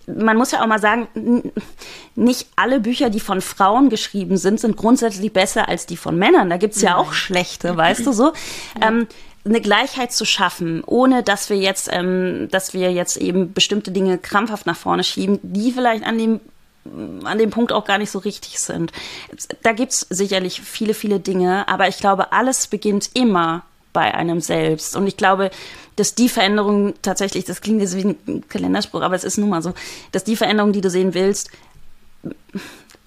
Man 0.07 0.38
muss 0.38 0.51
ja 0.51 0.61
auch 0.61 0.67
mal 0.67 0.80
sagen, 0.80 1.51
nicht 2.15 2.47
alle 2.55 2.80
Bücher, 2.80 3.09
die 3.09 3.19
von 3.19 3.41
Frauen 3.41 3.89
geschrieben 3.89 4.38
sind, 4.38 4.59
sind 4.59 4.78
grundsätzlich 4.78 5.34
besser 5.34 5.67
als 5.67 5.88
die 5.88 5.97
von 5.97 6.15
Männern. 6.17 6.49
Da 6.49 6.57
gibt's 6.57 6.82
ja 6.82 6.95
auch 6.95 7.13
schlechte, 7.13 7.76
weißt 7.76 8.05
du 8.05 8.11
so. 8.11 8.34
Ja. 8.80 8.89
Ähm, 8.89 9.07
eine 9.45 9.61
Gleichheit 9.61 10.11
zu 10.11 10.25
schaffen, 10.25 10.83
ohne 10.85 11.23
dass 11.23 11.49
wir 11.49 11.57
jetzt, 11.57 11.89
ähm, 11.91 12.47
dass 12.51 12.73
wir 12.73 12.91
jetzt 12.91 13.17
eben 13.17 13.53
bestimmte 13.53 13.91
Dinge 13.91 14.17
krampfhaft 14.17 14.65
nach 14.65 14.77
vorne 14.77 15.03
schieben, 15.03 15.39
die 15.43 15.71
vielleicht 15.71 16.03
an 16.03 16.17
dem 16.17 16.39
an 17.23 17.39
dem 17.39 17.49
Punkt 17.49 17.71
auch 17.71 17.85
gar 17.85 17.97
nicht 17.97 18.11
so 18.11 18.19
richtig 18.19 18.59
sind. 18.59 18.91
Da 19.63 19.71
gibt's 19.71 20.05
sicherlich 20.11 20.61
viele, 20.61 20.93
viele 20.93 21.19
Dinge, 21.19 21.67
aber 21.67 21.87
ich 21.87 21.97
glaube, 21.97 22.31
alles 22.31 22.67
beginnt 22.67 23.09
immer 23.15 23.63
bei 23.91 24.13
einem 24.13 24.39
selbst. 24.39 24.95
Und 24.95 25.07
ich 25.07 25.17
glaube, 25.17 25.49
dass 25.95 26.13
die 26.13 26.29
Veränderung 26.29 26.93
tatsächlich, 27.01 27.45
das 27.45 27.61
klingt 27.61 27.81
jetzt 27.81 27.97
wie 27.97 28.15
ein 28.27 28.43
Kalenderspruch, 28.49 29.01
aber 29.01 29.15
es 29.15 29.23
ist 29.23 29.39
nun 29.39 29.49
mal 29.49 29.63
so, 29.63 29.73
dass 30.11 30.23
die 30.23 30.35
Veränderung, 30.35 30.73
die 30.73 30.81
du 30.81 30.91
sehen 30.91 31.15
willst, 31.15 31.49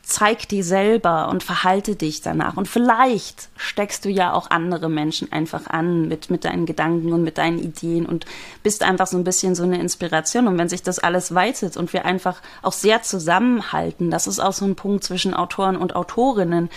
zeig 0.09 0.49
die 0.49 0.63
selber 0.63 1.29
und 1.29 1.43
verhalte 1.43 1.95
dich 1.95 2.23
danach. 2.23 2.57
Und 2.57 2.67
vielleicht 2.67 3.51
steckst 3.59 4.07
du 4.07 4.09
ja 4.09 4.33
auch 4.33 4.51
andere 4.51 4.89
Menschen 4.89 5.31
einfach 5.31 5.67
an 5.67 6.09
mit, 6.09 6.31
mit 6.31 6.47
deinen 6.47 6.65
Gedanken 6.65 7.13
und 7.13 7.23
mit 7.23 7.37
deinen 7.37 7.59
Ideen 7.59 8.07
und 8.07 8.25
bist 8.63 8.83
einfach 8.83 9.07
so 9.07 9.19
ein 9.19 9.25
bisschen 9.25 9.55
so 9.55 9.65
eine 9.65 9.79
Inspiration. 9.79 10.49
Und 10.49 10.57
wenn 10.57 10.71
sich 10.71 10.83
das 10.83 10.99
alles 10.99 11.35
weitet 11.35 11.77
und 11.77 11.93
wir 11.93 12.07
einfach 12.07 12.41
auch 12.63 12.73
sehr 12.73 13.03
zusammenhalten, 13.03 14.11
das 14.11 14.27
ist 14.27 14.41
auch 14.41 14.55
so 14.55 14.65
ein 14.65 14.77
Punkt 14.77 15.05
zwischen 15.05 15.35
Autoren 15.35 15.77
und 15.77 15.95
Autorinnen, 15.95 16.71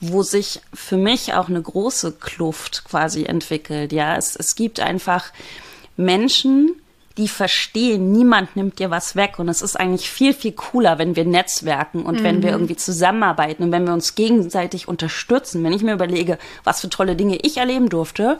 wo 0.00 0.22
sich 0.22 0.60
für 0.72 0.96
mich 0.96 1.34
auch 1.34 1.48
eine 1.48 1.60
große 1.60 2.12
Kluft 2.12 2.84
quasi 2.84 3.24
entwickelt. 3.24 3.92
Ja, 3.92 4.16
es, 4.16 4.36
es 4.36 4.54
gibt 4.54 4.78
einfach 4.78 5.32
Menschen, 5.96 6.76
die 7.18 7.28
verstehen, 7.28 8.12
niemand 8.12 8.56
nimmt 8.56 8.78
dir 8.78 8.90
was 8.90 9.16
weg. 9.16 9.38
Und 9.38 9.48
es 9.48 9.60
ist 9.60 9.78
eigentlich 9.78 10.08
viel, 10.08 10.32
viel 10.32 10.52
cooler, 10.52 10.98
wenn 10.98 11.16
wir 11.16 11.24
netzwerken 11.24 12.04
und 12.04 12.20
mhm. 12.20 12.24
wenn 12.24 12.42
wir 12.42 12.50
mhm. 12.50 12.56
irgendwie 12.56 12.76
zusammenarbeiten 12.76 13.64
und 13.64 13.72
wenn 13.72 13.86
wir 13.86 13.92
uns 13.92 14.14
gegenseitig 14.14 14.88
unterstützen. 14.88 15.62
Wenn 15.64 15.72
ich 15.72 15.82
mir 15.82 15.92
überlege, 15.92 16.38
was 16.64 16.80
für 16.80 16.88
tolle 16.88 17.16
Dinge 17.16 17.36
ich 17.42 17.58
erleben 17.58 17.88
durfte, 17.88 18.38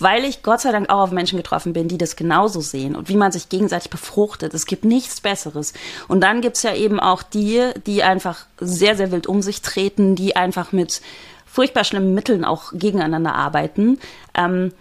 weil 0.00 0.24
ich 0.24 0.42
Gott 0.42 0.60
sei 0.60 0.72
Dank 0.72 0.90
auch 0.90 1.00
auf 1.00 1.10
Menschen 1.10 1.36
getroffen 1.36 1.72
bin, 1.72 1.88
die 1.88 1.98
das 1.98 2.16
genauso 2.16 2.60
sehen 2.60 2.94
und 2.94 3.08
wie 3.08 3.16
man 3.16 3.32
sich 3.32 3.48
gegenseitig 3.48 3.90
befruchtet. 3.90 4.54
Es 4.54 4.66
gibt 4.66 4.84
nichts 4.84 5.20
Besseres. 5.20 5.72
Und 6.06 6.20
dann 6.20 6.40
gibt's 6.40 6.62
ja 6.62 6.74
eben 6.74 7.00
auch 7.00 7.22
die, 7.22 7.70
die 7.86 8.02
einfach 8.02 8.46
sehr, 8.60 8.96
sehr 8.96 9.10
wild 9.10 9.26
um 9.26 9.42
sich 9.42 9.62
treten, 9.62 10.14
die 10.14 10.36
einfach 10.36 10.72
mit 10.72 11.00
furchtbar 11.46 11.84
schlimmen 11.84 12.14
Mitteln 12.14 12.44
auch 12.44 12.72
gegeneinander 12.72 13.34
arbeiten. 13.34 13.98
Ähm, 14.34 14.72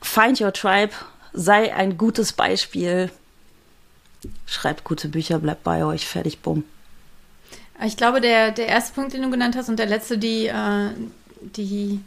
find 0.00 0.40
your 0.40 0.52
tribe 0.52 0.92
sei 1.32 1.74
ein 1.74 1.98
gutes 1.98 2.32
Beispiel. 2.32 3.10
Schreibt 4.46 4.84
gute 4.84 5.08
Bücher, 5.08 5.38
bleibt 5.38 5.64
bei 5.64 5.84
euch, 5.84 6.06
fertig, 6.06 6.40
bumm. 6.40 6.64
Ich 7.84 7.96
glaube, 7.96 8.20
der, 8.20 8.52
der 8.52 8.68
erste 8.68 8.94
Punkt, 8.94 9.12
den 9.12 9.22
du 9.22 9.30
genannt 9.30 9.56
hast, 9.56 9.68
und 9.68 9.78
der 9.78 9.86
letzte, 9.86 10.18
die, 10.18 10.46
äh, 10.46 10.90
die 11.40 12.00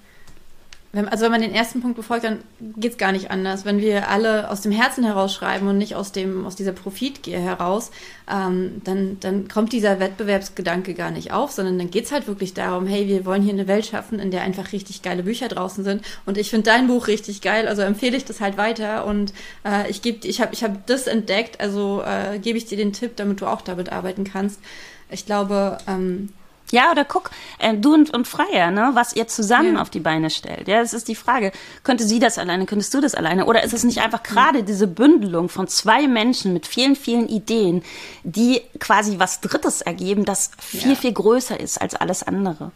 wenn, 0.95 1.09
also 1.09 1.25
wenn 1.25 1.31
man 1.31 1.41
den 1.41 1.53
ersten 1.53 1.81
Punkt 1.81 1.97
befolgt, 1.97 2.23
dann 2.23 2.39
geht 2.77 2.93
es 2.93 2.97
gar 2.97 3.11
nicht 3.11 3.29
anders. 3.29 3.65
Wenn 3.65 3.79
wir 3.79 4.07
alle 4.09 4.49
aus 4.49 4.61
dem 4.61 4.71
Herzen 4.71 5.03
herausschreiben 5.03 5.67
und 5.67 5.77
nicht 5.77 5.93
aus, 5.93 6.13
dem, 6.13 6.45
aus 6.45 6.55
dieser 6.55 6.71
Profitgier 6.71 7.37
heraus, 7.39 7.91
ähm, 8.31 8.81
dann, 8.85 9.17
dann 9.19 9.49
kommt 9.49 9.73
dieser 9.73 9.99
Wettbewerbsgedanke 9.99 10.93
gar 10.93 11.11
nicht 11.11 11.33
auf, 11.33 11.51
sondern 11.51 11.77
dann 11.77 11.91
geht 11.91 12.05
es 12.05 12.13
halt 12.13 12.27
wirklich 12.27 12.53
darum, 12.53 12.87
hey, 12.87 13.09
wir 13.09 13.25
wollen 13.25 13.41
hier 13.41 13.51
eine 13.51 13.67
Welt 13.67 13.85
schaffen, 13.85 14.19
in 14.19 14.31
der 14.31 14.43
einfach 14.43 14.71
richtig 14.71 15.01
geile 15.01 15.23
Bücher 15.23 15.49
draußen 15.49 15.83
sind. 15.83 16.01
Und 16.25 16.37
ich 16.37 16.49
finde 16.49 16.71
dein 16.71 16.87
Buch 16.87 17.07
richtig 17.07 17.41
geil, 17.41 17.67
also 17.67 17.81
empfehle 17.81 18.15
ich 18.15 18.23
das 18.23 18.39
halt 18.39 18.55
weiter. 18.57 19.05
Und 19.05 19.33
äh, 19.65 19.89
ich 19.89 20.05
ich 20.05 20.39
habe 20.39 20.53
ich 20.53 20.63
hab 20.63 20.87
das 20.87 21.07
entdeckt, 21.07 21.59
also 21.59 22.03
äh, 22.05 22.39
gebe 22.39 22.57
ich 22.57 22.67
dir 22.67 22.77
den 22.77 22.93
Tipp, 22.93 23.17
damit 23.17 23.41
du 23.41 23.47
auch 23.47 23.61
damit 23.61 23.91
arbeiten 23.91 24.23
kannst. 24.23 24.61
Ich 25.09 25.25
glaube, 25.25 25.77
ähm, 25.87 26.29
ja, 26.71 26.91
oder 26.91 27.05
guck, 27.05 27.31
äh, 27.59 27.75
du 27.75 27.93
und, 27.93 28.13
und 28.13 28.27
Freier, 28.27 28.71
ne, 28.71 28.91
was 28.93 29.15
ihr 29.15 29.27
zusammen 29.27 29.75
ja. 29.75 29.81
auf 29.81 29.89
die 29.89 29.99
Beine 29.99 30.29
stellt. 30.29 30.67
Ja, 30.67 30.81
das 30.81 30.93
ist 30.93 31.07
die 31.07 31.15
Frage. 31.15 31.51
Könnte 31.83 32.03
sie 32.03 32.19
das 32.19 32.37
alleine, 32.37 32.65
könntest 32.65 32.93
du 32.93 33.01
das 33.01 33.15
alleine? 33.15 33.45
Oder 33.45 33.63
ist 33.63 33.73
es 33.73 33.83
nicht 33.83 34.01
einfach 34.01 34.23
gerade 34.23 34.63
diese 34.63 34.87
Bündelung 34.87 35.49
von 35.49 35.67
zwei 35.67 36.07
Menschen 36.07 36.53
mit 36.53 36.65
vielen, 36.65 36.95
vielen 36.95 37.27
Ideen, 37.27 37.83
die 38.23 38.61
quasi 38.79 39.19
was 39.19 39.41
Drittes 39.41 39.81
ergeben, 39.81 40.25
das 40.25 40.51
viel, 40.59 40.91
ja. 40.91 40.95
viel 40.95 41.13
größer 41.13 41.59
ist 41.59 41.79
als 41.79 41.95
alles 41.95 42.23
andere? 42.23 42.71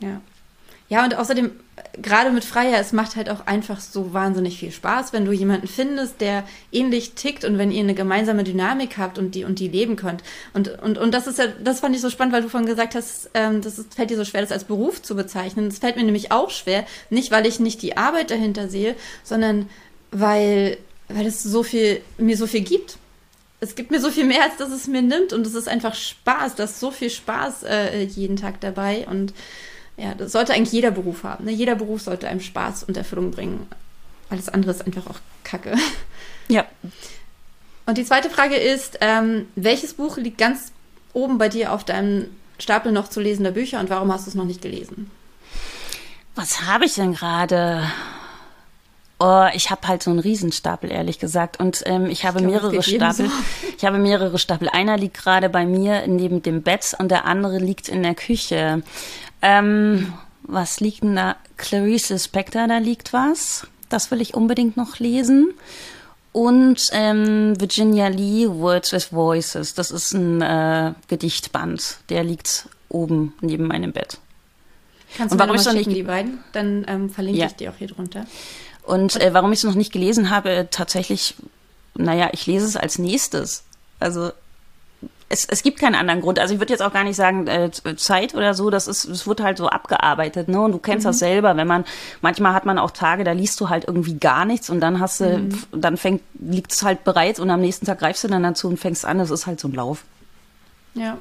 Ja. 0.00 0.20
Ja, 0.88 1.04
und 1.04 1.16
außerdem, 1.16 1.50
gerade 2.00 2.30
mit 2.30 2.44
Freier, 2.44 2.78
es 2.78 2.92
macht 2.92 3.16
halt 3.16 3.28
auch 3.28 3.46
einfach 3.46 3.80
so 3.80 4.12
wahnsinnig 4.12 4.58
viel 4.58 4.70
Spaß, 4.70 5.12
wenn 5.12 5.24
du 5.24 5.32
jemanden 5.32 5.66
findest, 5.66 6.20
der 6.20 6.44
ähnlich 6.70 7.14
tickt 7.14 7.44
und 7.44 7.58
wenn 7.58 7.72
ihr 7.72 7.82
eine 7.82 7.94
gemeinsame 7.94 8.44
Dynamik 8.44 8.96
habt 8.96 9.18
und 9.18 9.34
die, 9.34 9.44
und 9.44 9.58
die 9.58 9.66
leben 9.66 9.96
könnt. 9.96 10.22
Und, 10.54 10.80
und, 10.80 10.96
und 10.96 11.12
das 11.12 11.26
ist 11.26 11.38
ja, 11.38 11.46
das 11.48 11.80
fand 11.80 11.96
ich 11.96 12.00
so 12.00 12.10
spannend, 12.10 12.34
weil 12.34 12.42
du 12.42 12.48
vorhin 12.48 12.68
gesagt 12.68 12.94
hast, 12.94 13.30
ähm, 13.34 13.62
das 13.62 13.80
ist, 13.80 13.94
fällt 13.94 14.10
dir 14.10 14.16
so 14.16 14.24
schwer, 14.24 14.42
das 14.42 14.52
als 14.52 14.64
Beruf 14.64 15.02
zu 15.02 15.16
bezeichnen. 15.16 15.68
Das 15.68 15.78
fällt 15.78 15.96
mir 15.96 16.04
nämlich 16.04 16.30
auch 16.30 16.50
schwer, 16.50 16.86
nicht 17.10 17.32
weil 17.32 17.46
ich 17.46 17.58
nicht 17.58 17.82
die 17.82 17.96
Arbeit 17.96 18.30
dahinter 18.30 18.68
sehe, 18.68 18.94
sondern 19.24 19.68
weil, 20.12 20.78
weil 21.08 21.26
es 21.26 21.42
so 21.42 21.64
viel, 21.64 22.00
mir 22.16 22.36
so 22.36 22.46
viel 22.46 22.62
gibt 22.62 22.98
es 23.58 23.74
gibt 23.74 23.90
mir 23.90 24.00
so 24.00 24.10
viel 24.10 24.26
mehr, 24.26 24.42
als 24.42 24.58
dass 24.58 24.70
es 24.70 24.86
mir 24.86 25.02
nimmt. 25.02 25.32
Und 25.32 25.46
es 25.46 25.54
ist 25.54 25.68
einfach 25.68 25.94
Spaß. 25.94 26.56
Da 26.56 26.64
ist 26.64 26.78
so 26.78 26.90
viel 26.90 27.10
Spaß 27.10 27.62
äh, 27.64 28.02
jeden 28.02 28.36
Tag 28.36 28.60
dabei. 28.60 29.06
Und 29.08 29.32
ja, 29.96 30.14
das 30.14 30.32
sollte 30.32 30.52
eigentlich 30.52 30.72
jeder 30.72 30.90
Beruf 30.90 31.24
haben. 31.24 31.44
Ne? 31.44 31.52
Jeder 31.52 31.74
Beruf 31.74 32.02
sollte 32.02 32.28
einem 32.28 32.40
Spaß 32.40 32.84
und 32.84 32.96
Erfüllung 32.96 33.30
bringen. 33.30 33.66
Alles 34.28 34.48
andere 34.48 34.72
ist 34.72 34.84
einfach 34.84 35.06
auch 35.06 35.18
Kacke. 35.44 35.74
Ja. 36.48 36.64
Und 37.86 37.98
die 37.98 38.04
zweite 38.04 38.30
Frage 38.30 38.54
ist, 38.54 38.98
ähm, 39.00 39.48
welches 39.56 39.94
Buch 39.94 40.16
liegt 40.16 40.38
ganz 40.38 40.70
oben 41.12 41.38
bei 41.38 41.48
dir 41.48 41.72
auf 41.72 41.82
deinem 41.82 42.26
Stapel 42.60 42.92
noch 42.92 43.08
zu 43.08 43.20
lesender 43.20 43.50
Bücher 43.50 43.80
und 43.80 43.90
warum 43.90 44.12
hast 44.12 44.26
du 44.26 44.30
es 44.30 44.36
noch 44.36 44.44
nicht 44.44 44.62
gelesen? 44.62 45.10
Was 46.36 46.62
habe 46.62 46.84
ich 46.84 46.94
denn 46.94 47.14
gerade? 47.14 47.82
Oh, 49.18 49.46
ich 49.54 49.70
habe 49.70 49.88
halt 49.88 50.02
so 50.02 50.10
einen 50.10 50.18
Riesenstapel, 50.18 50.92
ehrlich 50.92 51.18
gesagt. 51.18 51.58
Und 51.58 51.82
ähm, 51.86 52.06
ich 52.06 52.26
habe 52.26 52.38
ich 52.38 52.46
glaub, 52.46 52.62
mehrere 52.62 52.82
Stapel. 52.82 53.26
So. 53.26 53.32
Ich 53.76 53.84
habe 53.84 53.96
mehrere 53.96 54.38
Stapel. 54.38 54.68
Einer 54.68 54.98
liegt 54.98 55.16
gerade 55.16 55.48
bei 55.48 55.64
mir 55.64 56.06
neben 56.06 56.42
dem 56.42 56.62
Bett 56.62 56.94
und 56.98 57.10
der 57.10 57.24
andere 57.24 57.58
liegt 57.58 57.88
in 57.88 58.02
der 58.02 58.14
Küche. 58.14 58.82
Ähm, 59.46 60.12
was 60.42 60.80
liegt 60.80 61.04
denn 61.04 61.14
da? 61.14 61.36
Clarice 61.56 62.18
Spector, 62.18 62.66
da 62.66 62.78
liegt 62.78 63.12
was. 63.12 63.66
Das 63.88 64.10
will 64.10 64.20
ich 64.20 64.34
unbedingt 64.34 64.76
noch 64.76 64.98
lesen. 64.98 65.54
Und 66.32 66.90
ähm, 66.92 67.58
Virginia 67.58 68.08
Lee, 68.08 68.48
Words 68.48 68.92
with 68.92 69.12
Voices. 69.12 69.74
Das 69.74 69.90
ist 69.90 70.12
ein 70.12 70.42
äh, 70.42 70.92
Gedichtband. 71.08 71.98
Der 72.08 72.24
liegt 72.24 72.68
oben 72.88 73.34
neben 73.40 73.68
meinem 73.68 73.92
Bett. 73.92 74.18
Kannst 75.16 75.34
du 75.34 75.38
warum 75.38 75.56
mir 75.56 75.62
noch 75.62 75.72
nicht 75.72 75.90
die 75.90 76.02
beiden? 76.02 76.40
Dann 76.52 76.84
ähm, 76.88 77.08
verlinke 77.08 77.40
ja. 77.40 77.46
ich 77.46 77.54
die 77.54 77.68
auch 77.68 77.76
hier 77.78 77.88
drunter. 77.88 78.26
Und 78.82 79.20
äh, 79.20 79.32
warum 79.32 79.52
ich 79.52 79.60
es 79.60 79.64
noch 79.64 79.74
nicht 79.76 79.92
gelesen 79.92 80.30
habe, 80.30 80.68
tatsächlich, 80.70 81.36
naja, 81.94 82.30
ich 82.32 82.46
lese 82.46 82.66
es 82.66 82.76
als 82.76 82.98
nächstes. 82.98 83.62
Also 83.98 84.32
es, 85.28 85.44
es 85.44 85.62
gibt 85.62 85.80
keinen 85.80 85.96
anderen 85.96 86.20
Grund. 86.20 86.38
Also 86.38 86.54
ich 86.54 86.60
würde 86.60 86.72
jetzt 86.72 86.82
auch 86.82 86.92
gar 86.92 87.02
nicht 87.02 87.16
sagen 87.16 87.46
äh, 87.48 87.70
Zeit 87.96 88.34
oder 88.34 88.54
so. 88.54 88.70
Das 88.70 88.86
ist, 88.86 89.04
es 89.04 89.26
wird 89.26 89.40
halt 89.40 89.58
so 89.58 89.68
abgearbeitet. 89.68 90.48
Ne? 90.48 90.60
Und 90.60 90.72
du 90.72 90.78
kennst 90.78 91.04
mhm. 91.04 91.08
das 91.08 91.18
selber, 91.18 91.56
wenn 91.56 91.66
man 91.66 91.84
manchmal 92.20 92.54
hat 92.54 92.64
man 92.64 92.78
auch 92.78 92.92
Tage, 92.92 93.24
da 93.24 93.32
liest 93.32 93.60
du 93.60 93.68
halt 93.68 93.84
irgendwie 93.86 94.14
gar 94.14 94.44
nichts 94.44 94.70
und 94.70 94.80
dann 94.80 95.00
hast 95.00 95.20
du, 95.20 95.38
mhm. 95.38 95.64
dann 95.72 95.96
fängt 95.96 96.22
liegt 96.38 96.72
es 96.72 96.82
halt 96.84 97.02
bereit 97.04 97.40
und 97.40 97.50
am 97.50 97.60
nächsten 97.60 97.86
Tag 97.86 97.98
greifst 97.98 98.22
du 98.24 98.28
dann 98.28 98.42
dazu 98.42 98.68
und 98.68 98.78
fängst 98.78 99.04
an. 99.04 99.18
Das 99.18 99.30
ist 99.30 99.46
halt 99.46 99.58
so 99.58 99.68
ein 99.68 99.72
Lauf. 99.72 100.04
Ja, 100.94 101.18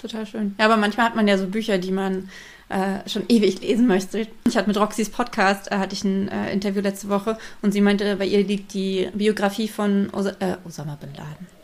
total 0.00 0.26
schön. 0.26 0.54
Ja, 0.58 0.66
aber 0.66 0.76
manchmal 0.76 1.06
hat 1.06 1.16
man 1.16 1.26
ja 1.26 1.38
so 1.38 1.46
Bücher, 1.46 1.78
die 1.78 1.90
man 1.90 2.28
äh, 2.68 3.08
schon 3.08 3.24
ewig 3.28 3.62
lesen 3.62 3.86
möchte. 3.86 4.26
Ich 4.46 4.58
hatte 4.58 4.68
mit 4.68 4.76
Roxys 4.76 5.08
Podcast, 5.08 5.72
äh, 5.72 5.78
hatte 5.78 5.94
ich 5.94 6.04
ein 6.04 6.28
äh, 6.28 6.52
Interview 6.52 6.82
letzte 6.82 7.08
Woche 7.08 7.38
und 7.62 7.72
sie 7.72 7.80
meinte, 7.80 8.16
bei 8.16 8.26
ihr 8.26 8.44
liegt 8.44 8.74
die 8.74 9.08
Biografie 9.14 9.68
von 9.68 10.10
Os 10.12 10.26
äh, 10.26 10.56
Osama 10.66 10.96
Bin 10.96 11.14
Laden. 11.14 11.57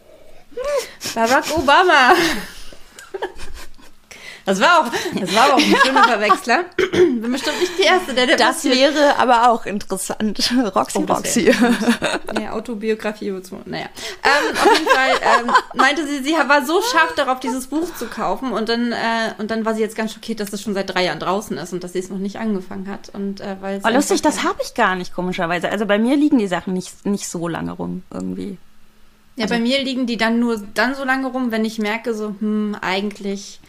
Barack 1.14 1.44
Obama. 1.56 2.14
Das 4.46 4.60
war 4.60 4.80
auch, 4.80 4.92
das 5.18 5.34
war 5.34 5.54
auch 5.54 5.58
ein 5.58 5.76
schöner 5.84 6.04
Verwechsler. 6.04 6.64
Bin 6.76 7.32
bestimmt 7.32 7.60
nicht 7.60 7.78
die 7.78 7.84
Erste, 7.84 8.12
der 8.12 8.26
der 8.26 8.36
Das 8.36 8.56
passiert. 8.56 8.94
wäre 8.94 9.16
aber 9.16 9.50
auch 9.50 9.64
interessant. 9.64 10.52
Roxy, 10.74 10.98
oh, 10.98 11.00
Roxy. 11.02 11.54
Ja, 12.38 12.52
Autobiografie. 12.52 13.32
Naja. 13.64 13.86
Ähm, 14.22 14.56
auf 14.56 14.78
jeden 14.78 14.88
Fall 14.88 15.10
ähm, 15.40 15.50
meinte 15.74 16.06
sie, 16.06 16.22
sie 16.22 16.32
war 16.32 16.64
so 16.66 16.82
scharf 16.82 17.14
darauf, 17.14 17.40
dieses 17.40 17.68
Buch 17.68 17.94
zu 17.96 18.06
kaufen 18.06 18.52
und 18.52 18.68
dann, 18.68 18.92
äh, 18.92 19.32
und 19.38 19.50
dann 19.50 19.64
war 19.64 19.74
sie 19.74 19.80
jetzt 19.80 19.96
ganz 19.96 20.12
schockiert, 20.12 20.40
dass 20.40 20.52
es 20.52 20.60
schon 20.60 20.74
seit 20.74 20.92
drei 20.92 21.04
Jahren 21.04 21.20
draußen 21.20 21.56
ist 21.56 21.72
und 21.72 21.82
dass 21.82 21.94
sie 21.94 22.00
es 22.00 22.10
noch 22.10 22.18
nicht 22.18 22.36
angefangen 22.36 22.88
hat. 22.88 23.08
Und, 23.14 23.40
äh, 23.40 23.56
weil 23.60 23.80
oh, 23.82 23.88
lustig, 23.88 24.20
das 24.20 24.42
habe 24.42 24.58
ich 24.62 24.74
gar 24.74 24.94
nicht, 24.94 25.14
komischerweise. 25.14 25.70
Also 25.70 25.86
bei 25.86 25.98
mir 25.98 26.16
liegen 26.16 26.38
die 26.38 26.48
Sachen 26.48 26.74
nicht, 26.74 27.06
nicht 27.06 27.28
so 27.28 27.48
lange 27.48 27.72
rum, 27.72 28.02
irgendwie. 28.10 28.58
Ja, 29.36 29.44
also, 29.44 29.54
bei 29.54 29.60
mir 29.60 29.82
liegen 29.82 30.06
die 30.06 30.16
dann 30.16 30.38
nur 30.38 30.62
dann 30.74 30.94
so 30.94 31.04
lange 31.04 31.26
rum, 31.26 31.50
wenn 31.50 31.64
ich 31.64 31.78
merke, 31.78 32.14
so, 32.14 32.34
hm, 32.38 32.76
eigentlich 32.80 33.60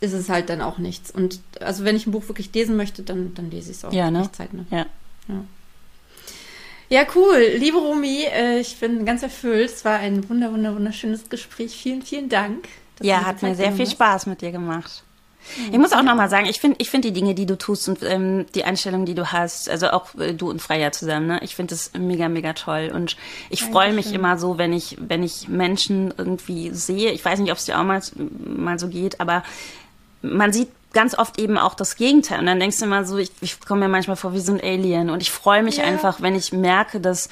ist 0.00 0.12
es 0.12 0.28
halt 0.28 0.48
dann 0.50 0.60
auch 0.60 0.78
nichts. 0.78 1.10
Und 1.10 1.40
also 1.60 1.84
wenn 1.84 1.96
ich 1.96 2.06
ein 2.06 2.12
Buch 2.12 2.28
wirklich 2.28 2.52
lesen 2.54 2.76
möchte, 2.76 3.02
dann, 3.02 3.34
dann 3.34 3.50
lese 3.50 3.70
ich 3.70 3.78
es 3.78 3.84
auch. 3.84 3.92
Ja, 3.92 4.10
ne? 4.10 4.30
Zeit, 4.32 4.52
ne? 4.52 4.66
Ja. 4.70 4.86
ja. 5.28 5.44
Ja, 6.88 7.04
cool. 7.16 7.54
Liebe 7.56 7.78
Romy, 7.78 8.24
äh, 8.24 8.60
ich 8.60 8.78
bin 8.78 9.04
ganz 9.04 9.22
erfüllt. 9.22 9.70
Es 9.70 9.84
war 9.84 9.98
ein 9.98 10.28
wunder, 10.28 10.52
wunder, 10.52 10.74
wunderschönes 10.74 11.28
Gespräch. 11.28 11.74
Vielen, 11.74 12.02
vielen 12.02 12.28
Dank. 12.28 12.68
Ja, 13.02 13.24
hat 13.24 13.42
mir 13.42 13.54
sehr 13.54 13.72
viel 13.72 13.88
Spaß 13.88 14.26
mit 14.26 14.40
dir 14.40 14.52
gemacht. 14.52 15.02
Ich 15.70 15.78
muss 15.78 15.92
auch 15.92 16.02
nochmal 16.02 16.28
sagen, 16.28 16.46
ich 16.46 16.60
finde 16.60 16.76
ich 16.80 16.90
finde 16.90 17.08
die 17.08 17.14
Dinge, 17.14 17.34
die 17.34 17.46
du 17.46 17.56
tust 17.56 17.88
und 17.88 18.02
ähm, 18.02 18.46
die 18.54 18.64
Einstellung, 18.64 19.04
die 19.04 19.14
du 19.14 19.32
hast, 19.32 19.68
also 19.68 19.90
auch 19.90 20.14
äh, 20.16 20.34
du 20.34 20.50
und 20.50 20.60
Freya 20.60 20.92
zusammen, 20.92 21.26
ne? 21.26 21.40
ich 21.42 21.56
finde 21.56 21.74
das 21.74 21.92
mega, 21.98 22.28
mega 22.28 22.52
toll. 22.52 22.90
Und 22.94 23.16
ich 23.50 23.62
freue 23.62 23.92
mich 23.92 24.12
immer 24.12 24.38
so, 24.38 24.58
wenn 24.58 24.72
ich, 24.72 24.96
wenn 25.00 25.22
ich 25.22 25.48
Menschen 25.48 26.12
irgendwie 26.16 26.70
sehe. 26.70 27.10
Ich 27.12 27.24
weiß 27.24 27.38
nicht, 27.40 27.52
ob 27.52 27.58
es 27.58 27.64
dir 27.64 27.78
auch 27.78 27.84
mal, 27.84 28.00
mal 28.44 28.78
so 28.78 28.88
geht, 28.88 29.20
aber 29.20 29.42
man 30.22 30.52
sieht 30.52 30.68
ganz 30.92 31.16
oft 31.16 31.38
eben 31.38 31.58
auch 31.58 31.74
das 31.74 31.96
Gegenteil. 31.96 32.40
Und 32.40 32.46
dann 32.46 32.58
denkst 32.58 32.78
du 32.78 32.86
immer 32.86 33.04
so, 33.04 33.18
ich, 33.18 33.30
ich 33.40 33.60
komme 33.60 33.82
mir 33.82 33.88
manchmal 33.88 34.16
vor 34.16 34.32
wie 34.32 34.40
so 34.40 34.52
ein 34.52 34.60
Alien. 34.60 35.10
Und 35.10 35.22
ich 35.22 35.30
freue 35.30 35.62
mich 35.62 35.76
ja. 35.76 35.84
einfach, 35.84 36.22
wenn 36.22 36.34
ich 36.34 36.52
merke, 36.52 37.00
dass, 37.00 37.28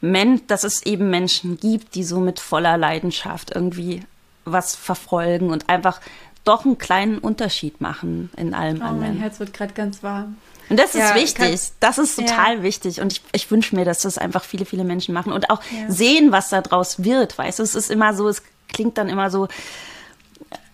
Men 0.00 0.46
dass 0.46 0.62
es 0.62 0.86
eben 0.86 1.10
Menschen 1.10 1.58
gibt, 1.58 1.96
die 1.96 2.04
so 2.04 2.20
mit 2.20 2.38
voller 2.38 2.76
Leidenschaft 2.76 3.54
irgendwie 3.54 4.02
was 4.44 4.76
verfolgen 4.76 5.50
und 5.50 5.68
einfach 5.68 6.00
doch 6.48 6.64
einen 6.64 6.78
kleinen 6.78 7.18
Unterschied 7.18 7.80
machen 7.80 8.30
in 8.36 8.54
allem 8.54 8.80
oh, 8.80 8.84
anderen. 8.84 9.14
Mein 9.14 9.20
Herz 9.20 9.38
wird 9.38 9.52
gerade 9.52 9.74
ganz 9.74 10.02
warm. 10.02 10.36
Und 10.68 10.78
das 10.78 10.94
ja, 10.94 11.10
ist 11.10 11.14
wichtig. 11.14 11.60
Das 11.80 11.98
ist 11.98 12.16
total 12.16 12.58
ja. 12.58 12.62
wichtig. 12.62 13.00
Und 13.00 13.12
ich, 13.12 13.22
ich 13.32 13.50
wünsche 13.50 13.74
mir, 13.74 13.84
dass 13.84 14.02
das 14.02 14.18
einfach 14.18 14.44
viele, 14.44 14.64
viele 14.64 14.84
Menschen 14.84 15.14
machen 15.14 15.32
und 15.32 15.50
auch 15.50 15.62
ja. 15.70 15.90
sehen, 15.90 16.32
was 16.32 16.50
da 16.50 16.60
draus 16.60 17.04
wird. 17.04 17.38
Weißt 17.38 17.58
du, 17.58 17.62
es 17.62 17.74
ist 17.74 17.90
immer 17.90 18.14
so, 18.14 18.28
es 18.28 18.42
klingt 18.68 18.98
dann 18.98 19.08
immer 19.08 19.30
so 19.30 19.48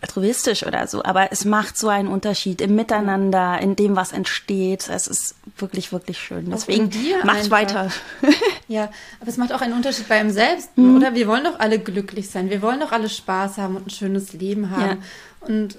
altruistisch 0.05 0.67
oder 0.67 0.87
so, 0.87 1.03
aber 1.03 1.33
es 1.33 1.47
macht 1.47 1.79
so 1.79 1.89
einen 1.89 2.09
Unterschied 2.09 2.61
im 2.61 2.75
Miteinander, 2.75 3.59
in 3.59 3.75
dem, 3.75 3.97
was 3.97 4.13
entsteht. 4.13 4.91
Es 4.91 5.07
ist 5.07 5.35
wirklich, 5.57 5.93
wirklich 5.93 6.19
schön. 6.19 6.51
Deswegen 6.51 6.91
macht 7.25 7.51
weiter. 7.51 7.91
ja, 8.69 8.91
aber 9.21 9.31
es 9.31 9.39
macht 9.39 9.53
auch 9.53 9.63
einen 9.63 9.73
Unterschied 9.73 10.07
bei 10.09 10.21
ihm 10.21 10.31
selbst, 10.31 10.77
mhm. 10.77 10.97
oder? 10.97 11.15
Wir 11.15 11.27
wollen 11.27 11.45
doch 11.45 11.59
alle 11.59 11.79
glücklich 11.79 12.29
sein. 12.29 12.51
Wir 12.51 12.61
wollen 12.61 12.81
doch 12.81 12.93
alle 12.93 13.09
Spaß 13.09 13.57
haben 13.57 13.77
und 13.77 13.87
ein 13.87 13.91
schönes 13.91 14.35
Leben 14.35 14.71
haben. 14.71 15.03
Und 15.41 15.79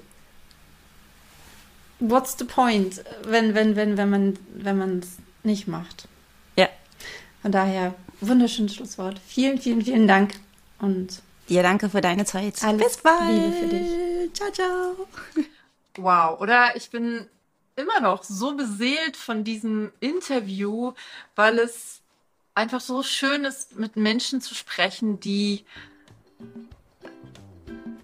what's 2.00 2.36
the 2.36 2.44
point, 2.44 3.04
wenn, 3.24 3.54
wenn, 3.54 3.76
wenn, 3.76 3.96
wenn 3.96 4.10
man 4.10 4.38
wenn 4.54 4.76
man 4.76 4.98
es 4.98 5.18
nicht 5.44 5.68
macht? 5.68 6.08
Ja. 6.56 6.68
Von 7.42 7.52
daher, 7.52 7.94
wunderschönes 8.20 8.74
Schlusswort. 8.74 9.20
Vielen, 9.24 9.58
vielen, 9.58 9.82
vielen 9.82 10.08
Dank 10.08 10.34
und 10.80 11.22
dir 11.48 11.62
danke 11.62 11.88
für 11.88 12.00
deine 12.00 12.24
Zeit. 12.24 12.62
Alles 12.62 12.82
Bis 12.82 12.96
bald. 12.98 13.30
Liebe 13.30 13.52
für 13.52 13.66
dich. 13.66 14.34
Ciao, 14.34 14.50
ciao. 14.50 15.08
Wow, 15.96 16.40
oder? 16.40 16.76
Ich 16.76 16.90
bin 16.90 17.26
immer 17.76 18.00
noch 18.00 18.22
so 18.22 18.54
beseelt 18.54 19.16
von 19.16 19.44
diesem 19.44 19.92
Interview, 20.00 20.92
weil 21.34 21.58
es 21.58 22.00
einfach 22.54 22.80
so 22.80 23.02
schön 23.02 23.44
ist, 23.44 23.78
mit 23.78 23.96
Menschen 23.96 24.40
zu 24.40 24.54
sprechen, 24.54 25.20
die 25.20 25.64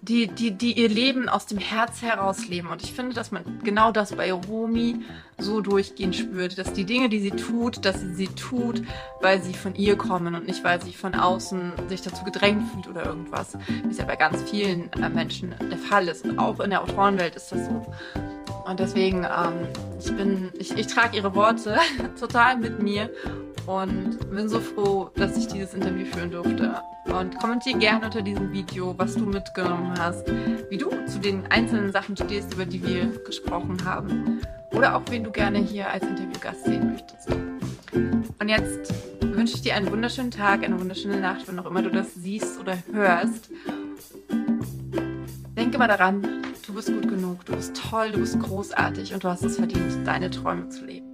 die, 0.07 0.27
die, 0.27 0.51
die 0.51 0.73
ihr 0.73 0.89
Leben 0.89 1.29
aus 1.29 1.45
dem 1.45 1.57
Herz 1.57 2.01
heraus 2.01 2.47
leben. 2.47 2.67
Und 2.67 2.83
ich 2.83 2.91
finde, 2.91 3.15
dass 3.15 3.31
man 3.31 3.43
genau 3.63 3.91
das 3.91 4.13
bei 4.13 4.33
Romi 4.33 5.01
so 5.37 5.61
durchgehend 5.61 6.15
spürt, 6.15 6.57
dass 6.57 6.73
die 6.73 6.83
Dinge, 6.83 7.07
die 7.07 7.19
sie 7.19 7.31
tut, 7.31 7.85
dass 7.85 8.01
sie 8.01 8.13
sie 8.13 8.27
tut, 8.27 8.83
weil 9.21 9.41
sie 9.41 9.53
von 9.53 9.75
ihr 9.75 9.97
kommen 9.97 10.35
und 10.35 10.45
nicht, 10.45 10.63
weil 10.63 10.81
sie 10.81 10.91
von 10.91 11.15
außen 11.15 11.71
sich 11.87 12.01
dazu 12.01 12.25
gedrängt 12.25 12.69
fühlt 12.71 12.87
oder 12.89 13.05
irgendwas, 13.05 13.57
wie 13.67 13.89
es 13.89 13.97
ja 13.97 14.03
bei 14.03 14.17
ganz 14.17 14.41
vielen 14.49 14.91
äh, 14.93 15.07
Menschen 15.07 15.55
der 15.71 15.77
Fall 15.77 16.09
ist. 16.09 16.25
Und 16.25 16.37
auch 16.37 16.59
in 16.59 16.69
der 16.69 16.81
Autorenwelt 16.81 17.37
ist 17.37 17.53
das 17.53 17.65
so. 17.65 17.85
Und 18.65 18.79
deswegen, 18.79 19.25
ähm, 19.25 19.67
ich 19.99 20.15
bin, 20.15 20.51
ich, 20.57 20.77
ich 20.77 20.87
trage 20.87 21.17
ihre 21.17 21.35
Worte 21.35 21.77
total 22.19 22.57
mit 22.57 22.81
mir 22.81 23.09
und 23.65 24.19
bin 24.31 24.49
so 24.49 24.59
froh, 24.59 25.09
dass 25.15 25.37
ich 25.37 25.47
dieses 25.47 25.73
Interview 25.73 26.05
führen 26.05 26.31
durfte. 26.31 26.75
Und 27.05 27.37
kommentiere 27.39 27.79
gerne 27.79 28.05
unter 28.05 28.21
diesem 28.21 28.51
Video, 28.51 28.97
was 28.97 29.15
du 29.15 29.25
mitgenommen 29.25 29.93
hast, 29.99 30.25
wie 30.69 30.77
du 30.77 30.89
zu 31.05 31.19
den 31.19 31.45
einzelnen 31.51 31.91
Sachen 31.91 32.15
stehst, 32.15 32.53
über 32.53 32.65
die 32.65 32.81
wir 32.85 33.07
gesprochen 33.23 33.77
haben. 33.83 34.41
Oder 34.71 34.95
auch, 34.95 35.03
wen 35.09 35.23
du 35.23 35.31
gerne 35.31 35.59
hier 35.59 35.89
als 35.89 36.03
Interviewgast 36.03 36.63
sehen 36.63 36.91
möchtest. 36.91 37.29
Und 38.39 38.49
jetzt 38.49 38.93
wünsche 39.21 39.55
ich 39.55 39.61
dir 39.61 39.75
einen 39.75 39.91
wunderschönen 39.91 40.31
Tag, 40.31 40.63
eine 40.63 40.79
wunderschöne 40.79 41.19
Nacht, 41.19 41.47
wenn 41.47 41.59
auch 41.59 41.65
immer 41.65 41.81
du 41.81 41.89
das 41.89 42.13
siehst 42.15 42.59
oder 42.59 42.77
hörst. 42.91 43.49
Denke 45.73 45.87
mal 45.87 45.97
daran, 45.97 46.21
du 46.67 46.73
bist 46.75 46.93
gut 46.93 47.09
genug, 47.09 47.45
du 47.45 47.55
bist 47.55 47.75
toll, 47.75 48.11
du 48.11 48.19
bist 48.19 48.39
großartig 48.39 49.11
und 49.11 49.23
du 49.23 49.27
hast 49.27 49.43
es 49.43 49.55
verdient, 49.55 50.05
deine 50.05 50.29
Träume 50.29 50.69
zu 50.69 50.85
leben. 50.85 51.12